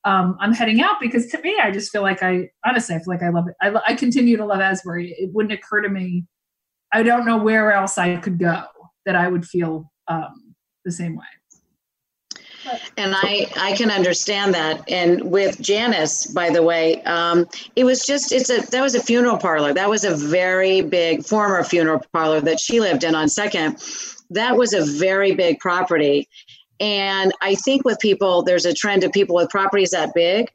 um, 0.05 0.37
I'm 0.39 0.53
heading 0.53 0.81
out 0.81 0.99
because 0.99 1.27
to 1.27 1.41
me, 1.41 1.57
I 1.61 1.71
just 1.71 1.91
feel 1.91 2.01
like 2.01 2.21
I 2.21 2.49
honestly, 2.65 2.95
I 2.95 2.99
feel 2.99 3.07
like 3.07 3.23
I 3.23 3.29
love 3.29 3.47
it. 3.47 3.55
I, 3.61 3.73
I 3.87 3.95
continue 3.95 4.37
to 4.37 4.45
love 4.45 4.59
Asbury. 4.59 5.15
It 5.17 5.31
wouldn't 5.33 5.53
occur 5.53 5.81
to 5.81 5.89
me. 5.89 6.25
I 6.91 7.03
don't 7.03 7.25
know 7.25 7.37
where 7.37 7.71
else 7.71 7.97
I 7.97 8.17
could 8.17 8.37
go 8.37 8.63
that 9.05 9.15
I 9.15 9.27
would 9.27 9.45
feel 9.45 9.91
um, 10.07 10.55
the 10.85 10.91
same 10.91 11.15
way. 11.15 11.25
And 12.97 13.13
I, 13.15 13.47
I 13.57 13.73
can 13.73 13.91
understand 13.91 14.53
that. 14.53 14.89
And 14.89 15.29
with 15.29 15.59
Janice, 15.59 16.27
by 16.27 16.49
the 16.49 16.63
way, 16.63 17.03
um, 17.03 17.47
it 17.75 17.83
was 17.83 18.05
just 18.05 18.31
it's 18.31 18.49
a 18.49 18.61
that 18.71 18.81
was 18.81 18.95
a 18.95 19.01
funeral 19.01 19.37
parlor. 19.37 19.73
That 19.73 19.89
was 19.89 20.05
a 20.05 20.15
very 20.15 20.81
big 20.81 21.25
former 21.25 21.63
funeral 21.63 22.01
parlor 22.13 22.39
that 22.41 22.59
she 22.59 22.79
lived 22.79 23.03
in 23.03 23.15
on 23.15 23.27
Second. 23.27 23.83
That 24.29 24.55
was 24.55 24.73
a 24.73 24.83
very 24.97 25.35
big 25.35 25.59
property, 25.59 26.29
and 26.79 27.33
I 27.41 27.55
think 27.55 27.85
with 27.85 27.99
people, 27.99 28.43
there's 28.43 28.65
a 28.65 28.73
trend 28.73 29.03
of 29.03 29.11
people 29.11 29.35
with 29.35 29.49
properties 29.49 29.91
that 29.91 30.13
big. 30.13 30.49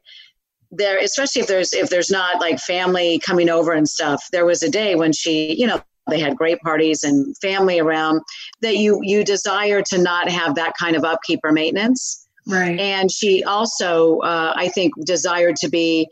There 0.71 0.99
especially 0.99 1.41
if 1.43 1.49
there's 1.49 1.73
if 1.73 1.89
there's 1.89 2.11
not 2.11 2.41
like 2.41 2.59
family 2.59 3.19
coming 3.21 3.49
over 3.49 3.73
and 3.73 3.89
stuff. 3.89 4.23
There 4.33 4.45
was 4.45 4.63
a 4.63 4.71
day 4.71 4.95
when 4.97 5.13
she 5.13 5.55
you 5.55 5.67
know 5.67 5.81
they 6.11 6.21
had 6.21 6.37
great 6.37 6.61
parties 6.61 7.05
and 7.05 7.37
family 7.39 7.79
around 7.79 8.21
that 8.61 8.77
you 8.77 9.01
you 9.03 9.25
desire 9.25 9.83
to 9.83 9.99
not 9.99 10.29
have 10.29 10.57
that 10.57 10.75
kind 10.79 10.97
of 10.97 11.05
upkeep 11.05 11.41
or 11.43 11.53
maintenance. 11.53 12.25
Right. 12.47 12.81
and 12.81 13.13
she 13.13 13.45
also 13.45 14.21
uh, 14.21 14.55
i 14.57 14.69
think 14.69 14.95
desired 15.05 15.57
to 15.57 15.69
be 15.69 16.09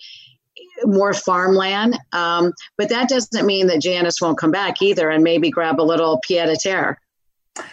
more 0.84 1.14
farmland. 1.14 1.98
Um, 2.12 2.52
but 2.76 2.90
that 2.90 3.08
doesn't 3.08 3.46
mean 3.46 3.68
that 3.68 3.80
janice 3.80 4.20
won't 4.20 4.36
come 4.36 4.50
back 4.50 4.82
either 4.82 5.08
and 5.08 5.24
maybe 5.24 5.48
grab 5.48 5.80
a 5.80 5.82
little 5.82 6.20
pied 6.28 6.50
a 6.50 6.56
terre 6.56 7.00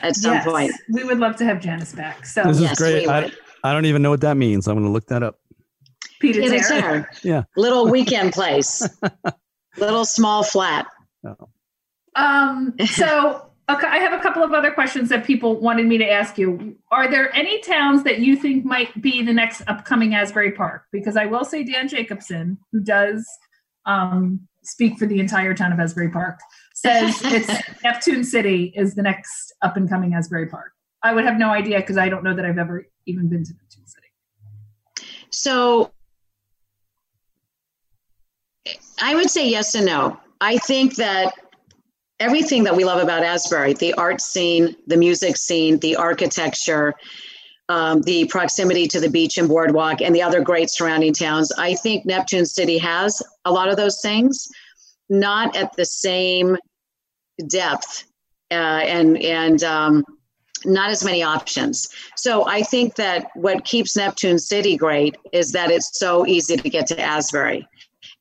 at 0.02 0.16
some 0.16 0.34
Yes, 0.34 0.46
point 0.46 0.72
We 0.90 1.04
would 1.04 1.20
love 1.20 1.36
to 1.38 1.46
have 1.46 1.60
Janice 1.62 1.94
back. 1.94 2.26
So 2.26 2.44
This 2.44 2.58
is 2.58 2.64
yes, 2.64 2.78
great. 2.78 3.08
I. 3.08 3.32
I 3.66 3.72
don't 3.72 3.86
even 3.86 4.02
know 4.02 4.10
what 4.10 4.22
that 4.22 4.36
means. 4.36 4.68
I'm 4.68 4.76
going 4.76 4.86
to 4.86 4.92
look 4.92 5.08
that 5.08 5.24
up. 5.24 5.40
Peter 6.20 6.42
pied 6.42 6.52
a 6.52 6.60
Terre. 6.60 6.82
terre 6.82 7.10
Yeah. 7.24 7.44
little 7.56 7.88
weekend 7.90 8.34
place 8.34 8.86
little 9.78 10.04
small 10.06 10.44
flat 10.44 10.86
Um, 12.16 12.74
so 12.86 13.50
okay, 13.70 13.88
I 13.88 13.98
have 14.00 14.14
a 14.14 14.22
couple 14.22 14.44
of 14.44 14.52
other 14.54 14.72
questions 14.72 15.10
that 15.10 15.26
people 15.26 15.60
wanted 15.60 15.88
me 15.88 15.98
to 15.98 16.10
ask 16.10 16.38
you. 16.38 16.76
Are 16.92 17.10
there 17.10 17.34
any 17.36 17.62
towns 17.62 18.04
that 18.04 18.20
you 18.20 18.36
think 18.36 18.66
might 18.66 19.02
be 19.02 19.24
the 19.24 19.34
next 19.34 19.62
upcoming 19.68 20.14
Asbury 20.14 20.52
Park? 20.52 20.84
Because 20.92 21.16
I 21.18 21.26
will 21.26 21.46
say 21.46 21.64
Dan 21.64 21.88
Jacobson, 21.88 22.58
who 22.72 22.82
does 22.82 23.26
um, 23.86 24.42
speak 24.64 24.98
for 25.00 25.06
the 25.06 25.20
entire 25.20 25.54
town 25.54 25.72
of 25.74 25.80
Asbury 25.80 26.10
Park, 26.10 26.40
says 26.86 27.22
it's 27.24 27.52
Neptune 27.84 28.24
City 28.24 28.74
is 28.76 28.96
the 28.96 29.02
next 29.02 29.54
up 29.62 29.78
and 29.78 29.90
coming 29.90 30.14
Asbury 30.14 30.48
Park. 30.48 30.74
I 31.02 31.14
would 31.14 31.26
have 31.26 31.38
no 31.38 31.50
idea 31.50 31.80
because 31.80 31.98
I 31.98 32.10
don't 32.10 32.24
know 32.24 32.36
that 32.36 32.46
I've 32.46 32.58
ever 32.58 32.88
even 33.06 33.30
been 33.30 33.44
to 33.44 33.54
Neptune 33.54 33.88
City. 33.88 34.08
So 35.30 35.92
I 39.02 39.16
would 39.16 39.30
say 39.30 39.50
yes 39.50 39.76
and 39.76 39.86
no. 39.86 40.20
I 40.40 40.58
think 40.58 40.96
that 40.96 41.34
everything 42.20 42.64
that 42.64 42.76
we 42.76 42.86
love 42.86 43.02
about 43.02 43.24
Asbury, 43.24 43.74
the 43.74 43.94
art 43.96 44.22
scene, 44.22 44.76
the 44.88 44.98
music 44.98 45.36
scene, 45.36 45.78
the 45.80 45.96
architecture, 45.96 46.94
um, 47.70 48.02
the 48.02 48.26
proximity 48.26 48.88
to 48.88 49.00
the 49.00 49.10
beach 49.10 49.38
and 49.38 49.48
boardwalk, 49.48 50.02
and 50.02 50.14
the 50.16 50.22
other 50.22 50.42
great 50.42 50.70
surrounding 50.70 51.14
towns, 51.14 51.52
I 51.58 51.76
think 51.76 52.06
Neptune 52.06 52.46
City 52.46 52.78
has 52.78 53.22
a 53.46 53.52
lot 53.52 53.70
of 53.70 53.78
those 53.78 54.02
things, 54.02 54.48
not 55.10 55.56
at 55.56 55.76
the 55.76 55.86
same 55.86 56.58
depth 57.48 58.06
uh, 58.52 58.54
and 58.54 59.18
and 59.22 59.64
um, 59.64 60.06
not 60.66 60.90
as 60.90 61.04
many 61.04 61.24
options. 61.24 61.90
So 62.16 62.48
I 62.48 62.62
think 62.64 62.96
that 62.96 63.30
what 63.36 63.66
keeps 63.66 63.96
Neptune 63.98 64.40
City 64.40 64.78
great 64.78 65.18
is 65.32 65.52
that 65.52 65.72
it's 65.72 65.98
so 66.00 66.26
easy 66.26 66.56
to 66.58 66.70
get 66.70 66.88
to 66.88 67.00
Asbury. 67.00 67.68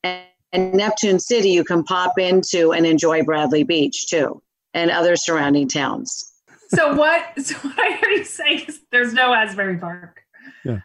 And, 0.03 0.25
and 0.53 0.75
Neptune 0.75 1.21
City, 1.21 1.51
you 1.51 1.65
can 1.65 1.85
pop 1.85 2.19
into 2.19 2.73
and 2.73 2.85
enjoy 2.85 3.23
Bradley 3.23 3.63
Beach 3.63 4.09
too, 4.09 4.43
and 4.75 4.91
other 4.91 5.17
surrounding 5.17 5.69
towns. 5.69 6.33
So 6.69 6.95
what? 6.95 7.25
So 7.43 7.57
what 7.59 7.79
I 7.79 7.97
hear 7.97 8.11
you 8.11 8.25
say 8.25 8.65
is 8.67 8.81
there's 8.91 9.13
no 9.13 9.33
Asbury 9.33 9.79
Park. 9.79 10.21
Yeah 10.65 10.81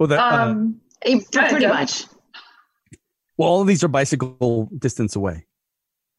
well, 0.00 0.08
that, 0.08 0.18
uh, 0.18 0.50
Um, 0.50 0.80
Eh, 1.02 1.20
Go 1.30 1.48
Pretty 1.48 1.66
much. 1.66 2.04
well, 3.38 3.48
all 3.48 3.60
of 3.62 3.66
these 3.66 3.84
are 3.84 3.88
bicycle 3.88 4.68
distance 4.76 5.16
away, 5.16 5.46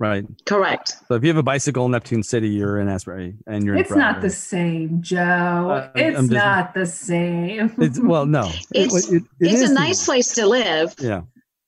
right? 0.01 0.25
Correct. 0.45 0.97
So 1.07 1.13
if 1.13 1.23
you 1.23 1.29
have 1.29 1.37
a 1.37 1.43
bicycle 1.43 1.85
in 1.85 1.91
Neptune 1.91 2.23
City, 2.23 2.49
you're 2.49 2.79
in 2.79 2.89
Asbury, 2.89 3.35
and 3.45 3.63
you're. 3.63 3.75
in 3.75 3.81
It's 3.81 3.91
not 3.91 4.19
the 4.21 4.31
same, 4.31 5.01
Joe. 5.01 5.19
Uh, 5.69 5.89
I'm 5.95 6.01
it's 6.01 6.19
just- 6.19 6.31
not 6.31 6.73
the 6.73 6.85
same. 6.87 7.73
It's 7.77 7.99
well, 7.99 8.25
no. 8.25 8.49
It's- 8.73 9.09
it, 9.11 9.21
it 9.21 9.23
It's 9.39 9.61
is 9.61 9.71
a 9.71 9.73
nice 9.73 10.03
place 10.03 10.33
to 10.33 10.47
live. 10.47 10.95
Yeah. 10.99 11.21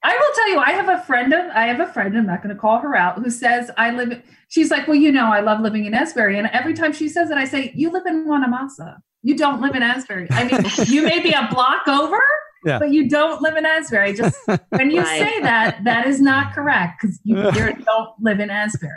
I 0.05 0.17
will 0.17 0.36
tell 0.36 0.49
you, 0.49 0.57
I 0.59 0.71
have 0.71 0.89
a 0.89 1.01
friend 1.03 1.31
of 1.31 1.49
I 1.55 1.67
have 1.67 1.79
a 1.79 1.88
friend, 1.93 2.17
I'm 2.17 2.25
not 2.25 2.43
going 2.43 2.53
to 2.53 2.59
call 2.59 2.79
her 2.79 2.93
out, 2.95 3.19
who 3.19 3.29
says 3.29 3.71
I 3.77 3.91
live 3.91 4.21
she's 4.49 4.71
like, 4.71 4.88
Well, 4.88 4.97
you 4.97 5.11
know, 5.11 5.31
I 5.31 5.39
love 5.41 5.61
living 5.61 5.86
in 5.86 5.93
Asbury. 5.93 6.38
And 6.39 6.47
every 6.51 6.73
time 6.73 6.91
she 6.91 7.07
says 7.07 7.29
it, 7.29 7.38
I 7.38 7.45
say, 7.45 7.71
You 7.75 7.91
live 7.91 8.05
in 8.07 8.25
Wanamassa. 8.25 8.97
You 9.21 9.38
don't 9.38 9.61
live 9.61 9.75
in 9.75 9.84
Asbury. 9.84 10.27
I 10.31 10.43
mean, 10.45 10.59
you 10.88 11.03
may 11.03 11.19
be 11.21 11.31
a 11.31 11.47
block 11.51 11.88
over, 11.88 12.19
Yeah. 12.66 12.80
but 12.80 12.91
you 12.91 13.09
don't 13.09 13.41
live 13.41 13.55
in 13.57 13.66
Asbury. 13.66 14.14
Just 14.14 14.38
when 14.70 14.91
you 14.91 15.01
Right. 15.01 15.20
say 15.20 15.41
that, 15.41 15.84
that 15.84 16.07
is 16.07 16.22
not 16.22 16.53
correct 16.53 17.01
because 17.01 17.20
you 17.24 17.36
you're- 17.55 17.74
don't 17.84 18.09
live 18.22 18.39
in 18.39 18.49
Asbury. 18.49 18.93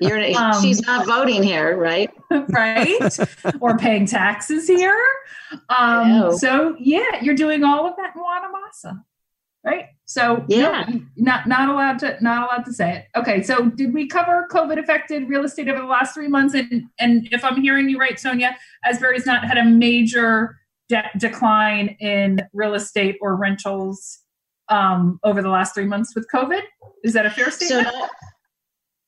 You're, 0.00 0.22
Um, 0.36 0.60
she's 0.62 0.80
not 0.86 1.06
voting 1.06 1.42
here, 1.42 1.76
right? 1.76 2.10
right? 2.48 3.18
or 3.60 3.76
paying 3.78 4.06
taxes 4.06 4.66
here. 4.68 4.96
Um, 5.68 6.36
so 6.36 6.76
yeah, 6.78 7.22
you're 7.22 7.34
doing 7.34 7.64
all 7.64 7.86
of 7.86 7.94
that 7.96 8.12
in 8.14 8.20
Wanamassa, 8.22 9.02
right? 9.64 9.86
So 10.04 10.36
no, 10.48 10.56
Yeah. 10.56 10.88
not 11.16 11.46
not 11.46 11.68
allowed 11.68 11.98
to 12.00 12.16
not 12.22 12.44
allowed 12.48 12.64
to 12.66 12.72
say 12.72 12.96
it. 12.98 13.18
Okay, 13.18 13.42
so 13.42 13.66
did 13.70 13.92
we 13.94 14.06
cover 14.06 14.46
COVID 14.50 14.78
affected 14.78 15.28
real 15.28 15.44
estate 15.44 15.68
over 15.68 15.80
the 15.80 15.86
last 15.86 16.14
three 16.14 16.28
months? 16.28 16.54
And 16.54 16.84
and 16.98 17.28
if 17.32 17.44
I'm 17.44 17.60
hearing 17.60 17.88
you 17.88 17.98
right, 17.98 18.18
Sonia, 18.18 18.56
Asbury's 18.84 19.26
not 19.26 19.44
had 19.44 19.58
a 19.58 19.64
major 19.64 20.56
de- 20.88 21.10
decline 21.18 21.96
in 22.00 22.40
real 22.52 22.74
estate 22.74 23.16
or 23.20 23.36
rentals 23.36 24.20
um, 24.68 25.18
over 25.24 25.42
the 25.42 25.48
last 25.48 25.74
three 25.74 25.86
months 25.86 26.14
with 26.14 26.26
COVID. 26.32 26.60
Is 27.04 27.12
that 27.14 27.26
a 27.26 27.30
fair 27.30 27.50
So, 27.50 27.66
statement? 27.66 28.10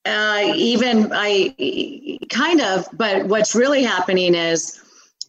uh, 0.06 0.52
even 0.54 1.10
I 1.12 2.18
kind 2.30 2.60
of, 2.60 2.86
but 2.92 3.26
what's 3.26 3.54
really 3.54 3.82
happening 3.82 4.34
is 4.34 4.80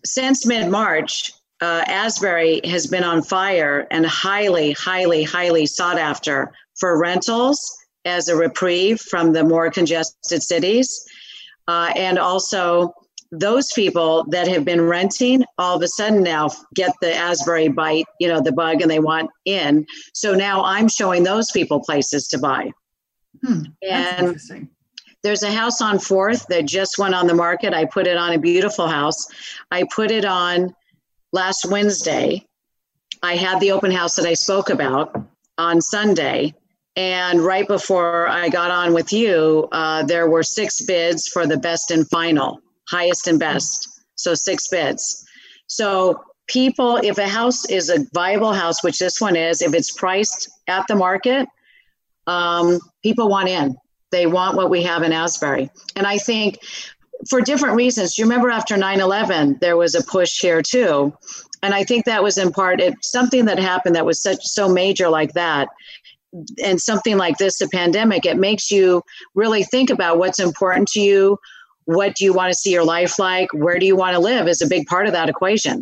since 0.06 0.46
mid 0.46 0.70
March, 0.70 1.32
uh, 1.62 1.84
Asbury 1.88 2.62
has 2.66 2.88
been 2.88 3.04
on 3.04 3.22
fire 3.22 3.88
and 3.92 4.06
highly, 4.06 4.72
highly, 4.72 5.24
highly 5.24 5.66
sought 5.66 6.00
after 6.00 6.54
for 6.80 7.00
rentals 7.00 7.78
as 8.06 8.30
a 8.30 8.36
reprieve 8.36 9.00
from 9.00 9.34
the 9.34 9.44
more 9.44 9.70
congested 9.70 10.42
cities. 10.42 11.06
Uh, 11.68 11.92
and 11.96 12.18
also, 12.18 12.94
those 13.32 13.72
people 13.74 14.26
that 14.30 14.48
have 14.48 14.66
been 14.66 14.82
renting 14.82 15.44
all 15.58 15.76
of 15.76 15.82
a 15.82 15.88
sudden 15.88 16.22
now 16.22 16.50
get 16.76 16.94
the 17.02 17.16
Asbury 17.16 17.70
bite, 17.70 18.06
you 18.20 18.28
know, 18.28 18.42
the 18.42 18.52
bug, 18.52 18.82
and 18.82 18.92
they 18.92 19.00
want 19.00 19.30
in. 19.46 19.86
So 20.14 20.36
now 20.36 20.64
I'm 20.64 20.90
showing 20.90 21.24
those 21.24 21.50
people 21.52 21.80
places 21.80 22.28
to 22.30 22.38
buy. 22.38 22.72
Hmm, 23.44 23.62
And 23.90 24.40
there's 25.24 25.44
a 25.44 25.52
house 25.52 25.82
on 25.82 26.00
Fourth 26.00 26.46
that 26.48 26.66
just 26.66 26.98
went 26.98 27.16
on 27.16 27.28
the 27.28 27.34
market. 27.34 27.74
I 27.74 27.86
put 27.86 28.08
it 28.08 28.18
on 28.18 28.34
a 28.34 28.40
beautiful 28.40 28.88
house. 28.88 29.28
I 29.72 29.86
put 29.96 30.12
it 30.12 30.26
on 30.26 30.76
last 31.32 31.66
Wednesday. 31.66 32.46
I 33.24 33.36
had 33.36 33.60
the 33.60 33.72
open 33.72 33.92
house 33.92 34.16
that 34.16 34.26
I 34.26 34.34
spoke 34.34 34.70
about 34.70 35.16
on 35.58 35.80
Sunday. 35.80 36.54
And 36.96 37.40
right 37.40 37.68
before 37.68 38.28
I 38.28 38.50
got 38.50 38.72
on 38.72 38.94
with 38.94 39.14
you, 39.14 39.70
uh, 39.72 40.04
there 40.04 40.28
were 40.30 40.44
six 40.44 40.82
bids 40.82 41.28
for 41.28 41.48
the 41.48 41.58
best 41.58 41.92
and 41.92 42.08
final, 42.10 42.60
highest 42.92 43.28
and 43.28 43.40
best. 43.40 43.88
So 44.16 44.34
six 44.34 44.68
bids. 44.68 45.26
So 45.68 46.22
people, 46.48 46.98
if 46.98 47.18
a 47.18 47.28
house 47.28 47.66
is 47.70 47.90
a 47.90 48.06
viable 48.14 48.54
house, 48.54 48.84
which 48.84 49.00
this 49.00 49.22
one 49.22 49.36
is, 49.36 49.62
if 49.62 49.74
it's 49.74 49.92
priced 49.92 50.50
at 50.68 50.86
the 50.88 50.96
market, 50.96 51.48
um, 52.28 52.80
people 53.02 53.30
want 53.30 53.50
in 53.50 53.76
they 54.12 54.28
want 54.28 54.56
what 54.56 54.70
we 54.70 54.84
have 54.84 55.04
in 55.04 55.12
Asbury. 55.12 55.70
And 55.96 56.06
I 56.06 56.18
think 56.18 56.60
for 57.30 57.42
different 57.42 57.76
reasons, 57.76 58.18
you 58.18 58.26
remember 58.26 58.50
after 58.50 58.78
9 58.78 59.00
11, 59.00 59.58
there 59.62 59.78
was 59.78 59.96
a 59.96 60.04
push 60.04 60.40
here 60.40 60.62
too? 60.62 61.16
And 61.64 61.74
I 61.74 61.84
think 61.84 62.06
that 62.06 62.24
was 62.24 62.38
in 62.38 62.52
part 62.52 62.82
it, 62.82 62.96
something 63.04 63.46
that 63.46 63.60
happened 63.60 63.96
that 63.96 64.06
was 64.06 64.22
such 64.22 64.44
so 64.44 64.68
major 64.68 65.10
like 65.10 65.34
that. 65.34 65.70
And 66.64 66.82
something 66.82 67.18
like 67.18 67.38
this, 67.38 67.62
a 67.62 67.68
pandemic, 67.70 68.26
it 68.26 68.38
makes 68.38 68.72
you 68.72 69.04
really 69.36 69.64
think 69.64 69.90
about 69.90 70.18
what's 70.18 70.40
important 70.40 70.88
to 70.90 71.02
you. 71.02 71.38
What 71.86 72.16
do 72.16 72.24
you 72.26 72.34
want 72.34 72.52
to 72.52 72.58
see 72.58 72.72
your 72.72 72.84
life 72.84 73.18
like? 73.20 73.54
Where 73.54 73.80
do 73.80 73.86
you 73.86 73.96
want 73.96 74.14
to 74.14 74.20
live 74.20 74.48
is 74.48 74.62
a 74.62 74.68
big 74.68 74.88
part 74.88 75.08
of 75.08 75.14
that 75.14 75.30
equation. 75.30 75.82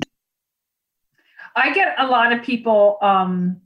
I 1.56 1.74
get 1.74 1.95
a 1.97 2.08
lot 2.08 2.32
of 2.32 2.43
people. 2.43 2.97
Um, 3.02 3.62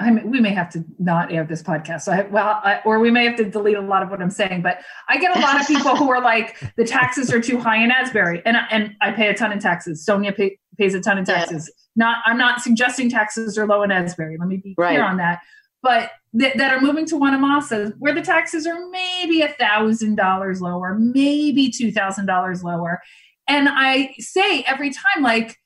I 0.00 0.10
mean, 0.10 0.28
we 0.30 0.40
may 0.40 0.50
have 0.50 0.70
to 0.70 0.84
not 0.98 1.32
air 1.32 1.44
this 1.44 1.62
podcast. 1.62 2.02
So, 2.02 2.12
I, 2.12 2.22
well, 2.22 2.60
I, 2.62 2.80
or 2.84 2.98
we 2.98 3.10
may 3.10 3.24
have 3.24 3.36
to 3.36 3.44
delete 3.44 3.76
a 3.76 3.80
lot 3.80 4.02
of 4.02 4.10
what 4.10 4.20
I'm 4.20 4.30
saying. 4.30 4.62
But 4.62 4.80
I 5.08 5.18
get 5.18 5.36
a 5.36 5.40
lot 5.40 5.60
of 5.60 5.66
people 5.66 5.96
who 5.96 6.10
are 6.10 6.20
like, 6.20 6.58
the 6.76 6.84
taxes 6.84 7.32
are 7.32 7.40
too 7.40 7.58
high 7.58 7.82
in 7.82 7.90
Asbury, 7.90 8.42
and 8.44 8.56
and 8.70 8.96
I 9.00 9.12
pay 9.12 9.28
a 9.28 9.34
ton 9.34 9.52
in 9.52 9.60
taxes. 9.60 10.04
Sonia 10.04 10.32
pay, 10.32 10.58
pays 10.78 10.94
a 10.94 11.00
ton 11.00 11.18
in 11.18 11.24
Yeah. 11.26 11.36
taxes. 11.36 11.72
Not, 11.96 12.18
I'm 12.26 12.36
not 12.36 12.60
suggesting 12.60 13.08
taxes 13.08 13.56
are 13.56 13.66
low 13.66 13.82
in 13.84 13.92
Asbury. 13.92 14.36
Let 14.38 14.48
me 14.48 14.56
be 14.56 14.74
Right. 14.76 14.90
clear 14.90 15.04
on 15.04 15.16
that. 15.18 15.40
But 15.84 16.10
th- 16.38 16.54
that 16.54 16.72
are 16.72 16.80
moving 16.80 17.06
to 17.06 17.14
Wanamassa, 17.14 17.92
where 17.98 18.14
the 18.14 18.22
taxes 18.22 18.66
are 18.66 18.88
maybe 18.88 19.42
a 19.42 19.48
thousand 19.48 20.16
dollars 20.16 20.60
lower, 20.60 20.98
maybe 20.98 21.70
two 21.70 21.92
thousand 21.92 22.26
dollars 22.26 22.64
lower, 22.64 23.02
and 23.46 23.68
I 23.70 24.14
say 24.18 24.62
every 24.62 24.90
time, 24.90 25.22
like 25.22 25.58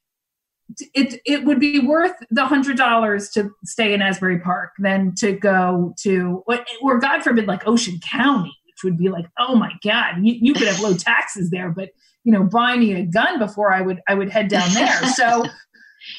it 0.95 1.21
it 1.25 1.45
would 1.45 1.61
be 1.61 1.79
worth 1.79 2.13
the 2.31 2.45
hundred 2.45 2.77
dollars 2.77 3.31
to 3.31 3.51
stay 3.65 3.95
in 3.95 4.03
Asbury 4.03 4.39
Park 4.41 4.73
than 4.79 5.15
to 5.17 5.33
go 5.33 5.95
to 6.01 6.45
or 6.83 6.99
God 6.99 7.23
forbid 7.23 7.47
like 7.47 7.67
Ocean 7.67 7.99
County, 8.01 8.55
which 8.67 8.85
would 8.85 8.99
be 8.99 9.09
like, 9.09 9.27
oh 9.39 9.55
my 9.55 9.73
God, 9.83 10.17
you, 10.23 10.35
you 10.41 10.53
could 10.53 10.69
have 10.69 10.81
low 10.81 10.95
taxes 10.97 11.51
there, 11.51 11.71
but 11.71 11.91
you 12.25 12.33
know, 12.33 12.45
buy 12.45 12.77
me 12.77 12.95
a 12.95 13.05
gun 13.05 13.39
before 13.39 13.73
I 13.73 13.81
would 13.81 14.01
I 14.09 14.15
would 14.15 14.29
head 14.29 14.49
down 14.49 14.73
there. 14.75 15.03
So 15.15 15.45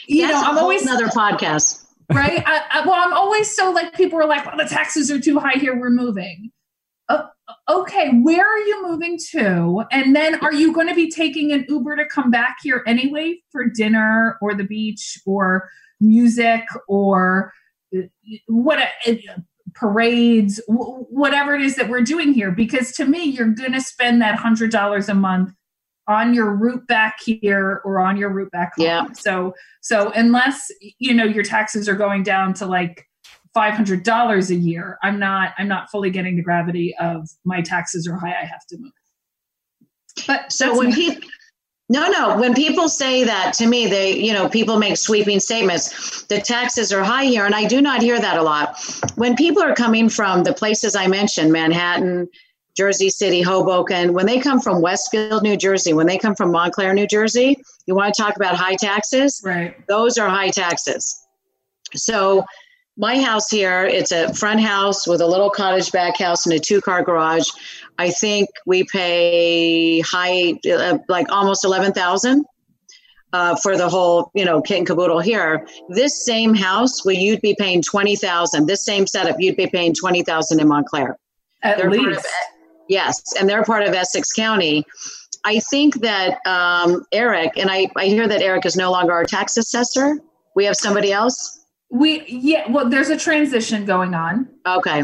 you 0.08 0.28
That's 0.28 0.42
know, 0.42 0.50
I'm 0.50 0.58
always 0.58 0.84
another 0.84 1.08
podcast. 1.08 1.86
Right? 2.12 2.44
I, 2.46 2.64
I, 2.72 2.86
well, 2.86 2.96
I'm 2.96 3.14
always 3.14 3.54
so 3.56 3.72
like 3.72 3.94
people 3.94 4.20
are 4.20 4.28
like, 4.28 4.46
well, 4.46 4.58
the 4.58 4.66
taxes 4.66 5.12
are 5.12 5.20
too 5.20 5.40
high 5.40 5.58
here. 5.58 5.80
We're 5.80 5.90
moving. 5.90 6.52
Uh, 7.08 7.24
okay, 7.68 8.12
where 8.22 8.46
are 8.46 8.60
you 8.60 8.88
moving 8.88 9.18
to? 9.32 9.84
And 9.92 10.16
then 10.16 10.36
are 10.44 10.54
you 10.54 10.74
going 10.74 10.88
to 10.88 10.96
be 10.96 11.10
taking 11.10 11.52
an 11.52 11.66
Uber 11.68 11.96
to 11.96 12.06
come 12.06 12.30
back 12.30 12.58
here 12.62 12.84
anyway 12.86 13.40
for 13.52 13.66
dinner 13.66 14.38
or 14.42 14.54
the 14.54 14.64
beach 14.64 15.20
or 15.26 15.70
music 16.00 16.62
or 16.88 17.52
uh, 17.96 18.02
what? 18.48 18.80
Uh, 19.08 19.14
parades, 19.76 20.60
whatever 20.68 21.56
it 21.56 21.62
is 21.62 21.76
that 21.76 21.90
we're 21.90 22.02
doing 22.02 22.34
here. 22.34 22.52
Because 22.52 22.92
to 22.94 23.06
me, 23.06 23.24
you're 23.24 23.48
going 23.48 23.72
to 23.72 23.82
spend 23.82 24.22
that 24.22 24.36
hundred 24.36 24.72
dollars 24.72 25.08
a 25.10 25.14
month 25.14 25.52
on 26.10 26.34
your 26.34 26.52
route 26.52 26.86
back 26.88 27.20
here 27.22 27.82
or 27.86 28.00
on 28.00 28.18
your 28.18 28.30
route 28.30 28.52
back 28.52 28.74
home. 28.76 28.86
Yeah. 28.86 29.06
So 29.14 29.54
so 29.82 30.12
unless 30.16 30.70
you 30.98 31.14
know 31.14 31.24
your 31.24 31.44
taxes 31.44 31.88
are 31.88 31.96
going 31.96 32.24
down 32.24 32.54
to 32.56 32.66
like 32.66 33.06
five 33.54 33.76
hundred 33.76 34.04
dollars 34.04 34.50
a 34.50 34.56
year, 34.56 34.98
I'm 35.04 35.20
not 35.20 35.54
I'm 35.58 35.68
not 35.68 35.90
fully 35.90 36.10
getting 36.10 36.36
the 36.36 36.44
gravity 36.44 36.96
of 37.00 37.30
my 37.46 37.62
taxes 37.62 38.08
are 38.08 38.18
high. 38.18 38.34
I 38.34 38.46
have 38.46 38.66
to 38.70 38.78
move. 38.78 38.92
But 40.28 40.52
so 40.52 40.78
when 40.78 40.92
people 40.92 41.30
no, 41.92 42.08
no. 42.08 42.38
When 42.38 42.54
people 42.54 42.88
say 42.88 43.24
that 43.24 43.54
to 43.56 43.66
me, 43.66 43.88
they, 43.88 44.16
you 44.16 44.32
know, 44.32 44.48
people 44.48 44.78
make 44.78 44.96
sweeping 44.96 45.40
statements. 45.40 46.22
The 46.26 46.40
taxes 46.40 46.94
are 46.94 47.04
high 47.04 47.26
here, 47.26 47.48
and 47.48 47.56
I 47.56 47.66
do 47.66 47.82
not 47.82 48.04
hear 48.04 48.20
that 48.20 48.38
a 48.38 48.44
lot. 48.44 48.80
When 49.16 49.36
people 49.36 49.64
are 49.64 49.74
coming 49.74 50.08
from 50.08 50.44
the 50.44 50.54
places 50.54 50.96
I 50.96 51.08
mentioned, 51.08 51.52
Manhattan, 51.52 52.30
Jersey 52.80 53.10
City, 53.10 53.42
Hoboken, 53.42 54.14
when 54.14 54.26
they 54.26 54.40
come 54.40 54.62
from 54.62 54.82
Westfield, 54.82 55.44
New 55.44 55.58
Jersey, 55.58 55.92
when 55.92 56.08
they 56.08 56.18
come 56.18 56.34
from 56.34 56.54
Montclair, 56.54 56.94
New 56.94 57.08
Jersey, 57.08 57.58
you 57.86 57.94
want 57.94 58.14
to 58.14 58.22
talk 58.22 58.38
about 58.38 58.56
high 58.56 58.76
taxes? 58.76 59.42
Right. 59.44 59.76
Those 59.88 60.18
are 60.18 60.30
high 60.30 60.50
taxes. 60.50 61.22
So 61.94 62.46
my 62.96 63.22
house 63.22 63.50
here, 63.50 63.84
it's 63.84 64.14
a 64.14 64.34
front 64.34 64.62
house 64.62 65.06
with 65.06 65.20
a 65.20 65.28
little 65.28 65.50
cottage 65.50 65.92
back 65.92 66.18
house 66.18 66.46
and 66.46 66.56
a 66.56 66.60
two 66.60 66.80
car 66.80 67.04
garage. 67.04 67.50
I 67.98 68.12
think 68.12 68.48
we 68.66 68.86
pay 68.86 70.00
high, 70.00 70.54
uh, 70.72 71.00
like 71.10 71.30
almost 71.30 71.66
11,000 71.66 72.46
uh, 73.34 73.58
for 73.58 73.76
the 73.76 73.90
whole, 73.90 74.32
you 74.34 74.46
know, 74.46 74.62
kit 74.62 74.78
and 74.78 74.88
caboodle 74.88 75.20
here. 75.20 75.68
This 75.90 76.26
same 76.26 76.56
house 76.56 77.04
where 77.04 77.16
you'd 77.16 77.42
be 77.42 77.58
paying 77.60 77.82
20,000, 77.82 78.68
this 78.68 78.86
same 78.86 79.06
setup, 79.06 79.36
you'd 79.38 79.58
be 79.58 79.68
paying 79.68 79.94
20,000 79.94 80.62
in 80.62 80.68
Montclair. 80.70 81.18
At 81.62 81.78
They're 81.78 81.90
part 81.90 82.04
least. 82.04 82.20
of 82.20 82.26
Yes, 82.90 83.22
and 83.40 83.48
they're 83.48 83.64
part 83.64 83.84
of 83.84 83.94
Essex 83.94 84.34
County. 84.34 84.84
I 85.46 85.60
think 85.60 86.02
that 86.02 86.46
um, 86.46 87.06
Eric, 87.14 87.54
and 87.56 87.70
I, 87.72 87.90
I 87.96 88.06
hear 88.06 88.28
that 88.28 88.42
Eric 88.42 88.66
is 88.66 88.76
no 88.76 88.92
longer 88.92 89.14
our 89.14 89.24
tax 89.24 89.56
assessor. 89.56 90.20
We 90.56 90.66
have 90.66 90.76
somebody 90.76 91.14
else. 91.14 91.64
We 91.92 92.26
yeah, 92.28 92.70
well, 92.70 92.90
there's 92.90 93.10
a 93.10 93.18
transition 93.18 93.86
going 93.86 94.14
on. 94.14 94.50
Okay. 94.68 95.04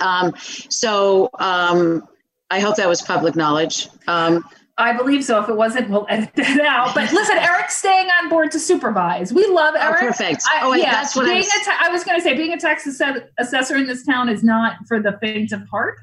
Um, 0.00 0.34
so 0.68 1.30
um, 1.38 2.08
I 2.50 2.58
hope 2.58 2.76
that 2.76 2.88
was 2.88 3.00
public 3.02 3.36
knowledge. 3.36 3.88
Um, 4.08 4.44
I 4.76 4.96
believe 4.96 5.24
so. 5.24 5.40
If 5.40 5.48
it 5.48 5.56
wasn't, 5.56 5.88
we'll 5.88 6.06
edit 6.08 6.30
that 6.34 6.60
out. 6.60 6.94
But 6.94 7.12
listen, 7.12 7.38
Eric's 7.38 7.76
staying 7.76 8.08
on 8.20 8.28
board 8.28 8.50
to 8.52 8.58
supervise. 8.58 9.32
We 9.32 9.46
love 9.46 9.74
oh, 9.76 9.80
Eric. 9.80 10.00
perfect. 10.00 10.42
I, 10.50 10.60
oh, 10.62 10.74
yeah, 10.74 10.90
that's 10.90 11.14
what 11.14 11.26
I 11.26 11.28
being 11.28 11.38
was. 11.38 11.64
ta- 11.64 11.78
I 11.80 11.90
was 11.90 12.02
going 12.02 12.18
to 12.18 12.22
say, 12.22 12.34
being 12.34 12.52
a 12.52 12.58
tax 12.58 12.86
assessor 12.86 13.76
in 13.76 13.86
this 13.86 14.04
town 14.04 14.28
is 14.28 14.42
not 14.42 14.78
for 14.88 15.00
the 15.00 15.16
faint 15.20 15.52
of 15.52 15.62
heart. 15.68 16.00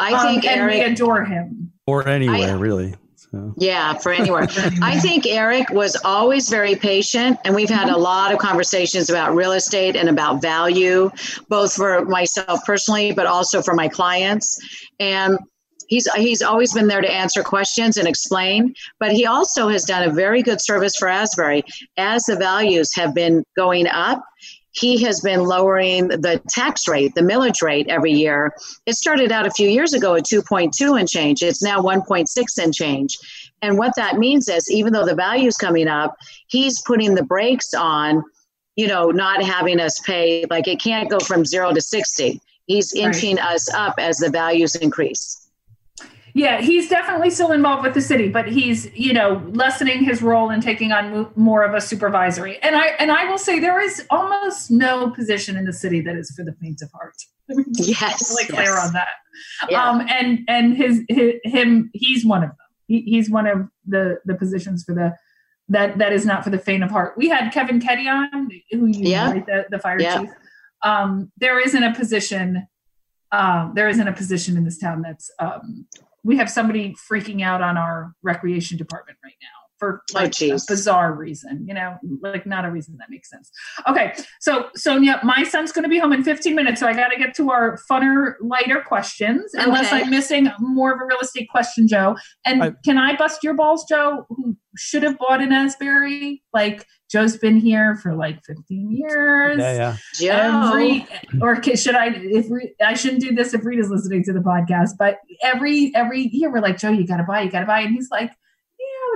I 0.00 0.12
Um, 0.12 0.26
think 0.26 0.44
and 0.46 0.66
we 0.66 0.80
Eric. 0.80 0.92
adore 0.92 1.24
him. 1.24 1.72
or 1.86 2.06
anywhere 2.08 2.50
I- 2.56 2.58
really. 2.58 2.94
So 3.16 3.52
Yeah, 3.58 3.94
for 3.94 4.10
anywhere. 4.12 4.48
I 4.82 4.98
think 4.98 5.24
Eric 5.26 5.70
was 5.70 5.96
always 6.04 6.48
very 6.48 6.74
patient, 6.74 7.38
and 7.44 7.54
we've 7.54 7.68
had 7.70 7.88
a 7.88 7.96
lot 7.96 8.32
of 8.32 8.38
conversations 8.38 9.08
about 9.10 9.34
real 9.36 9.52
estate 9.52 9.94
and 9.94 10.08
about 10.08 10.40
value, 10.42 11.10
both 11.48 11.74
for 11.74 12.04
myself 12.06 12.64
personally, 12.64 13.12
but 13.12 13.26
also 13.26 13.62
for 13.62 13.74
my 13.74 13.86
clients. 13.88 14.58
And 14.98 15.38
he's 15.86 16.08
he's 16.16 16.42
always 16.42 16.72
been 16.72 16.88
there 16.88 17.00
to 17.02 17.10
answer 17.12 17.42
questions 17.44 17.96
and 17.98 18.08
explain. 18.08 18.74
But 18.98 19.12
he 19.12 19.26
also 19.26 19.68
has 19.68 19.84
done 19.84 20.02
a 20.08 20.12
very 20.12 20.42
good 20.42 20.60
service 20.60 20.94
for 20.96 21.06
Asbury 21.08 21.62
as 21.98 22.24
the 22.24 22.36
values 22.36 22.94
have 22.96 23.14
been 23.14 23.44
going 23.56 23.86
up. 23.86 24.22
He 24.72 25.02
has 25.02 25.20
been 25.20 25.44
lowering 25.44 26.08
the 26.08 26.40
tax 26.48 26.86
rate, 26.86 27.14
the 27.14 27.22
millage 27.22 27.60
rate 27.60 27.88
every 27.88 28.12
year. 28.12 28.52
It 28.86 28.94
started 28.94 29.32
out 29.32 29.46
a 29.46 29.50
few 29.50 29.68
years 29.68 29.92
ago 29.92 30.14
at 30.14 30.24
2.2 30.24 30.98
and 30.98 31.08
change. 31.08 31.42
It's 31.42 31.62
now 31.62 31.80
1.6 31.80 32.26
and 32.62 32.72
change. 32.72 33.18
And 33.62 33.78
what 33.78 33.94
that 33.96 34.18
means 34.18 34.48
is, 34.48 34.70
even 34.70 34.92
though 34.92 35.04
the 35.04 35.14
value 35.14 35.48
is 35.48 35.56
coming 35.56 35.88
up, 35.88 36.16
he's 36.46 36.80
putting 36.82 37.14
the 37.14 37.24
brakes 37.24 37.74
on, 37.74 38.22
you 38.76 38.86
know, 38.86 39.10
not 39.10 39.42
having 39.42 39.80
us 39.80 39.98
pay, 40.00 40.46
like 40.50 40.68
it 40.68 40.80
can't 40.80 41.10
go 41.10 41.18
from 41.18 41.44
zero 41.44 41.72
to 41.72 41.80
60. 41.80 42.40
He's 42.66 42.92
Right. 42.94 43.06
inching 43.06 43.38
us 43.40 43.68
up 43.74 43.96
as 43.98 44.18
the 44.18 44.30
values 44.30 44.76
increase. 44.76 45.39
Yeah, 46.34 46.60
he's 46.60 46.88
definitely 46.88 47.30
still 47.30 47.52
involved 47.52 47.82
with 47.82 47.94
the 47.94 48.00
city, 48.00 48.28
but 48.28 48.48
he's 48.48 48.90
you 48.94 49.12
know 49.12 49.42
lessening 49.52 50.04
his 50.04 50.22
role 50.22 50.50
and 50.50 50.62
taking 50.62 50.92
on 50.92 51.30
more 51.36 51.62
of 51.64 51.74
a 51.74 51.80
supervisory. 51.80 52.58
And 52.62 52.76
I 52.76 52.86
and 52.98 53.10
I 53.10 53.28
will 53.28 53.38
say 53.38 53.58
there 53.58 53.80
is 53.80 54.06
almost 54.10 54.70
no 54.70 55.10
position 55.10 55.56
in 55.56 55.64
the 55.64 55.72
city 55.72 56.00
that 56.02 56.16
is 56.16 56.30
for 56.30 56.44
the 56.44 56.52
faint 56.60 56.82
of 56.82 56.90
heart. 56.92 57.16
Yes. 57.78 58.30
really 58.30 58.46
clear 58.46 58.74
yes. 58.74 58.86
on 58.86 58.92
that. 58.92 59.08
Yeah. 59.68 59.88
Um, 59.88 60.06
and 60.08 60.40
and 60.46 60.76
his, 60.76 61.02
his 61.08 61.34
him 61.44 61.90
he's 61.94 62.24
one 62.24 62.42
of 62.44 62.50
them. 62.50 62.56
He, 62.86 63.00
he's 63.02 63.28
one 63.28 63.46
of 63.46 63.68
the 63.86 64.20
the 64.24 64.34
positions 64.36 64.84
for 64.84 64.94
the 64.94 65.16
that 65.68 65.98
that 65.98 66.12
is 66.12 66.24
not 66.26 66.44
for 66.44 66.50
the 66.50 66.58
faint 66.58 66.84
of 66.84 66.90
heart. 66.90 67.14
We 67.16 67.28
had 67.28 67.50
Kevin 67.52 67.80
Keddy 67.80 68.06
on, 68.06 68.50
who 68.70 68.86
you 68.86 69.10
Yeah. 69.10 69.26
know, 69.26 69.32
right, 69.32 69.46
the, 69.46 69.66
the 69.70 69.78
fire 69.78 70.00
Yeah. 70.00 70.20
chief. 70.20 70.30
Um, 70.82 71.30
there 71.38 71.58
isn't 71.60 71.82
a 71.82 71.92
position. 71.94 72.66
Um, 73.32 73.72
there 73.74 73.88
isn't 73.88 74.06
a 74.06 74.12
position 74.12 74.56
in 74.56 74.64
this 74.64 74.78
town 74.78 75.02
that's. 75.02 75.30
Um, 75.38 75.86
we 76.22 76.36
have 76.36 76.50
somebody 76.50 76.94
freaking 77.10 77.42
out 77.42 77.62
on 77.62 77.76
our 77.76 78.14
recreation 78.22 78.76
department 78.76 79.18
right 79.24 79.34
now 79.40 79.59
for 79.80 80.02
Oh, 80.14 80.14
like 80.20 80.40
a 80.42 80.58
bizarre 80.68 81.12
reason, 81.14 81.64
you 81.66 81.74
know, 81.74 81.96
like 82.22 82.46
not 82.46 82.64
a 82.64 82.70
reason 82.70 82.96
that 82.98 83.10
makes 83.10 83.28
sense. 83.28 83.50
Okay, 83.88 84.14
so 84.38 84.68
Sonia, 84.76 85.18
my 85.24 85.42
son's 85.42 85.72
going 85.72 85.82
to 85.82 85.88
be 85.88 85.98
home 85.98 86.12
in 86.12 86.22
15 86.22 86.54
minutes, 86.54 86.78
so 86.80 86.86
I 86.86 86.92
got 86.92 87.08
to 87.08 87.16
get 87.18 87.34
to 87.36 87.50
our 87.50 87.78
funner, 87.90 88.34
lighter 88.40 88.80
questions. 88.86 89.50
Unless 89.54 89.92
I'm 89.92 90.10
missing 90.10 90.48
more 90.60 90.92
of 90.92 91.00
a 91.00 91.04
real 91.04 91.18
estate 91.20 91.48
question, 91.50 91.88
Joe. 91.88 92.16
And 92.44 92.62
I- 92.62 92.72
can 92.84 92.98
I 92.98 93.16
bust 93.16 93.42
your 93.42 93.54
balls, 93.54 93.84
Joe? 93.88 94.26
Who 94.28 94.56
should 94.76 95.02
have 95.02 95.18
bought 95.18 95.42
an 95.42 95.52
Asbury? 95.52 96.42
Like 96.52 96.86
Joe's 97.10 97.36
been 97.36 97.56
here 97.58 97.96
for 97.96 98.14
like 98.14 98.44
15 98.44 98.92
years. 98.92 99.58
yeah, 99.58 99.96
yeah. 100.20 100.60
Joe. 100.60 100.68
Every 100.68 101.06
or 101.40 101.62
should 101.76 101.96
I? 101.96 102.10
If 102.14 102.46
Re, 102.50 102.72
I 102.84 102.94
shouldn't 102.94 103.20
do 103.22 103.34
this 103.34 103.52
if 103.52 103.64
Rita's 103.64 103.90
listening 103.90 104.22
to 104.24 104.32
the 104.32 104.40
podcast, 104.40 104.90
but 104.98 105.18
every 105.42 105.92
every 105.94 106.22
year 106.28 106.52
we're 106.52 106.60
like, 106.60 106.78
Joe, 106.78 106.90
you 106.90 107.06
got 107.06 107.16
to 107.16 107.24
buy, 107.24 107.42
you 107.42 107.50
got 107.50 107.60
to 107.60 107.66
buy, 107.66 107.80
and 107.80 107.94
he's 107.94 108.10
like, 108.10 108.30
yeah, 108.30 108.34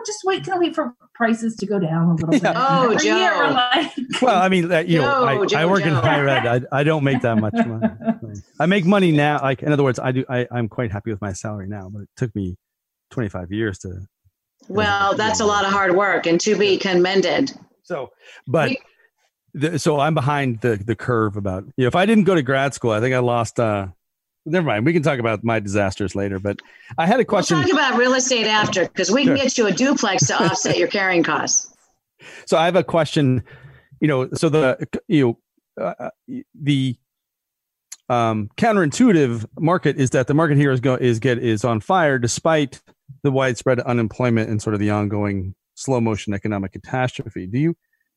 just 0.07 0.21
wait, 0.25 0.45
can 0.45 0.59
wait 0.61 0.75
for 0.75 0.95
prices 1.15 1.57
to 1.57 1.67
go 1.67 1.79
down 1.79 2.09
a 2.09 2.15
little 2.15 2.29
bit. 2.31 2.43
Oh, 2.57 2.97
Joe. 2.99 3.51
like, 3.55 3.93
Well, 4.23 4.41
I 4.41 4.49
mean, 4.49 4.69
that, 4.69 4.89
you 4.89 4.99
know, 5.01 5.05
Joe, 5.07 5.25
I, 5.25 5.39
I 5.43 5.47
Joe, 5.47 5.69
work 5.69 5.83
in 5.83 5.91
Joe. 5.95 6.01
higher 6.01 6.29
ed. 6.29 6.67
I, 6.73 6.81
I 6.81 6.85
don't 6.85 7.05
make 7.05 7.23
that 7.23 7.37
much 7.39 7.55
money. 7.67 7.89
I 8.61 8.67
make 8.67 8.85
money 8.85 9.13
now. 9.13 9.41
Like 9.43 9.63
in 9.63 9.73
other 9.73 9.83
words, 9.85 9.99
I 9.99 10.13
do. 10.13 10.25
I, 10.29 10.47
I'm 10.51 10.69
quite 10.69 10.91
happy 10.93 11.11
with 11.11 11.21
my 11.21 11.33
salary 11.33 11.69
now, 11.69 11.89
but 11.93 12.03
it 12.03 12.09
took 12.17 12.35
me 12.35 12.57
25 13.11 13.53
years 13.53 13.79
to. 13.81 14.01
Well, 14.69 15.15
that's 15.17 15.41
a 15.41 15.45
lot 15.47 15.65
of 15.67 15.73
hard 15.73 15.95
work 15.95 16.27
and 16.27 16.41
to 16.41 16.57
be 16.57 16.79
commended. 16.79 17.53
So, 17.83 18.11
but 18.47 18.71
We- 18.71 18.79
the, 19.57 19.79
so 19.79 20.01
I'm 20.01 20.15
behind 20.15 20.63
the 20.63 20.77
the 20.77 20.97
curve 20.97 21.37
about. 21.37 21.65
You 21.77 21.85
know, 21.85 21.89
if 21.89 21.95
I 21.95 22.07
didn't 22.07 22.25
go 22.25 22.35
to 22.35 22.43
grad 22.43 22.75
school, 22.75 22.91
I 22.91 23.01
think 23.01 23.15
I 23.15 23.19
lost. 23.21 23.61
uh 23.61 23.89
Never 24.47 24.67
mind. 24.67 24.85
We 24.85 24.93
can 24.93 25.03
talk 25.03 25.19
about 25.19 25.43
my 25.43 25.59
disasters 25.59 26.15
later. 26.15 26.39
But 26.39 26.61
I 26.99 27.07
had 27.07 27.19
a 27.21 27.25
question. 27.25 27.59
We'll 27.59 27.69
talk 27.69 27.73
about 27.73 27.99
real 27.99 28.15
estate 28.15 28.47
after 28.47 28.83
because 28.83 29.11
we 29.11 29.25
can 29.25 29.37
Sure. 29.37 29.45
get 29.45 29.59
you 29.59 29.67
a 29.67 29.73
duplex 29.73 30.27
to 30.27 30.43
offset 30.43 30.77
your 30.79 30.89
carrying 30.89 31.23
costs. 31.23 31.75
so 32.47 32.57
I 32.59 32.67
have 32.67 32.77
a 32.77 32.85
question. 32.85 33.43
You 34.01 34.09
know, 34.09 34.29
so 34.35 34.49
the 34.49 34.87
you 35.09 35.39
know 35.79 35.85
uh, 35.85 36.11
the 36.55 36.97
um, 38.11 38.51
counterintuitive 38.57 39.47
market 39.59 39.97
is 39.97 40.11
that 40.11 40.27
the 40.27 40.35
market 40.35 40.59
here 40.59 40.71
is 40.73 40.81
go 40.81 40.95
is 40.95 41.19
get 41.19 41.39
is 41.39 41.65
on 41.65 41.81
fire 41.81 42.19
despite 42.19 42.83
the 43.23 43.31
widespread 43.31 43.81
unemployment 43.81 44.51
and 44.51 44.61
sort 44.61 44.75
of 44.75 44.81
the 44.81 44.91
ongoing 44.91 45.55
slow 45.75 46.01
motion 46.01 46.35
economic 46.35 46.73
catastrophe. 46.73 47.47
Do 47.47 47.59
you 47.59 47.75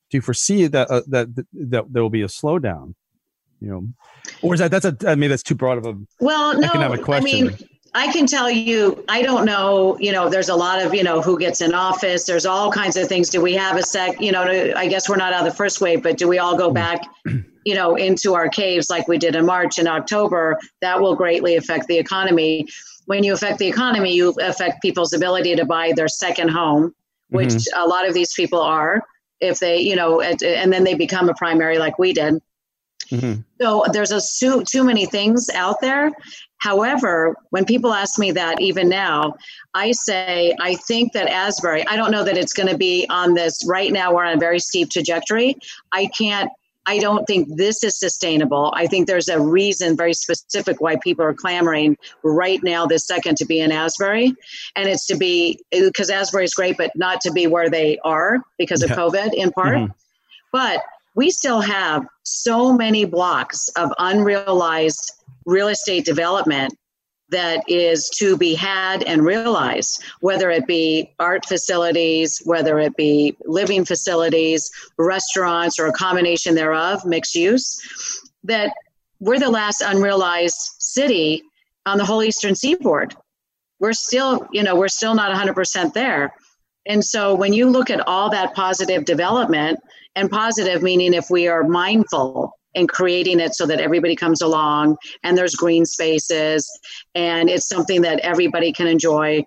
do 0.09 0.17
you 0.17 0.21
foresee 0.21 0.67
that 0.67 0.89
uh, 0.91 1.01
that 1.07 1.33
that 1.53 1.85
there 1.91 2.03
will 2.03 2.09
be 2.09 2.21
a 2.21 2.27
slowdown? 2.27 2.95
You 3.59 3.69
know, 3.69 3.87
or 4.41 4.53
is 4.53 4.59
that 4.59 4.71
that's 4.71 4.85
a 4.85 4.95
I 5.07 5.15
mean 5.15 5.29
that's 5.29 5.43
too 5.43 5.55
broad 5.55 5.77
of 5.77 5.85
a 5.85 5.95
Well, 6.19 6.59
no, 6.59 6.67
economic 6.67 6.99
I 6.99 7.03
question. 7.03 7.47
mean, 7.47 7.57
I 7.95 8.11
can 8.11 8.27
tell 8.27 8.51
you, 8.51 9.03
I 9.09 9.23
don't 9.23 9.45
know, 9.45 9.97
you 9.99 10.11
know, 10.11 10.29
there's 10.29 10.49
a 10.49 10.55
lot 10.55 10.79
of, 10.83 10.93
you 10.93 11.03
know, 11.03 11.19
who 11.21 11.39
gets 11.39 11.61
in 11.61 11.73
office. 11.73 12.25
There's 12.25 12.45
all 12.45 12.71
kinds 12.71 12.95
of 12.97 13.07
things. 13.07 13.29
Do 13.29 13.41
we 13.41 13.53
have 13.53 13.75
a 13.75 13.81
sec, 13.81 14.21
you 14.21 14.31
know, 14.31 14.43
I 14.75 14.87
guess 14.87 15.09
we're 15.09 15.15
not 15.15 15.33
out 15.33 15.47
of 15.47 15.51
the 15.51 15.57
first 15.57 15.81
wave, 15.81 16.03
but 16.03 16.17
do 16.17 16.27
we 16.27 16.37
all 16.37 16.55
go 16.55 16.67
hmm. 16.67 16.75
back, 16.75 17.01
you 17.65 17.73
know, 17.73 17.95
into 17.95 18.35
our 18.35 18.49
caves 18.49 18.91
like 18.91 19.07
we 19.07 19.17
did 19.17 19.35
in 19.35 19.45
March 19.47 19.79
and 19.79 19.87
October? 19.87 20.59
That 20.81 21.01
will 21.01 21.15
greatly 21.15 21.55
affect 21.55 21.87
the 21.87 21.97
economy. 21.97 22.67
When 23.05 23.23
you 23.23 23.33
affect 23.33 23.57
the 23.57 23.67
economy, 23.67 24.13
you 24.13 24.35
affect 24.41 24.83
people's 24.83 25.13
ability 25.13 25.55
to 25.55 25.65
buy 25.65 25.93
their 25.95 26.09
second 26.09 26.49
home, 26.49 26.89
mm-hmm. 26.89 27.37
which 27.37 27.65
a 27.75 27.87
lot 27.87 28.07
of 28.07 28.13
these 28.13 28.33
people 28.35 28.61
are. 28.61 29.01
if 29.39 29.59
they, 29.59 29.79
you 29.79 29.95
know, 29.95 30.21
and, 30.21 30.41
and 30.43 30.73
then 30.73 30.83
they 30.83 30.93
become 30.93 31.29
a 31.29 31.33
primary 31.33 31.77
like 31.77 31.97
we 31.99 32.13
did. 32.13 32.41
Mhm. 33.11 33.43
So 33.61 33.85
there's 33.91 34.11
a 34.11 34.21
too, 34.21 34.63
too 34.63 34.83
many 34.83 35.05
things 35.05 35.49
out 35.53 35.81
there. 35.81 36.11
However, 36.59 37.35
when 37.51 37.65
people 37.65 37.93
ask 37.93 38.17
me 38.17 38.31
that, 38.31 38.59
even 38.59 38.89
now, 38.89 39.35
I 39.75 39.91
say 39.91 40.55
I 40.59 40.75
think 40.75 41.13
that 41.13 41.27
Asbury. 41.27 41.85
I 41.87 41.95
don't 41.95 42.09
know 42.11 42.23
that 42.23 42.37
it's 42.37 42.53
going 42.53 42.67
to 42.69 42.77
be 42.77 43.05
on 43.09 43.35
this 43.35 43.63
right 43.67 43.91
now. 43.91 44.13
We're 44.13 44.25
on 44.25 44.33
a 44.37 44.39
very 44.39 44.59
steep 44.59 44.89
trajectory. 44.89 45.55
I 45.91 46.07
can't. 46.07 46.49
I 46.89 46.99
don't 46.99 47.25
think 47.25 47.57
this 47.57 47.83
is 47.83 47.99
sustainable. 47.99 48.71
I 48.73 48.87
think 48.87 49.07
there's 49.07 49.27
a 49.27 49.39
reason, 49.39 49.97
very 49.97 50.13
specific, 50.13 50.79
why 50.79 50.95
people 50.95 51.25
are 51.25 51.33
clamoring 51.33 51.97
right 52.23 52.63
now, 52.63 52.85
this 52.85 53.05
second, 53.05 53.35
to 53.37 53.45
be 53.45 53.59
in 53.59 53.73
Asbury, 53.73 54.33
and 54.75 54.87
it's 54.87 55.05
to 55.07 55.17
be 55.17 55.59
because 55.69 56.09
Asbury 56.09 56.45
is 56.45 56.53
great, 56.53 56.77
but 56.77 56.91
not 56.95 57.19
to 57.21 57.31
be 57.31 57.45
where 57.45 57.69
they 57.69 57.99
are 58.05 58.37
because 58.57 58.83
of 58.83 58.89
Yeah. 58.91 58.95
COVID 58.95 59.33
in 59.33 59.51
part. 59.51 59.75
Mhm. 59.75 59.91
But 60.53 60.81
we 61.17 61.31
still 61.31 61.61
have 61.61 62.05
so 62.21 62.71
many 62.71 63.03
blocks 63.03 63.69
of 63.69 63.91
unrealized 63.97 65.11
real 65.47 65.67
estate 65.67 66.05
development 66.05 66.71
that 67.29 67.63
is 67.67 68.07
to 68.09 68.37
be 68.37 68.53
had 68.53 69.01
and 69.03 69.25
realized, 69.25 70.03
whether 70.21 70.51
it 70.51 70.67
be 70.67 71.11
art 71.19 71.43
facilities, 71.43 72.39
whether 72.45 72.77
it 72.77 72.95
be 72.95 73.35
living 73.45 73.83
facilities, 73.83 74.69
restaurants, 74.99 75.79
or 75.79 75.87
a 75.87 75.91
combination 75.91 76.53
thereof, 76.53 77.03
mixed 77.03 77.33
use, 77.33 77.81
that 78.43 78.71
we're 79.19 79.39
the 79.39 79.49
last 79.49 79.81
unrealized 79.81 80.75
city 80.77 81.41
on 81.87 81.97
the 81.97 82.05
whole 82.05 82.21
eastern 82.21 82.53
seaboard. 82.53 83.15
We're 83.79 83.93
still, 83.93 84.47
you 84.51 84.61
know, 84.61 84.75
we're 84.75 84.87
still 84.87 85.15
not 85.15 85.35
100% 85.35 85.93
there. 85.93 86.31
And 86.85 87.03
so 87.03 87.33
when 87.33 87.53
you 87.53 87.69
look 87.69 87.89
at 87.89 88.07
all 88.07 88.29
that 88.29 88.53
positive 88.53 89.03
development, 89.03 89.79
and 90.17 90.31
positive 90.31 90.81
meaning 90.81 91.13
if 91.13 91.29
we 91.29 91.47
are 91.47 91.63
mindful 91.63 92.51
in 92.73 92.87
creating 92.87 93.39
it 93.39 93.53
so 93.53 93.65
that 93.67 93.79
everybody 93.79 94.15
comes 94.15 94.41
along 94.41 94.97
and 95.23 95.37
there's 95.37 95.55
green 95.55 95.85
spaces 95.85 96.67
and 97.13 97.49
it's 97.49 97.69
something 97.69 98.01
that 98.01 98.19
everybody 98.19 98.73
can 98.73 98.87
enjoy. 98.87 99.43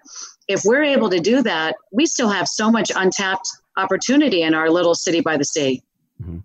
If 0.49 0.63
we're 0.65 0.85
able 0.85 1.11
to 1.11 1.19
do 1.19 1.43
that, 1.43 1.75
we 1.93 2.07
still 2.07 2.29
have 2.29 2.47
so 2.47 2.71
much 2.71 2.91
untapped 2.95 3.49
opportunity 3.77 4.43
in 4.43 4.55
our 4.55 4.71
little 4.71 4.95
city 4.95 5.21
by 5.21 5.37
the 5.37 5.45
sea. 5.45 5.83
Mm-hmm. 6.23 6.39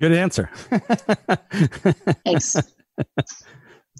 Good 0.00 0.12
answer. 0.12 0.50
Thanks. 2.24 2.56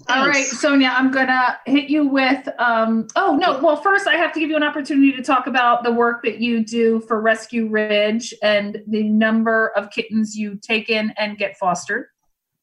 All 0.09 0.27
right, 0.27 0.45
Sonia, 0.45 0.93
I'm 0.95 1.11
gonna 1.11 1.59
hit 1.65 1.89
you 1.89 2.07
with. 2.07 2.47
Um, 2.59 3.07
oh 3.15 3.35
no, 3.35 3.59
well, 3.59 3.75
first 3.75 4.07
I 4.07 4.15
have 4.15 4.31
to 4.33 4.39
give 4.39 4.49
you 4.49 4.55
an 4.55 4.63
opportunity 4.63 5.11
to 5.13 5.23
talk 5.23 5.47
about 5.47 5.83
the 5.83 5.91
work 5.91 6.23
that 6.23 6.39
you 6.39 6.63
do 6.63 7.01
for 7.01 7.19
Rescue 7.19 7.67
Ridge 7.67 8.33
and 8.41 8.81
the 8.87 9.03
number 9.03 9.69
of 9.75 9.89
kittens 9.89 10.35
you 10.35 10.57
take 10.61 10.89
in 10.89 11.13
and 11.17 11.37
get 11.37 11.57
fostered 11.57 12.05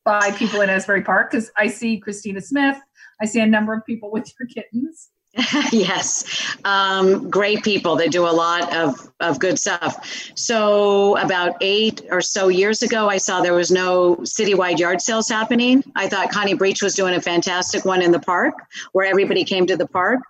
by 0.05 0.30
people 0.32 0.61
in 0.61 0.70
Asbury 0.70 1.03
Park. 1.03 1.30
Because 1.30 1.51
I 1.57 1.66
see 1.66 1.99
Christina 1.99 2.41
Smith, 2.41 2.78
I 3.20 3.26
see 3.26 3.41
a 3.41 3.47
number 3.47 3.74
of 3.74 3.85
people 3.85 4.11
with 4.11 4.32
your 4.39 4.49
kittens. 4.49 5.11
yes, 5.72 6.55
um, 6.64 7.28
great 7.28 7.64
people. 7.64 7.97
They 7.97 8.09
do 8.09 8.24
a 8.24 8.30
lot 8.30 8.72
of, 8.72 9.11
of 9.18 9.41
good 9.41 9.59
stuff. 9.59 10.30
So, 10.37 11.16
about 11.16 11.57
eight 11.61 12.03
or 12.11 12.20
so 12.20 12.49
years 12.49 12.82
ago, 12.82 13.09
I 13.09 13.16
saw 13.16 13.41
there 13.41 13.55
was 13.55 13.72
no 13.72 14.16
citywide 14.16 14.78
yard 14.78 15.01
sales 15.01 15.28
happening. 15.28 15.82
I 15.97 16.09
thought 16.09 16.30
Connie 16.30 16.55
Breach 16.55 16.82
was 16.82 16.95
doing 16.95 17.14
a 17.14 17.20
fantastic 17.20 17.85
one 17.85 18.01
in 18.01 18.12
the 18.12 18.20
park 18.20 18.55
where 18.93 19.07
everybody 19.07 19.43
came 19.45 19.66
to 19.66 19.76
the 19.76 19.89
park. 19.89 20.20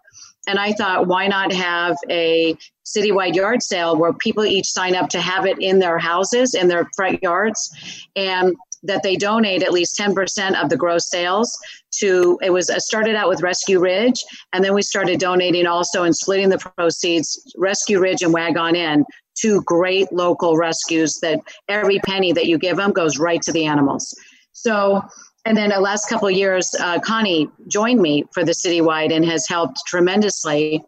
And 0.47 0.59
I 0.59 0.73
thought, 0.73 1.07
why 1.07 1.27
not 1.27 1.53
have 1.53 1.97
a 2.11 2.57
citywide 2.85 3.35
yard 3.35 3.63
sale 3.63 3.97
where 3.97 4.13
people 4.13 4.45
each 4.45 4.67
sign 4.67 4.95
up 4.95 5.09
to 5.11 5.21
have 5.21 5.47
it 5.47 5.59
in 5.59 5.79
their 5.79 5.99
houses, 5.99 6.55
in 6.55 6.69
their 6.69 6.89
front 6.97 7.23
yards, 7.23 8.07
and 8.17 8.55
that 8.85 9.03
they 9.03 9.17
donate 9.17 9.63
at 9.63 9.73
least 9.73 9.99
10% 9.99 10.63
of 10.63 10.69
the 10.69 10.77
gross 10.77 11.11
sales 11.11 11.59
to 11.91 12.39
it 12.43 12.51
was 12.51 12.69
it 12.69 12.81
started 12.83 13.15
out 13.15 13.29
with 13.29 13.43
rescue 13.43 13.81
ridge 13.81 14.23
and 14.53 14.65
then 14.65 14.75
we 14.75 14.83
started 14.83 15.19
donating 15.19 15.67
also 15.67 16.03
and 16.05 16.15
splitting 16.15 16.49
the 16.49 16.59
proceeds 16.59 17.53
rescue 17.57 18.01
ridge 18.01 18.23
and 18.23 18.33
wagon 18.33 18.77
in 18.77 19.05
two 19.35 19.63
great 19.63 20.13
local 20.13 20.57
rescues 20.57 21.19
that 21.21 21.41
every 21.69 21.99
penny 22.01 22.33
that 22.33 22.47
you 22.47 22.59
give 22.59 22.77
them 22.77 22.93
goes 22.93 23.19
right 23.19 23.43
to 23.43 23.53
the 23.53 23.65
animals. 23.65 24.15
So 24.53 25.03
and 25.45 25.57
then 25.57 25.71
the 25.71 25.81
last 25.81 26.09
couple 26.09 26.31
years 26.31 26.75
uh, 26.81 26.99
connie 27.01 27.49
joined 27.69 28.01
me 28.01 28.25
for 28.33 28.45
the 28.45 28.53
citywide 28.53 29.15
and 29.15 29.25
has 29.25 29.47
helped 29.49 29.79
tremendously. 29.87 30.83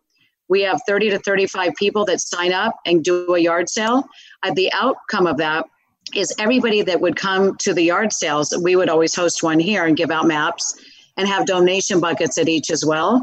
We 0.49 0.62
have 0.62 0.80
30 0.86 1.11
to 1.11 1.18
35 1.18 1.74
people 1.76 2.05
that 2.07 2.20
sign 2.20 2.53
up 2.53 2.76
and 2.86 3.03
do 3.03 3.34
a 3.34 3.38
yard 3.38 3.68
sale. 3.68 4.05
Uh, 4.42 4.55
the 4.55 4.72
outcome 4.72 5.26
of 5.26 5.36
that 5.38 5.66
is 6.14 6.34
everybody 6.38 6.82
that 6.82 7.00
would 7.00 7.16
come 7.16 7.57
to 7.59 7.74
the 7.74 7.82
yard 7.82 8.12
sales 8.12 8.57
we 8.62 8.76
would 8.76 8.88
always 8.88 9.14
host 9.14 9.42
one 9.42 9.59
here 9.59 9.84
and 9.84 9.96
give 9.96 10.11
out 10.11 10.26
maps 10.26 10.78
and 11.16 11.26
have 11.26 11.46
donation 11.46 12.00
buckets 12.00 12.38
at 12.38 12.48
each 12.48 12.70
as 12.70 12.84
well. 12.84 13.22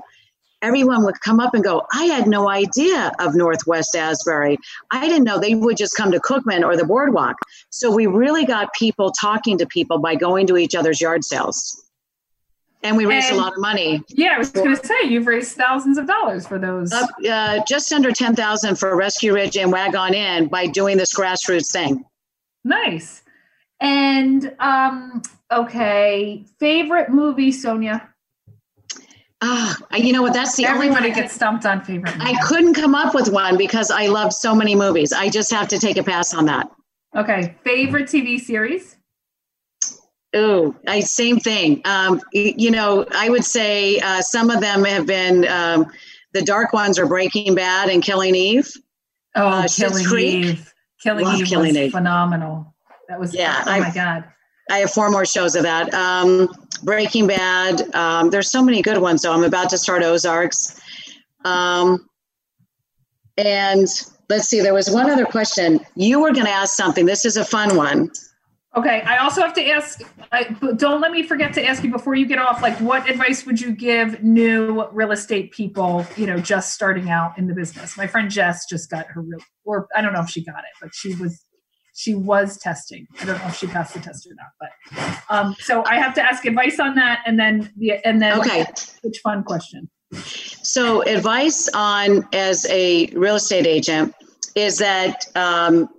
Everyone 0.61 1.03
would 1.03 1.19
come 1.19 1.41
up 1.41 1.53
and 1.53 1.63
go, 1.63 1.85
I 1.93 2.05
had 2.05 2.25
no 2.25 2.49
idea 2.49 3.11
of 3.19 3.35
Northwest 3.35 3.95
Asbury. 3.95 4.57
I 4.91 5.07
didn't 5.07 5.25
know 5.25 5.37
they 5.37 5.55
would 5.55 5.75
just 5.75 5.95
come 5.95 6.09
to 6.11 6.19
Cookman 6.21 6.63
or 6.63 6.77
the 6.77 6.85
boardwalk. 6.85 7.35
So 7.69 7.91
we 7.93 8.07
really 8.07 8.45
got 8.45 8.73
people 8.73 9.11
talking 9.11 9.57
to 9.57 9.65
people 9.65 9.99
by 9.99 10.15
going 10.15 10.47
to 10.47 10.57
each 10.57 10.73
other's 10.73 11.01
yard 11.01 11.25
sales. 11.25 11.81
And 12.81 12.97
we 12.97 13.05
raised 13.05 13.27
And- 13.29 13.37
a 13.37 13.41
lot 13.41 13.53
of 13.53 13.59
money. 13.59 14.03
Yeah, 14.09 14.35
I 14.35 14.37
was 14.37 14.51
going 14.51 14.75
to 14.75 14.85
say 14.85 15.03
you've 15.03 15.27
raised 15.27 15.55
thousands 15.55 15.97
of 15.97 16.07
dollars 16.07 16.47
for 16.47 16.57
those. 16.57 16.91
Up, 16.93 17.09
uh, 17.29 17.59
just 17.67 17.91
under 17.91 18.11
10,000 18.11 18.75
for 18.77 18.95
Rescue 18.95 19.33
Ridge 19.33 19.57
and 19.57 19.71
Wagon 19.71 20.13
Inn 20.13 20.47
by 20.47 20.67
doing 20.67 20.97
this 20.97 21.13
grassroots 21.13 21.71
thing. 21.71 22.05
Nice. 22.63 23.23
And 23.79 24.55
um, 24.59 25.21
okay, 25.51 26.45
favorite 26.59 27.09
movie, 27.09 27.51
Sonia. 27.51 28.09
Ah, 29.41 29.77
you 29.97 30.13
know 30.13 30.21
what? 30.21 30.33
That's 30.33 30.55
the 30.55 30.65
Everybody 30.65 31.11
gets 31.11 31.33
stumped 31.33 31.65
on 31.65 31.83
favorite. 31.83 32.17
Movie. 32.17 32.31
I 32.33 32.41
couldn't 32.47 32.75
come 32.75 32.95
up 32.95 33.13
with 33.13 33.29
one 33.29 33.57
because 33.57 33.91
I 33.91 34.07
love 34.07 34.31
so 34.31 34.55
many 34.55 34.73
movies. 34.73 35.11
I 35.11 35.27
just 35.29 35.51
have 35.51 35.67
to 35.69 35.79
take 35.79 35.97
a 35.97 36.03
pass 36.03 36.33
on 36.33 36.45
that. 36.45 36.69
Okay, 37.15 37.55
favorite 37.65 38.05
TV 38.07 38.39
series. 38.39 38.95
Oh, 40.33 40.73
I, 40.87 41.01
same 41.01 41.39
thing. 41.39 41.81
Um, 41.85 42.21
you 42.31 42.71
know, 42.71 43.05
I 43.11 43.29
would 43.29 43.43
say 43.43 43.99
uh, 43.99 44.21
some 44.21 44.49
of 44.49 44.61
them 44.61 44.85
have 44.85 45.05
been 45.05 45.45
um, 45.47 45.91
the 46.33 46.41
dark 46.41 46.71
ones 46.73 46.97
are 46.97 47.05
Breaking 47.05 47.53
Bad 47.53 47.89
and 47.89 48.01
Killing 48.01 48.33
Eve. 48.35 48.71
Oh, 49.35 49.45
Uh, 49.47 49.67
Killing. 49.67 50.19
Eve. 50.19 50.72
Killing 51.03 51.25
Love 51.25 51.39
Eve 51.39 51.47
Killing 51.47 51.67
was 51.69 51.77
Eve. 51.77 51.91
phenomenal. 51.91 52.73
That 53.09 53.19
was 53.19 53.33
Yeah, 53.33 53.63
Oh 53.67 53.79
my 53.79 53.91
god. 53.93 54.23
I 54.71 54.77
have 54.77 54.91
four 54.91 55.09
more 55.09 55.25
shows 55.25 55.55
of 55.55 55.63
that. 55.63 55.93
Um, 55.93 56.47
Breaking 56.83 57.27
Bad. 57.27 57.93
Um, 57.93 58.29
there's 58.29 58.49
so 58.49 58.63
many 58.63 58.81
good 58.81 58.97
ones. 58.97 59.21
So 59.21 59.33
I'm 59.33 59.43
about 59.43 59.69
to 59.71 59.77
start 59.77 60.03
Ozarks. 60.03 60.79
Um, 61.43 62.09
and 63.37 63.87
let's 64.29 64.47
see. 64.47 64.61
There 64.61 64.73
was 64.73 64.89
one 64.89 65.09
other 65.09 65.25
question. 65.25 65.81
You 65.95 66.21
were 66.21 66.31
going 66.31 66.45
to 66.45 66.51
ask 66.51 66.75
something. 66.75 67.05
This 67.05 67.25
is 67.25 67.35
a 67.35 67.43
fun 67.43 67.75
one. 67.75 68.09
Okay, 68.75 69.01
I 69.01 69.17
also 69.17 69.41
have 69.41 69.53
to 69.53 69.69
ask. 69.69 70.01
I, 70.31 70.55
but 70.59 70.79
don't 70.79 70.99
let 70.99 71.11
me 71.11 71.21
forget 71.21 71.53
to 71.53 71.65
ask 71.65 71.83
you 71.83 71.91
before 71.91 72.15
you 72.15 72.25
get 72.25 72.39
off. 72.39 72.61
Like, 72.61 72.75
what 72.79 73.07
advice 73.07 73.45
would 73.45 73.61
you 73.61 73.71
give 73.71 74.23
new 74.23 74.87
real 74.91 75.11
estate 75.11 75.51
people? 75.51 76.07
You 76.17 76.25
know, 76.25 76.39
just 76.39 76.73
starting 76.73 77.11
out 77.11 77.37
in 77.37 77.45
the 77.47 77.53
business. 77.53 77.95
My 77.97 78.07
friend 78.07 78.31
Jess 78.31 78.65
just 78.67 78.89
got 78.89 79.05
her 79.07 79.21
real, 79.21 79.39
or 79.63 79.87
I 79.95 80.01
don't 80.01 80.11
know 80.11 80.21
if 80.21 80.29
she 80.29 80.43
got 80.43 80.59
it, 80.59 80.71
but 80.81 80.89
she 80.93 81.13
was 81.15 81.45
she 81.93 82.15
was 82.15 82.57
testing. 82.57 83.05
I 83.21 83.25
don't 83.25 83.37
know 83.37 83.47
if 83.47 83.57
she 83.57 83.67
passed 83.67 83.93
the 83.93 83.99
test 83.99 84.25
or 84.25 84.33
not, 84.33 84.51
but 84.59 85.23
um, 85.29 85.55
so 85.59 85.83
I 85.85 85.97
have 85.97 86.15
to 86.15 86.21
ask 86.23 86.43
advice 86.45 86.79
on 86.79 86.95
that, 86.95 87.19
and 87.27 87.39
then 87.39 87.71
the 87.77 88.03
and 88.05 88.19
then 88.19 88.39
Okay. 88.39 88.65
which 89.03 89.19
fun 89.19 89.43
question. 89.43 89.87
So, 90.63 91.03
advice 91.03 91.69
on 91.73 92.27
as 92.33 92.65
a 92.69 93.07
real 93.13 93.35
estate 93.35 93.67
agent 93.67 94.15
is 94.55 94.79
that 94.79 95.25
um, 95.35 95.89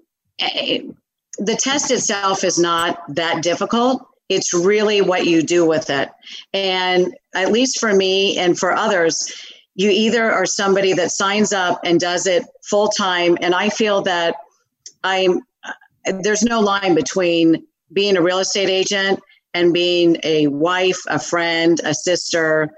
the 1.39 1.57
test 1.57 1.91
itself 1.91 2.45
is 2.45 2.59
not 2.59 3.03
that 3.15 3.43
difficult. 3.43 4.07
It's 4.29 4.55
really 4.55 5.01
what 5.01 5.27
you 5.27 5.43
do 5.43 5.67
with 5.67 5.91
it. 5.91 6.09
And 6.53 7.15
at 7.35 7.53
least 7.53 7.79
for 7.79 7.93
me 7.93 8.39
and 8.39 8.59
for 8.59 8.73
others, 8.73 9.33
you 9.75 9.91
either 9.91 10.31
are 10.31 10.47
somebody 10.47 10.93
that 10.95 11.11
signs 11.11 11.53
up 11.53 11.81
and 11.85 11.99
does 12.01 12.27
it 12.27 12.45
full 12.65 12.89
time. 12.89 13.37
And 13.41 13.55
I 13.55 13.69
feel 13.69 14.03
that 14.03 14.37
I'm, 15.03 15.41
there's 16.05 16.45
no 16.45 16.61
line 16.61 16.95
between 16.95 17.67
being 17.93 18.17
a 18.17 18.23
real 18.23 18.39
estate 18.39 18.71
agent 18.71 19.21
and 19.53 19.73
being 19.73 20.17
a 20.23 20.47
wife, 20.49 21.01
a 21.09 21.19
friend, 21.19 21.81
a 21.85 21.95
sister, 21.95 22.71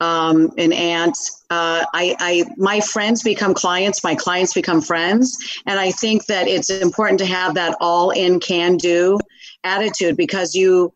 um, 0.00 0.50
an 0.58 0.72
aunt. 0.72 1.16
Uh, 1.50 1.84
I, 1.92 2.14
I, 2.18 2.44
my 2.56 2.80
friends 2.80 3.22
become 3.22 3.54
clients. 3.54 4.04
My 4.04 4.14
clients 4.14 4.54
become 4.54 4.80
friends, 4.80 5.60
and 5.66 5.78
I 5.78 5.90
think 5.90 6.26
that 6.26 6.46
it's 6.46 6.70
important 6.70 7.18
to 7.20 7.26
have 7.26 7.54
that 7.54 7.76
all-in, 7.80 8.40
can-do 8.40 9.18
attitude 9.64 10.16
because 10.16 10.54
you, 10.54 10.92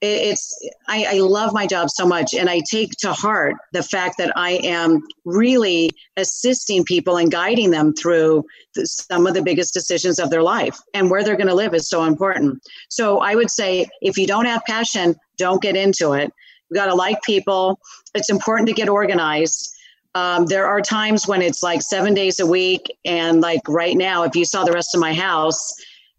it's 0.00 0.58
I, 0.88 1.06
I, 1.08 1.18
love 1.20 1.54
my 1.54 1.66
job 1.66 1.88
so 1.88 2.06
much 2.06 2.34
and 2.34 2.50
i 2.50 2.60
take 2.70 2.90
to 2.98 3.12
heart 3.12 3.54
the 3.72 3.82
fact 3.82 4.18
that 4.18 4.32
i 4.36 4.52
am 4.62 5.00
really 5.24 5.90
assisting 6.16 6.84
people 6.84 7.16
and 7.16 7.30
guiding 7.30 7.70
them 7.70 7.94
through 7.94 8.44
some 8.84 9.26
of 9.26 9.32
the 9.32 9.42
biggest 9.42 9.72
decisions 9.72 10.18
of 10.18 10.28
their 10.30 10.42
life 10.42 10.78
and 10.92 11.10
where 11.10 11.24
they're 11.24 11.36
going 11.36 11.48
to 11.48 11.54
live 11.54 11.74
is 11.74 11.88
so 11.88 12.04
important 12.04 12.60
so 12.90 13.20
i 13.20 13.34
would 13.34 13.50
say 13.50 13.86
if 14.02 14.18
you 14.18 14.26
don't 14.26 14.46
have 14.46 14.62
passion 14.66 15.14
don't 15.38 15.62
get 15.62 15.76
into 15.76 16.12
it 16.12 16.32
you 16.70 16.74
got 16.74 16.86
to 16.86 16.94
like 16.94 17.20
people 17.22 17.78
it's 18.14 18.30
important 18.30 18.68
to 18.68 18.74
get 18.74 18.88
organized 18.88 19.70
um, 20.16 20.46
there 20.46 20.66
are 20.66 20.80
times 20.80 21.26
when 21.26 21.42
it's 21.42 21.62
like 21.62 21.82
seven 21.82 22.14
days 22.14 22.38
a 22.38 22.46
week 22.46 22.96
and 23.04 23.40
like 23.40 23.60
right 23.68 23.96
now 23.96 24.22
if 24.22 24.36
you 24.36 24.44
saw 24.44 24.64
the 24.64 24.72
rest 24.72 24.94
of 24.94 25.00
my 25.00 25.12
house 25.12 25.74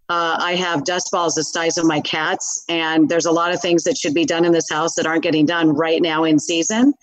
uh, 0.07 0.37
I 0.39 0.55
have 0.55 0.83
dust 0.83 1.09
balls 1.11 1.33
the 1.33 1.43
size 1.43 1.77
of 1.77 1.85
my 1.85 1.99
cats, 1.99 2.63
and 2.69 3.09
there's 3.09 3.25
a 3.25 3.31
lot 3.31 3.51
of 3.51 3.59
things 3.59 3.83
that 3.85 3.97
should 3.97 4.13
be 4.13 4.23
done 4.23 4.45
in 4.45 4.51
this 4.51 4.69
house 4.69 4.93
that 4.95 5.07
aren't 5.07 5.23
getting 5.23 5.47
done 5.47 5.69
right 5.69 5.99
now 5.99 6.25
in 6.25 6.37
season. 6.37 6.93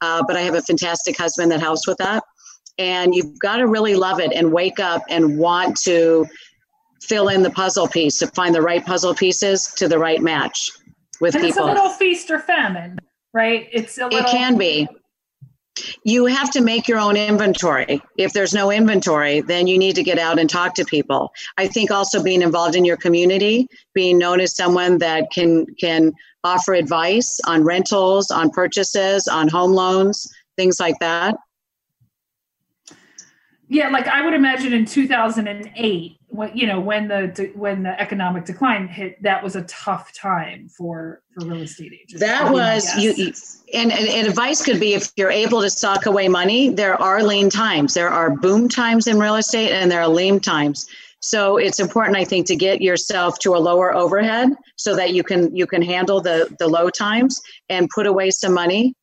Uh, 0.00 0.22
but 0.26 0.36
I 0.36 0.40
have 0.40 0.54
a 0.54 0.62
fantastic 0.62 1.18
husband 1.18 1.52
that 1.52 1.60
helps 1.60 1.86
with 1.86 1.98
that. 1.98 2.24
And 2.78 3.14
you've 3.14 3.38
got 3.38 3.56
to 3.56 3.66
really 3.66 3.94
love 3.94 4.20
it 4.20 4.32
and 4.32 4.52
wake 4.52 4.80
up 4.80 5.02
and 5.10 5.38
want 5.38 5.76
to 5.84 6.26
fill 7.02 7.28
in 7.28 7.42
the 7.42 7.50
puzzle 7.50 7.88
piece 7.88 8.18
to 8.18 8.26
find 8.28 8.54
the 8.54 8.62
right 8.62 8.84
puzzle 8.84 9.14
pieces 9.14 9.72
to 9.76 9.86
the 9.86 9.98
right 9.98 10.22
match 10.22 10.70
with 11.20 11.34
and 11.34 11.44
people. 11.44 11.68
It's 11.68 11.78
a 11.78 11.82
little 11.82 11.90
feast 11.90 12.30
or 12.30 12.38
famine, 12.38 12.98
right? 13.32 13.68
It's 13.72 13.98
a 13.98 14.04
little. 14.04 14.18
It 14.18 14.26
can 14.26 14.56
be 14.56 14.88
you 16.04 16.26
have 16.26 16.50
to 16.52 16.60
make 16.60 16.88
your 16.88 16.98
own 16.98 17.16
inventory. 17.16 18.00
If 18.16 18.32
there's 18.32 18.54
no 18.54 18.70
inventory, 18.70 19.40
then 19.40 19.66
you 19.66 19.78
need 19.78 19.94
to 19.96 20.02
get 20.02 20.18
out 20.18 20.38
and 20.38 20.48
talk 20.48 20.74
to 20.74 20.84
people. 20.84 21.32
I 21.58 21.66
think 21.66 21.90
also 21.90 22.22
being 22.22 22.42
involved 22.42 22.76
in 22.76 22.84
your 22.84 22.96
community, 22.96 23.68
being 23.94 24.18
known 24.18 24.40
as 24.40 24.56
someone 24.56 24.98
that 24.98 25.30
can 25.32 25.66
can 25.78 26.12
offer 26.44 26.74
advice 26.74 27.40
on 27.46 27.64
rentals, 27.64 28.30
on 28.30 28.50
purchases, 28.50 29.28
on 29.28 29.48
home 29.48 29.72
loans, 29.72 30.26
things 30.56 30.80
like 30.80 30.98
that. 31.00 31.36
Yeah, 33.68 33.88
like 33.88 34.06
I 34.06 34.24
would 34.24 34.34
imagine 34.34 34.72
in 34.72 34.84
2008, 34.84 36.18
when 36.36 36.56
you 36.56 36.66
know 36.66 36.78
when 36.78 37.08
the 37.08 37.50
when 37.54 37.82
the 37.82 38.00
economic 38.00 38.44
decline 38.44 38.86
hit, 38.86 39.22
that 39.22 39.42
was 39.42 39.56
a 39.56 39.62
tough 39.62 40.12
time 40.12 40.68
for 40.68 41.22
for 41.32 41.46
real 41.46 41.62
estate 41.62 41.92
agents. 41.92 42.20
That 42.20 42.52
was 42.52 42.94
you, 42.96 43.32
and, 43.74 43.90
and 43.90 44.26
advice 44.26 44.62
could 44.64 44.78
be 44.78 44.94
if 44.94 45.10
you're 45.16 45.30
able 45.30 45.62
to 45.62 45.70
sock 45.70 46.06
away 46.06 46.28
money. 46.28 46.68
There 46.68 47.00
are 47.00 47.22
lean 47.22 47.50
times. 47.50 47.94
There 47.94 48.10
are 48.10 48.30
boom 48.30 48.68
times 48.68 49.06
in 49.06 49.18
real 49.18 49.36
estate, 49.36 49.72
and 49.72 49.90
there 49.90 50.02
are 50.02 50.08
lean 50.08 50.38
times. 50.40 50.86
So 51.20 51.56
it's 51.56 51.80
important, 51.80 52.16
I 52.16 52.24
think, 52.24 52.46
to 52.46 52.56
get 52.56 52.82
yourself 52.82 53.38
to 53.40 53.56
a 53.56 53.58
lower 53.58 53.94
overhead 53.94 54.50
so 54.76 54.94
that 54.94 55.14
you 55.14 55.22
can 55.22 55.54
you 55.56 55.66
can 55.66 55.82
handle 55.82 56.20
the 56.20 56.54
the 56.58 56.68
low 56.68 56.90
times 56.90 57.40
and 57.68 57.88
put 57.88 58.06
away 58.06 58.30
some 58.30 58.52
money 58.52 58.94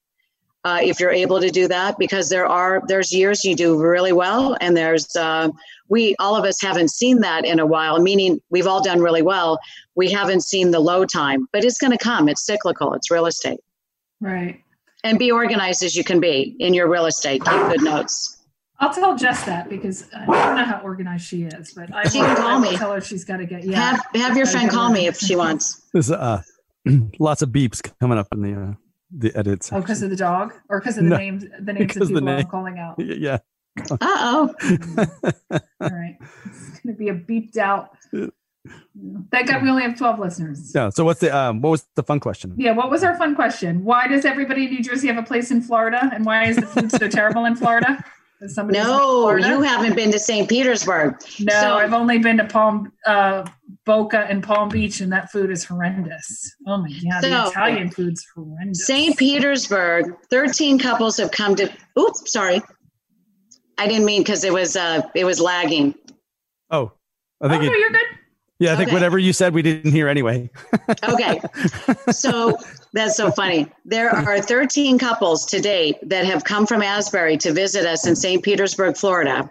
uh, 0.65 0.79
if 0.81 0.99
you're 0.99 1.11
able 1.11 1.39
to 1.41 1.49
do 1.49 1.67
that 1.67 1.97
because 1.97 2.29
there 2.29 2.45
are 2.45 2.81
there's 2.87 3.11
years 3.11 3.43
you 3.43 3.55
do 3.55 3.77
really 3.79 4.13
well 4.13 4.55
and 4.61 4.77
there's 4.77 5.15
uh, 5.15 5.49
we 5.89 6.15
all 6.19 6.35
of 6.35 6.45
us 6.45 6.61
haven't 6.61 6.89
seen 6.89 7.19
that 7.19 7.45
in 7.45 7.59
a 7.59 7.65
while 7.65 7.99
meaning 7.99 8.39
we've 8.49 8.67
all 8.67 8.81
done 8.81 8.99
really 8.99 9.21
well. 9.21 9.59
We 9.95 10.09
haven't 10.09 10.41
seen 10.41 10.71
the 10.71 10.79
low 10.79 11.05
time 11.05 11.47
but 11.51 11.63
it's 11.63 11.77
going 11.77 11.91
to 11.91 11.97
come. 11.97 12.29
It's 12.29 12.45
cyclical. 12.45 12.93
It's 12.93 13.11
real 13.11 13.25
estate. 13.25 13.59
Right. 14.21 14.61
And 15.03 15.19
be 15.19 15.31
organized 15.31 15.83
as 15.83 15.95
you 15.95 16.03
can 16.03 16.21
be 16.21 16.55
in 16.59 16.73
your 16.73 16.89
real 16.89 17.07
estate. 17.07 17.43
Keep 17.43 17.67
good 17.67 17.83
notes. 17.83 18.39
I'll 18.79 18.93
tell 18.93 19.15
Jess 19.15 19.43
that 19.45 19.69
because 19.69 20.09
I 20.15 20.25
don't 20.25 20.55
know 20.55 20.65
how 20.65 20.81
organized 20.83 21.25
she 21.25 21.43
is, 21.43 21.73
but 21.73 21.93
I 21.93 22.07
she 22.07 22.19
will, 22.19 22.27
can 22.27 22.35
call 22.37 22.59
me. 22.59 22.75
Tell 22.75 22.91
her 22.91 23.01
she's 23.01 23.23
got 23.23 23.37
to 23.37 23.45
get. 23.45 23.63
Yeah, 23.63 23.79
have 23.79 24.05
have 24.15 24.37
your 24.37 24.45
friend 24.45 24.69
call 24.69 24.91
me 24.91 25.07
if 25.07 25.17
she 25.17 25.35
wants. 25.35 25.81
There's 25.93 26.11
uh, 26.11 26.41
lots 27.19 27.41
of 27.41 27.49
beeps 27.49 27.81
coming 27.99 28.17
up 28.17 28.27
in 28.33 28.41
the 28.41 28.61
uh, 28.61 28.73
the 29.15 29.35
edits. 29.35 29.71
Oh, 29.71 29.79
because 29.79 30.01
of 30.01 30.09
the 30.09 30.15
dog, 30.15 30.53
or 30.69 30.79
because 30.79 30.97
of 30.97 31.03
the 31.03 31.11
no, 31.11 31.17
names, 31.17 31.45
the 31.59 31.73
names 31.73 31.95
of 31.95 32.07
people 32.07 32.21
name. 32.21 32.39
I'm 32.39 32.45
calling 32.45 32.79
out. 32.79 32.99
Yeah. 32.99 33.39
Uh 33.89 33.97
oh. 34.01 34.53
All 35.81 35.89
right, 35.89 36.17
it's 36.45 36.79
gonna 36.79 36.95
be 36.95 37.09
a 37.09 37.15
beeped 37.15 37.57
out. 37.57 37.97
Thank 39.31 39.47
God 39.47 39.63
we 39.63 39.69
only 39.69 39.83
have 39.83 39.97
twelve 39.97 40.19
listeners. 40.19 40.71
Yeah. 40.73 40.89
So 40.89 41.03
what's 41.03 41.19
the 41.19 41.35
um? 41.35 41.61
What 41.61 41.71
was 41.71 41.87
the 41.95 42.03
fun 42.03 42.19
question? 42.19 42.53
Yeah. 42.57 42.71
What 42.71 42.89
was 42.89 43.03
our 43.03 43.17
fun 43.17 43.35
question? 43.35 43.83
Why 43.83 44.07
does 44.07 44.25
everybody 44.25 44.65
in 44.65 44.71
New 44.71 44.83
Jersey 44.83 45.07
have 45.07 45.17
a 45.17 45.23
place 45.23 45.51
in 45.51 45.61
Florida, 45.61 46.09
and 46.13 46.25
why 46.25 46.45
is 46.45 46.57
the 46.57 46.67
food 46.67 46.91
so 46.91 47.07
terrible 47.07 47.45
in 47.45 47.55
Florida? 47.55 48.03
No, 48.65 49.35
you 49.35 49.61
haven't 49.61 49.95
been 49.95 50.11
to 50.11 50.19
St. 50.19 50.49
Petersburg. 50.49 51.15
No, 51.39 51.53
so, 51.53 51.73
I've 51.75 51.93
only 51.93 52.19
been 52.19 52.37
to 52.37 52.45
Palm 52.45 52.91
uh, 53.05 53.47
Boca 53.85 54.25
and 54.29 54.43
Palm 54.43 54.69
Beach, 54.69 55.01
and 55.01 55.11
that 55.11 55.31
food 55.31 55.51
is 55.51 55.63
horrendous. 55.63 56.55
Oh 56.67 56.77
my 56.77 56.89
god, 56.89 57.21
so, 57.21 57.29
the 57.29 57.47
Italian 57.49 57.89
food's 57.89 58.25
horrendous. 58.35 58.85
St. 58.85 59.17
Petersburg, 59.17 60.13
thirteen 60.29 60.77
couples 60.79 61.17
have 61.17 61.31
come 61.31 61.55
to. 61.55 61.71
Oops, 61.97 62.31
sorry, 62.31 62.61
I 63.77 63.87
didn't 63.87 64.05
mean 64.05 64.21
because 64.21 64.43
it 64.43 64.53
was 64.53 64.75
uh, 64.75 65.01
it 65.15 65.25
was 65.25 65.39
lagging. 65.39 65.95
Oh, 66.69 66.91
I 67.41 67.49
think 67.49 67.63
oh, 67.63 67.65
it, 67.65 67.69
no, 67.69 67.75
you're 67.75 67.91
good. 67.91 68.12
Yeah, 68.59 68.73
I 68.73 68.75
think 68.75 68.87
okay. 68.87 68.95
whatever 68.95 69.17
you 69.17 69.33
said, 69.33 69.53
we 69.53 69.61
didn't 69.61 69.91
hear 69.91 70.07
anyway. 70.07 70.49
okay. 71.09 71.41
So 72.11 72.57
that's 72.93 73.17
so 73.17 73.31
funny. 73.31 73.67
There 73.83 74.09
are 74.09 74.41
13 74.41 74.99
couples 74.99 75.45
to 75.47 75.59
date 75.59 75.97
that 76.03 76.25
have 76.25 76.43
come 76.43 76.65
from 76.65 76.81
Asbury 76.81 77.37
to 77.37 77.51
visit 77.51 77.85
us 77.85 78.07
in 78.07 78.15
St. 78.15 78.43
Petersburg, 78.43 78.95
Florida, 78.95 79.49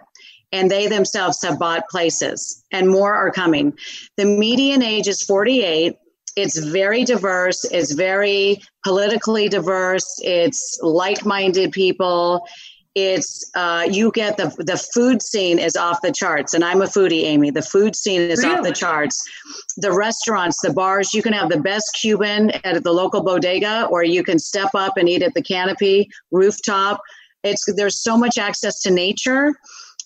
and 0.51 0.71
they 0.71 0.87
themselves 0.87 1.41
have 1.43 1.59
bought 1.59 1.89
places, 1.89 2.63
and 2.71 2.89
more 2.89 3.13
are 3.13 3.31
coming. 3.31 3.77
The 4.17 4.25
median 4.25 4.81
age 4.81 5.07
is 5.07 5.21
48. 5.21 5.95
It's 6.35 6.57
very 6.57 7.03
diverse, 7.03 7.63
it's 7.65 7.91
very 7.91 8.61
politically 8.83 9.49
diverse, 9.49 10.19
it's 10.23 10.79
like 10.81 11.25
minded 11.25 11.71
people 11.71 12.47
it's 12.95 13.49
uh, 13.55 13.87
you 13.89 14.11
get 14.11 14.37
the 14.37 14.49
the 14.59 14.77
food 14.93 15.21
scene 15.21 15.57
is 15.57 15.75
off 15.75 16.01
the 16.01 16.11
charts 16.11 16.53
and 16.53 16.63
i'm 16.63 16.81
a 16.81 16.85
foodie 16.85 17.23
amy. 17.23 17.49
The 17.49 17.61
food 17.61 17.95
scene 17.95 18.21
is 18.21 18.43
really? 18.43 18.55
off 18.55 18.63
the 18.63 18.71
charts. 18.71 19.23
The 19.77 19.91
restaurants 19.91 20.59
the 20.61 20.73
bars 20.73 21.13
you 21.13 21.23
can 21.23 21.33
have 21.33 21.49
the 21.49 21.59
best 21.59 21.97
cuban 21.99 22.51
at 22.63 22.83
the 22.83 22.91
local 22.91 23.23
bodega 23.23 23.87
or 23.89 24.03
you 24.03 24.23
can 24.23 24.37
step 24.37 24.69
up 24.75 24.97
and 24.97 25.09
eat 25.09 25.23
at 25.23 25.33
the 25.33 25.41
canopy 25.41 26.09
rooftop. 26.31 27.01
It's 27.43 27.65
there's 27.75 28.01
so 28.01 28.17
much 28.17 28.37
access 28.37 28.81
to 28.83 28.91
nature 28.91 29.55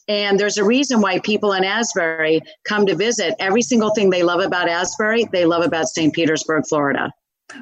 and 0.07 0.39
there's 0.39 0.57
a 0.57 0.63
reason 0.63 1.01
why 1.01 1.19
people 1.19 1.51
in 1.51 1.65
asbury 1.65 2.39
come 2.63 2.85
to 2.85 2.95
visit. 2.95 3.35
Every 3.39 3.61
single 3.61 3.93
thing 3.93 4.09
they 4.09 4.23
love 4.23 4.39
about 4.39 4.69
asbury 4.69 5.27
they 5.33 5.45
love 5.45 5.63
about 5.63 5.89
st 5.89 6.13
petersburg 6.13 6.63
florida 6.67 7.11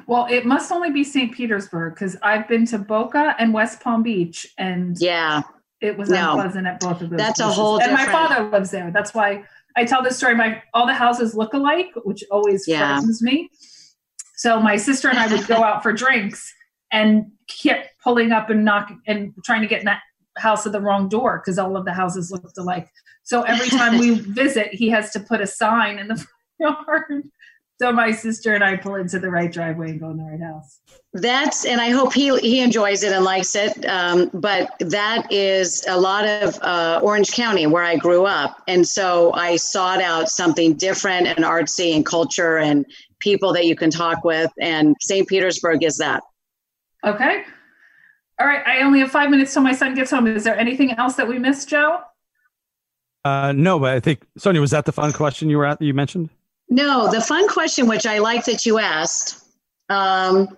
well, 0.06 0.26
it 0.28 0.44
must 0.44 0.72
only 0.72 0.90
be 0.90 1.04
St. 1.04 1.32
Petersburg 1.32 1.94
because 1.94 2.16
I've 2.22 2.48
been 2.48 2.66
to 2.66 2.78
Boca 2.78 3.34
and 3.38 3.52
West 3.52 3.80
Palm 3.80 4.02
Beach, 4.02 4.46
and 4.58 4.96
yeah, 4.98 5.42
it 5.80 5.96
was 5.96 6.08
no, 6.08 6.32
unpleasant 6.32 6.66
at 6.66 6.80
both 6.80 7.02
of 7.02 7.10
those. 7.10 7.18
That's 7.18 7.40
places. 7.40 7.58
a 7.58 7.60
whole. 7.60 7.80
And 7.80 7.92
my 7.92 8.06
father 8.06 8.48
lives 8.50 8.70
there. 8.70 8.90
That's 8.90 9.14
why 9.14 9.44
I 9.76 9.84
tell 9.84 10.02
this 10.02 10.16
story. 10.16 10.34
My 10.34 10.62
all 10.74 10.86
the 10.86 10.94
houses 10.94 11.34
look 11.34 11.52
alike, 11.52 11.90
which 12.04 12.24
always 12.30 12.66
yeah. 12.66 12.96
frightens 12.96 13.22
me. 13.22 13.50
So 14.36 14.60
my 14.60 14.76
sister 14.76 15.08
and 15.08 15.18
I 15.18 15.28
would 15.28 15.46
go 15.46 15.62
out 15.62 15.82
for 15.82 15.92
drinks 16.04 16.52
and 16.92 17.30
kept 17.48 17.88
pulling 18.02 18.32
up 18.32 18.50
and 18.50 18.64
knocking 18.64 19.00
and 19.06 19.32
trying 19.44 19.62
to 19.62 19.66
get 19.66 19.80
in 19.80 19.86
that 19.86 20.02
house 20.36 20.66
at 20.66 20.72
the 20.72 20.80
wrong 20.80 21.08
door 21.08 21.40
because 21.42 21.58
all 21.58 21.76
of 21.76 21.84
the 21.84 21.92
houses 21.92 22.30
looked 22.30 22.58
alike. 22.58 22.88
So 23.22 23.42
every 23.42 23.68
time 23.68 23.98
we 23.98 24.10
visit, 24.20 24.72
he 24.72 24.88
has 24.90 25.10
to 25.12 25.20
put 25.20 25.40
a 25.40 25.46
sign 25.46 25.98
in 25.98 26.08
the 26.08 26.24
yard 26.60 27.30
so 27.78 27.92
my 27.92 28.10
sister 28.10 28.54
and 28.54 28.64
I 28.64 28.76
pull 28.76 28.94
into 28.94 29.18
the 29.18 29.30
right 29.30 29.52
driveway 29.52 29.90
and 29.90 30.00
go 30.00 30.10
in 30.10 30.16
the 30.16 30.24
right 30.24 30.40
house. 30.40 30.80
That's 31.12 31.64
and 31.66 31.80
I 31.80 31.90
hope 31.90 32.12
he 32.12 32.36
he 32.38 32.60
enjoys 32.60 33.02
it 33.02 33.12
and 33.12 33.24
likes 33.24 33.54
it. 33.54 33.84
Um, 33.86 34.30
but 34.32 34.74
that 34.80 35.30
is 35.30 35.84
a 35.86 35.98
lot 35.98 36.26
of 36.26 36.58
uh, 36.62 37.00
Orange 37.02 37.32
County 37.32 37.66
where 37.66 37.84
I 37.84 37.96
grew 37.96 38.24
up, 38.24 38.62
and 38.66 38.86
so 38.86 39.32
I 39.34 39.56
sought 39.56 40.00
out 40.00 40.28
something 40.28 40.74
different 40.74 41.26
and 41.26 41.38
artsy 41.38 41.94
and 41.94 42.04
culture 42.04 42.58
and 42.58 42.86
people 43.18 43.52
that 43.52 43.66
you 43.66 43.76
can 43.76 43.90
talk 43.90 44.24
with. 44.24 44.50
And 44.60 44.96
St. 45.00 45.28
Petersburg 45.28 45.82
is 45.82 45.98
that. 45.98 46.22
Okay. 47.04 47.44
All 48.38 48.46
right. 48.46 48.66
I 48.66 48.82
only 48.82 49.00
have 49.00 49.10
five 49.10 49.30
minutes 49.30 49.52
till 49.52 49.62
my 49.62 49.72
son 49.72 49.94
gets 49.94 50.10
home. 50.10 50.26
Is 50.26 50.44
there 50.44 50.58
anything 50.58 50.92
else 50.92 51.14
that 51.16 51.26
we 51.26 51.38
missed, 51.38 51.68
Joe? 51.68 52.00
Uh, 53.24 53.52
no, 53.52 53.78
but 53.78 53.92
I 53.94 54.00
think 54.00 54.24
Sonia, 54.36 54.60
was 54.60 54.70
that 54.70 54.84
the 54.84 54.92
fun 54.92 55.12
question 55.12 55.50
you 55.50 55.58
were 55.58 55.66
at? 55.66 55.80
You 55.80 55.94
mentioned. 55.94 56.30
No, 56.68 57.10
the 57.10 57.20
fun 57.20 57.48
question, 57.48 57.86
which 57.86 58.06
I 58.06 58.18
like 58.18 58.44
that 58.46 58.66
you 58.66 58.78
asked, 58.78 59.42
um, 59.88 60.48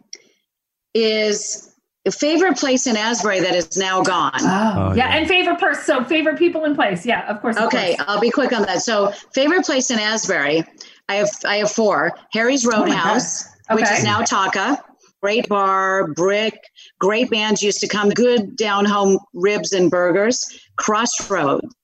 is 0.95 1.69
favorite 2.11 2.57
place 2.57 2.87
in 2.87 2.97
Asbury 2.97 3.41
that 3.41 3.55
is 3.55 3.77
now 3.77 4.03
gone. 4.03 4.33
Oh, 4.41 4.75
oh 4.77 4.95
yeah. 4.95 5.09
yeah. 5.09 5.17
and 5.17 5.29
favorite 5.29 5.59
person. 5.59 5.85
So 5.85 6.05
favorite 6.05 6.39
people 6.39 6.65
in 6.65 6.75
place. 6.75 7.05
Yeah, 7.05 7.29
of 7.29 7.41
course. 7.41 7.57
Of 7.57 7.65
okay, 7.65 7.97
course. 7.97 8.09
I'll 8.09 8.21
be 8.21 8.31
quick 8.31 8.53
on 8.53 8.63
that. 8.63 8.83
So 8.83 9.11
favorite 9.33 9.65
place 9.65 9.91
in 9.91 9.99
Asbury, 9.99 10.65
I 11.09 11.15
have 11.17 11.31
I 11.45 11.57
have 11.57 11.71
four. 11.71 12.13
Harry's 12.33 12.67
oh 12.67 12.71
Roadhouse, 12.71 13.45
oh 13.47 13.75
okay. 13.75 13.83
which 13.83 13.91
is 13.91 14.05
now 14.05 14.23
Taka. 14.23 14.83
Great 15.21 15.49
bar, 15.49 16.07
brick, 16.13 16.63
great 17.01 17.29
bands 17.29 17.61
used 17.61 17.81
to 17.81 17.89
come, 17.89 18.09
good 18.11 18.55
down 18.55 18.85
home 18.85 19.19
ribs 19.35 19.73
and 19.73 19.91
burgers. 19.91 20.61
Crossroads, 20.77 21.75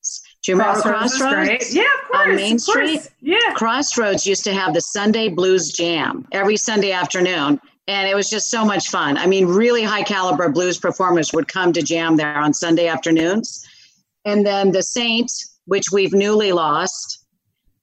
Do 0.44 0.52
you 0.52 0.58
remember 0.58 0.82
Crossroads. 0.82 1.16
Crossroads? 1.16 1.74
Yeah, 1.74 1.82
of 1.82 2.08
course. 2.10 2.28
On 2.28 2.36
Main 2.36 2.58
course. 2.58 2.64
Street? 2.64 3.10
Yeah. 3.22 3.54
Crossroads 3.54 4.26
used 4.26 4.44
to 4.44 4.52
have 4.52 4.74
the 4.74 4.80
Sunday 4.80 5.28
Blues 5.28 5.72
Jam 5.72 6.26
every 6.32 6.58
Sunday 6.58 6.92
afternoon. 6.92 7.60
And 7.86 8.08
it 8.08 8.14
was 8.14 8.28
just 8.28 8.50
so 8.50 8.64
much 8.64 8.88
fun. 8.88 9.16
I 9.16 9.26
mean, 9.26 9.46
really 9.46 9.82
high 9.82 10.02
caliber 10.02 10.48
blues 10.50 10.78
performers 10.78 11.32
would 11.32 11.48
come 11.48 11.72
to 11.74 11.82
jam 11.82 12.16
there 12.16 12.36
on 12.36 12.54
Sunday 12.54 12.88
afternoons. 12.88 13.66
And 14.24 14.46
then 14.46 14.72
the 14.72 14.82
Saints, 14.82 15.58
which 15.66 15.84
we've 15.92 16.12
newly 16.12 16.52
lost, 16.52 17.26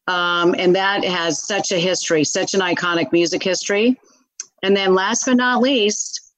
um, 0.08 0.56
and 0.58 0.76
that 0.76 1.04
has 1.04 1.46
such 1.46 1.72
a 1.72 1.78
history, 1.78 2.24
such 2.24 2.54
an 2.54 2.62
iconic 2.62 3.12
music 3.12 3.44
history. 3.44 4.00
And 4.64 4.76
then 4.76 4.96
last 4.96 5.26
but 5.26 5.38
not 5.38 5.62
least, 5.62 6.34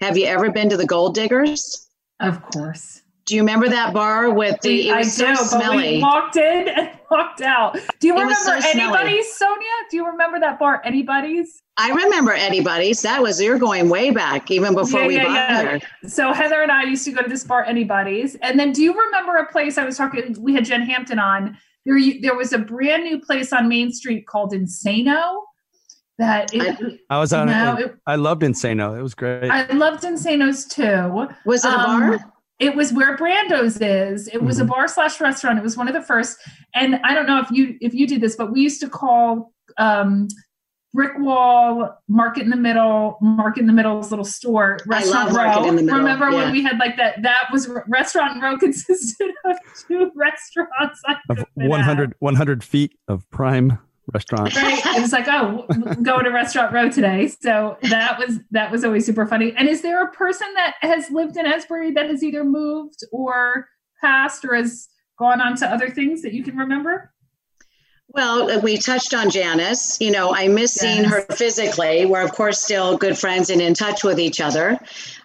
have 0.00 0.16
you 0.16 0.26
ever 0.26 0.50
been 0.50 0.68
to 0.70 0.76
the 0.76 0.86
Gold 0.86 1.14
Diggers? 1.14 1.88
Of 2.20 2.42
course. 2.42 2.99
Do 3.30 3.36
you 3.36 3.42
remember 3.42 3.68
that 3.68 3.94
bar 3.94 4.28
with 4.34 4.60
the? 4.62 4.88
It 4.88 4.92
I 4.92 4.98
was 4.98 5.16
do, 5.16 5.36
so 5.36 5.56
but 5.56 5.62
smelly. 5.62 5.96
we 5.98 6.02
walked 6.02 6.34
in 6.34 6.66
and 6.68 6.90
walked 7.12 7.40
out. 7.40 7.78
Do 8.00 8.08
you 8.08 8.14
It 8.16 8.22
remember 8.22 8.34
so 8.34 8.58
anybody's, 8.74 9.32
Sonia? 9.36 9.68
Do 9.88 9.98
you 9.98 10.04
remember 10.04 10.40
that 10.40 10.58
bar, 10.58 10.82
anybody's? 10.84 11.62
I 11.76 11.90
remember 11.92 12.32
anybody's. 12.32 13.02
That 13.02 13.22
was 13.22 13.40
you're 13.40 13.60
going 13.60 13.88
way 13.88 14.10
back, 14.10 14.50
even 14.50 14.74
before 14.74 15.02
Yeah, 15.02 15.06
we 15.06 15.14
yeah, 15.14 15.24
bought 15.26 15.32
yeah. 15.34 15.62
there. 15.62 15.80
So 16.10 16.32
Heather 16.32 16.60
and 16.60 16.72
I 16.72 16.82
used 16.82 17.04
to 17.04 17.12
go 17.12 17.22
to 17.22 17.28
this 17.28 17.44
bar, 17.44 17.62
anybody's. 17.64 18.34
And 18.42 18.58
then, 18.58 18.72
do 18.72 18.82
you 18.82 19.00
remember 19.00 19.36
a 19.36 19.46
place 19.46 19.78
I 19.78 19.84
was 19.84 19.96
talking? 19.96 20.34
We 20.40 20.52
had 20.52 20.64
Jen 20.64 20.82
Hampton 20.82 21.20
on. 21.20 21.56
There, 21.86 22.00
there 22.20 22.34
was 22.34 22.52
a 22.52 22.58
brand 22.58 23.04
new 23.04 23.20
place 23.20 23.52
on 23.52 23.68
Main 23.68 23.92
Street 23.92 24.26
called 24.26 24.52
Insano. 24.52 25.42
That 26.18 26.52
it, 26.52 27.00
I 27.08 27.18
was 27.20 27.32
on 27.32 27.46
no, 27.46 27.76
it. 27.78 27.84
it, 27.86 27.94
I 28.08 28.16
loved 28.16 28.42
Insano. 28.42 28.98
It 28.98 29.02
was 29.02 29.14
great. 29.14 29.48
I 29.50 29.72
loved 29.72 30.02
Insano's 30.02 30.66
too. 30.66 31.28
Was 31.46 31.64
it 31.64 31.68
a 31.72 31.78
Um, 31.78 32.00
bar? 32.10 32.29
It 32.60 32.76
was 32.76 32.92
where 32.92 33.16
Brando's 33.16 33.80
is. 33.80 34.28
It 34.28 34.42
was 34.42 34.60
a 34.60 34.64
Mhm. 34.64 34.68
bar 34.68 34.86
slash 34.86 35.20
restaurant. 35.20 35.58
It 35.58 35.62
was 35.62 35.76
one 35.76 35.88
of 35.88 35.94
the 35.94 36.02
first. 36.02 36.38
And 36.74 37.00
I 37.04 37.14
don't 37.14 37.26
know 37.26 37.40
if 37.40 37.50
you 37.50 37.76
if 37.80 37.94
you 37.94 38.06
did 38.06 38.20
this, 38.20 38.36
but 38.36 38.52
we 38.52 38.60
used 38.60 38.80
to 38.82 38.88
call 38.88 39.52
um, 39.78 40.28
Brick 40.92 41.12
Wall 41.18 41.96
Market 42.08 42.42
in 42.42 42.50
the 42.50 42.56
Middle, 42.56 43.16
Market 43.22 43.60
in 43.60 43.66
the 43.68 43.72
Middle's 43.72 44.10
little 44.10 44.24
store, 44.24 44.76
Restaurant 44.86 45.26
love 45.26 45.34
Market 45.34 45.60
Row. 45.60 45.68
in 45.68 45.76
the 45.76 45.82
Middle, 45.84 45.98
Remember 46.00 46.30
yeah. 46.30 46.36
when 46.44 46.52
we 46.52 46.62
had 46.62 46.78
like 46.78 46.96
that? 46.96 47.22
That 47.22 47.44
was 47.52 47.70
Restaurant 47.86 48.42
Row 48.42 48.58
consisted 48.66 49.30
of 49.44 49.56
two 49.88 50.10
restaurants. 50.16 51.00
Of 51.30 51.36
could 51.38 51.46
fit 51.56 51.68
100, 51.68 52.14
100 52.18 52.64
feet 52.64 52.98
of 53.08 53.28
prime 53.30 53.78
restaurant. 54.12 54.54
right 54.56 54.80
it 54.96 55.00
was 55.00 55.12
like 55.12 55.26
oh 55.28 55.66
go 56.02 56.22
to 56.22 56.30
restaurant 56.30 56.72
row 56.72 56.88
today 56.88 57.28
so 57.28 57.76
that 57.82 58.18
was 58.18 58.38
that 58.50 58.70
was 58.70 58.84
always 58.84 59.04
super 59.06 59.26
funny 59.26 59.52
and 59.56 59.68
is 59.68 59.82
there 59.82 60.02
a 60.04 60.10
person 60.12 60.46
that 60.54 60.74
has 60.80 61.10
lived 61.10 61.36
in 61.36 61.46
asbury 61.46 61.90
that 61.90 62.08
has 62.08 62.22
either 62.22 62.44
moved 62.44 63.00
or 63.12 63.68
passed 64.00 64.44
or 64.44 64.54
has 64.54 64.88
gone 65.18 65.40
on 65.40 65.56
to 65.56 65.66
other 65.66 65.90
things 65.90 66.22
that 66.22 66.32
you 66.32 66.42
can 66.42 66.56
remember 66.56 67.12
Well, 68.12 68.50
uh, 68.50 68.58
we 68.58 68.76
touched 68.76 69.14
on 69.14 69.30
Janice. 69.30 70.00
You 70.00 70.10
know, 70.10 70.34
I 70.34 70.48
miss 70.48 70.74
seeing 70.74 71.04
her 71.04 71.20
physically. 71.36 72.06
We're 72.06 72.24
of 72.24 72.32
course 72.32 72.60
still 72.60 72.96
good 72.96 73.16
friends 73.16 73.50
and 73.50 73.60
in 73.60 73.72
touch 73.74 74.02
with 74.02 74.18
each 74.18 74.40
other. 74.40 74.78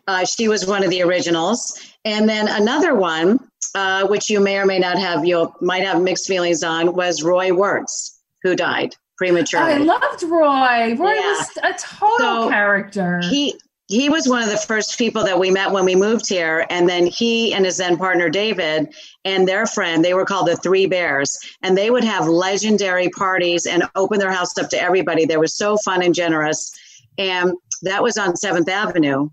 Uh, 0.07 0.23
she 0.25 0.47
was 0.47 0.67
one 0.67 0.83
of 0.83 0.91
the 0.91 1.01
originals, 1.01 1.79
and 2.03 2.29
then 2.29 2.47
another 2.47 2.93
one, 2.93 3.39
uh, 3.73 4.05
which 4.07 4.29
you 4.29 4.39
may 4.39 4.59
or 4.59 4.65
may 4.67 4.77
not 4.77 4.99
have, 4.99 5.25
you 5.25 5.51
might 5.61 5.81
have 5.83 5.99
mixed 5.99 6.27
feelings 6.27 6.63
on, 6.63 6.93
was 6.93 7.23
Roy 7.23 7.49
Wertz, 7.51 8.14
who 8.45 8.55
died 8.55 8.95
prematurely. 9.17 9.73
i 9.73 9.77
loved 9.77 10.21
roy 10.23 10.95
roy 10.95 11.13
Yeah. 11.13 11.37
was 11.37 11.49
a 11.63 11.73
total 11.79 12.17
So, 12.19 12.49
character 12.49 13.19
he 13.23 13.55
he 13.87 14.09
was 14.09 14.27
one 14.27 14.41
of 14.43 14.49
the 14.49 14.57
first 14.57 14.97
people 14.97 15.23
that 15.23 15.39
we 15.39 15.49
met 15.51 15.71
when 15.71 15.85
we 15.85 15.95
moved 15.95 16.27
here 16.29 16.65
and 16.69 16.87
then 16.89 17.05
he 17.07 17.53
and 17.53 17.65
his 17.65 17.77
then 17.77 17.97
partner 17.97 18.29
david 18.29 18.93
and 19.25 19.47
their 19.47 19.65
friend 19.65 20.05
they 20.05 20.13
were 20.13 20.25
called 20.25 20.47
the 20.47 20.55
three 20.57 20.85
bears 20.85 21.39
and 21.63 21.75
they 21.75 21.89
would 21.89 22.03
have 22.03 22.27
legendary 22.27 23.09
parties 23.09 23.65
and 23.65 23.83
open 23.95 24.19
their 24.19 24.31
house 24.31 24.55
up 24.59 24.69
to 24.69 24.79
everybody 24.81 25.25
they 25.25 25.37
were 25.37 25.47
so 25.47 25.75
fun 25.77 26.03
and 26.03 26.13
generous 26.13 26.71
and 27.17 27.51
that 27.81 28.03
was 28.03 28.17
on 28.17 28.35
seventh 28.35 28.69
avenue 28.69 29.27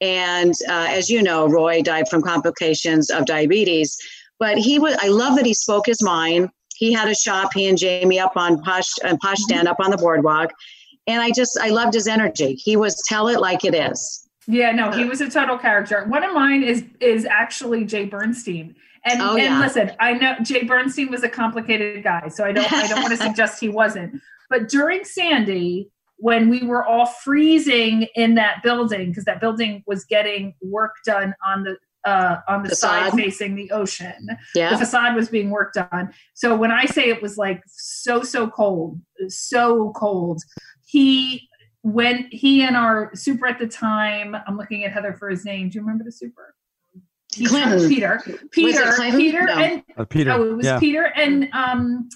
and 0.00 0.54
uh, 0.68 0.86
as 0.90 1.10
you 1.10 1.22
know 1.22 1.46
roy 1.48 1.82
died 1.82 2.08
from 2.08 2.22
complications 2.22 3.10
of 3.10 3.24
diabetes 3.26 3.98
but 4.38 4.56
he 4.58 4.78
was 4.78 4.96
i 5.02 5.08
love 5.08 5.36
that 5.36 5.46
he 5.46 5.54
spoke 5.54 5.86
his 5.86 6.02
mind 6.02 6.48
he 6.76 6.92
had 6.92 7.08
a 7.08 7.14
shop 7.14 7.50
he 7.54 7.68
and 7.68 7.78
jamie 7.78 8.18
up 8.18 8.36
on 8.36 8.60
posh 8.62 8.90
and 9.04 9.18
posh 9.20 9.36
mm-hmm. 9.36 9.42
stand 9.42 9.68
up 9.68 9.78
on 9.80 9.90
the 9.90 9.96
boardwalk 9.96 10.52
and 11.08 11.22
I 11.22 11.30
just 11.30 11.56
I 11.60 11.68
loved 11.68 11.94
his 11.94 12.08
energy. 12.08 12.54
He 12.54 12.76
was 12.76 13.00
tell 13.06 13.28
it 13.28 13.40
like 13.40 13.64
it 13.64 13.74
is. 13.74 14.28
yeah 14.46 14.72
no 14.72 14.90
he 14.90 15.04
was 15.04 15.20
a 15.20 15.30
total 15.30 15.58
character 15.58 16.04
one 16.08 16.24
of 16.24 16.32
mine 16.32 16.62
is 16.62 16.84
is 17.00 17.24
actually 17.24 17.84
jay 17.84 18.04
bernstein 18.04 18.74
and, 19.06 19.22
Oh, 19.22 19.36
and 19.36 19.44
yeah. 19.44 19.60
listen, 19.60 19.92
I 20.00 20.14
know 20.14 20.34
Jay 20.42 20.64
Bernstein 20.64 21.10
was 21.10 21.22
a 21.22 21.28
complicated 21.28 22.02
guy, 22.02 22.28
so 22.28 22.44
I 22.44 22.50
don't 22.50 22.70
I 22.72 22.88
don't 22.88 23.02
want 23.02 23.12
to 23.12 23.16
suggest 23.24 23.60
he 23.60 23.68
wasn't. 23.68 24.20
But 24.50 24.68
during 24.68 25.04
Sandy, 25.04 25.90
when 26.16 26.48
we 26.48 26.64
were 26.64 26.84
all 26.84 27.06
freezing 27.06 28.08
in 28.16 28.34
that 28.34 28.62
building, 28.64 29.10
because 29.10 29.24
that 29.24 29.40
building 29.40 29.84
was 29.86 30.04
getting 30.04 30.54
work 30.60 30.96
done 31.04 31.34
on 31.46 31.62
the 31.62 31.76
uh, 32.06 32.36
on 32.48 32.62
the 32.62 32.74
side 32.74 33.12
facing 33.12 33.54
the 33.56 33.70
ocean, 33.72 34.28
the 34.72 34.78
facade 34.78 35.14
was 35.16 35.28
being 35.28 35.50
worked 35.50 35.76
on. 35.76 36.12
So 36.34 36.56
when 36.56 36.70
I 36.70 36.84
say 36.86 37.08
it 37.08 37.20
was 37.20 37.36
like 37.36 37.62
so 37.66 38.22
so 38.22 38.48
cold, 38.48 39.00
so 39.28 39.92
cold, 39.96 40.40
he 40.86 41.48
when 41.82 42.28
he 42.30 42.62
and 42.62 42.76
our 42.76 43.10
super 43.14 43.46
at 43.46 43.58
the 43.58 43.66
time, 43.68 44.34
I'm 44.46 44.56
looking 44.56 44.84
at 44.84 44.92
Heather 44.92 45.12
for 45.14 45.28
his 45.28 45.44
name. 45.44 45.68
Do 45.68 45.76
you 45.76 45.80
remember 45.82 46.04
the 46.04 46.12
super? 46.12 46.54
Peter, 47.32 47.48
Clinton. 47.50 47.88
Peter, 47.88 48.22
Peter, 48.50 48.92
Peter, 49.16 49.42
No. 49.44 49.52
and 49.54 49.82
Uh, 49.98 50.04
Peter. 50.04 50.32
oh, 50.32 50.42
it 50.52 50.56
was 50.56 50.66
yeah. 50.66 50.78
Peter 50.80 51.12
and 51.16 51.48
um, 51.52 52.08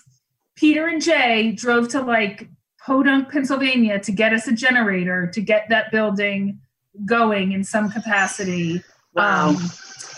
Peter 0.56 0.86
and 0.86 1.02
Jay 1.02 1.52
drove 1.52 1.88
to 1.88 2.00
like 2.00 2.48
Podunk, 2.84 3.30
Pennsylvania, 3.30 3.98
to 4.00 4.12
get 4.12 4.32
us 4.32 4.46
a 4.48 4.52
generator 4.52 5.30
to 5.34 5.40
get 5.40 5.66
that 5.68 5.90
building 5.92 6.60
going 7.04 7.52
in 7.52 7.62
some 7.64 7.90
capacity. 7.90 8.82
Wow. 9.14 9.50
Um, 9.50 9.56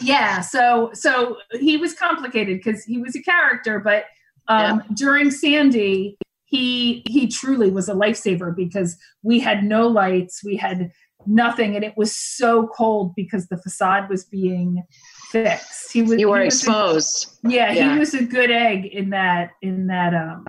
yeah, 0.01 0.41
so 0.41 0.91
so 0.95 1.39
he 1.53 1.77
was 1.77 1.95
complicated 1.95 2.59
because 2.59 2.85
he 2.85 2.99
was 2.99 3.15
a 3.17 3.23
character, 3.23 3.79
but 3.79 4.05
um, 4.49 4.83
during 4.95 5.31
Sandy, 5.31 6.17
he 6.45 7.03
he 7.07 7.29
truly 7.29 7.71
was 7.71 7.89
a 7.89 7.95
lifesaver 7.95 8.55
because 8.55 8.97
we 9.23 9.39
had 9.39 9.65
no 9.65 9.87
lights, 9.89 10.43
we 10.45 10.57
had 10.57 10.91
nothing, 11.27 11.77
and 11.77 11.85
it 11.85 11.95
was 11.97 12.15
so 12.15 12.67
cold 12.67 13.15
because 13.15 13.49
the 13.49 13.57
facade 13.57 14.11
was 14.11 14.25
being 14.25 14.83
fixed. 15.31 15.93
He 15.93 16.03
was 16.03 16.19
you 16.19 16.29
were 16.29 16.41
he 16.41 16.47
was 16.47 16.55
a- 16.55 16.71
exposed. 16.71 17.39
yeah, 17.45 17.73
Yeah. 17.73 17.93
he 17.93 17.99
was 17.99 18.15
a 18.15 18.25
good 18.25 18.51
egg 18.51 18.87
in 18.87 19.11
that 19.11 19.51
in 19.63 19.87
that 19.87 20.15
um 20.15 20.45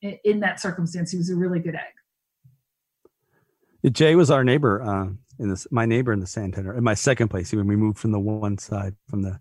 in, 0.00 0.18
in 0.24 0.40
that 0.40 0.60
circumstance. 0.60 1.10
He 1.10 1.18
was 1.18 1.30
a 1.30 1.36
really 1.36 1.58
good 1.58 1.74
egg. 1.74 3.92
Jay 3.92 4.14
was 4.14 4.30
our 4.30 4.44
neighbor 4.44 4.80
uh, 4.82 5.08
in 5.42 5.50
this. 5.50 5.66
My 5.70 5.84
neighbor 5.84 6.12
in 6.12 6.20
the 6.20 6.26
Santander 6.26 6.74
in 6.76 6.84
my 6.84 6.94
second 6.94 7.28
place. 7.28 7.52
When 7.52 7.66
we 7.66 7.76
moved 7.76 7.98
from 7.98 8.12
the 8.12 8.20
one 8.20 8.56
side, 8.58 8.94
from 9.10 9.22
the 9.22 9.40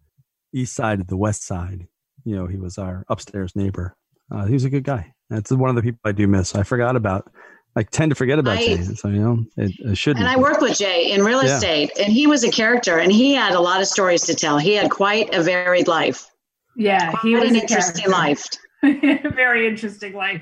east 0.54 0.74
side 0.76 1.00
to 1.00 1.06
the 1.06 1.16
west 1.18 1.44
side, 1.46 1.88
you 2.26 2.36
know, 2.36 2.48
he 2.48 2.58
was 2.58 2.78
our 2.78 3.06
upstairs 3.08 3.56
neighbor. 3.56 3.96
Uh, 4.30 4.46
he 4.46 4.54
was 4.54 4.66
a 4.66 4.70
good 4.70 4.84
guy. 4.84 5.14
That's 5.30 5.52
one 5.52 5.70
of 5.70 5.76
the 5.76 5.82
people 5.82 6.00
I 6.04 6.12
do 6.12 6.28
miss. 6.28 6.56
I 6.56 6.64
forgot 6.64 6.96
about. 6.96 7.32
I 7.76 7.84
tend 7.84 8.10
to 8.12 8.16
forget 8.16 8.38
about 8.38 8.58
I- 8.58 8.66
Jay, 8.66 8.82
so 8.84 9.08
you 9.08 9.20
know, 9.22 9.46
it, 9.56 9.72
it 9.80 9.98
shouldn't. 9.98 10.26
And 10.26 10.28
I 10.30 10.38
worked 10.38 10.62
with 10.62 10.78
Jay 10.78 11.12
in 11.14 11.24
real 11.24 11.42
Yeah. 11.42 11.56
estate, 11.56 11.92
and 11.98 12.12
he 12.12 12.28
was 12.28 12.44
a 12.44 12.52
character, 12.52 12.98
and 12.98 13.12
he 13.14 13.34
had 13.34 13.54
a 13.54 13.62
lot 13.62 13.80
of 13.80 13.88
stories 13.88 14.24
to 14.24 14.36
tell. 14.36 14.58
He 14.58 14.74
had 14.74 14.92
quite 14.92 15.34
a 15.34 15.42
varied 15.42 15.88
life, 15.88 16.28
Yeah, 16.76 17.12
he 17.24 17.32
quite 17.32 17.44
was 17.44 17.50
an 17.52 17.56
interesting 17.56 18.12
character. 18.12 18.58
life. 18.84 19.24
Very 19.36 19.68
interesting 19.68 20.14
life. 20.14 20.42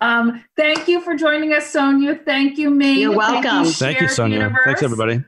Um, 0.00 0.44
thank 0.56 0.88
you 0.88 1.00
for 1.00 1.14
joining 1.14 1.52
us, 1.52 1.70
Sonia. 1.70 2.14
Thank 2.14 2.58
you, 2.58 2.70
me. 2.70 3.00
You're 3.00 3.16
welcome. 3.16 3.64
Thank 3.64 4.00
you, 4.00 4.06
Shared 4.06 4.10
Sonia. 4.10 4.38
Universe. 4.38 4.62
Thanks, 4.64 4.82
everybody. 4.82 5.22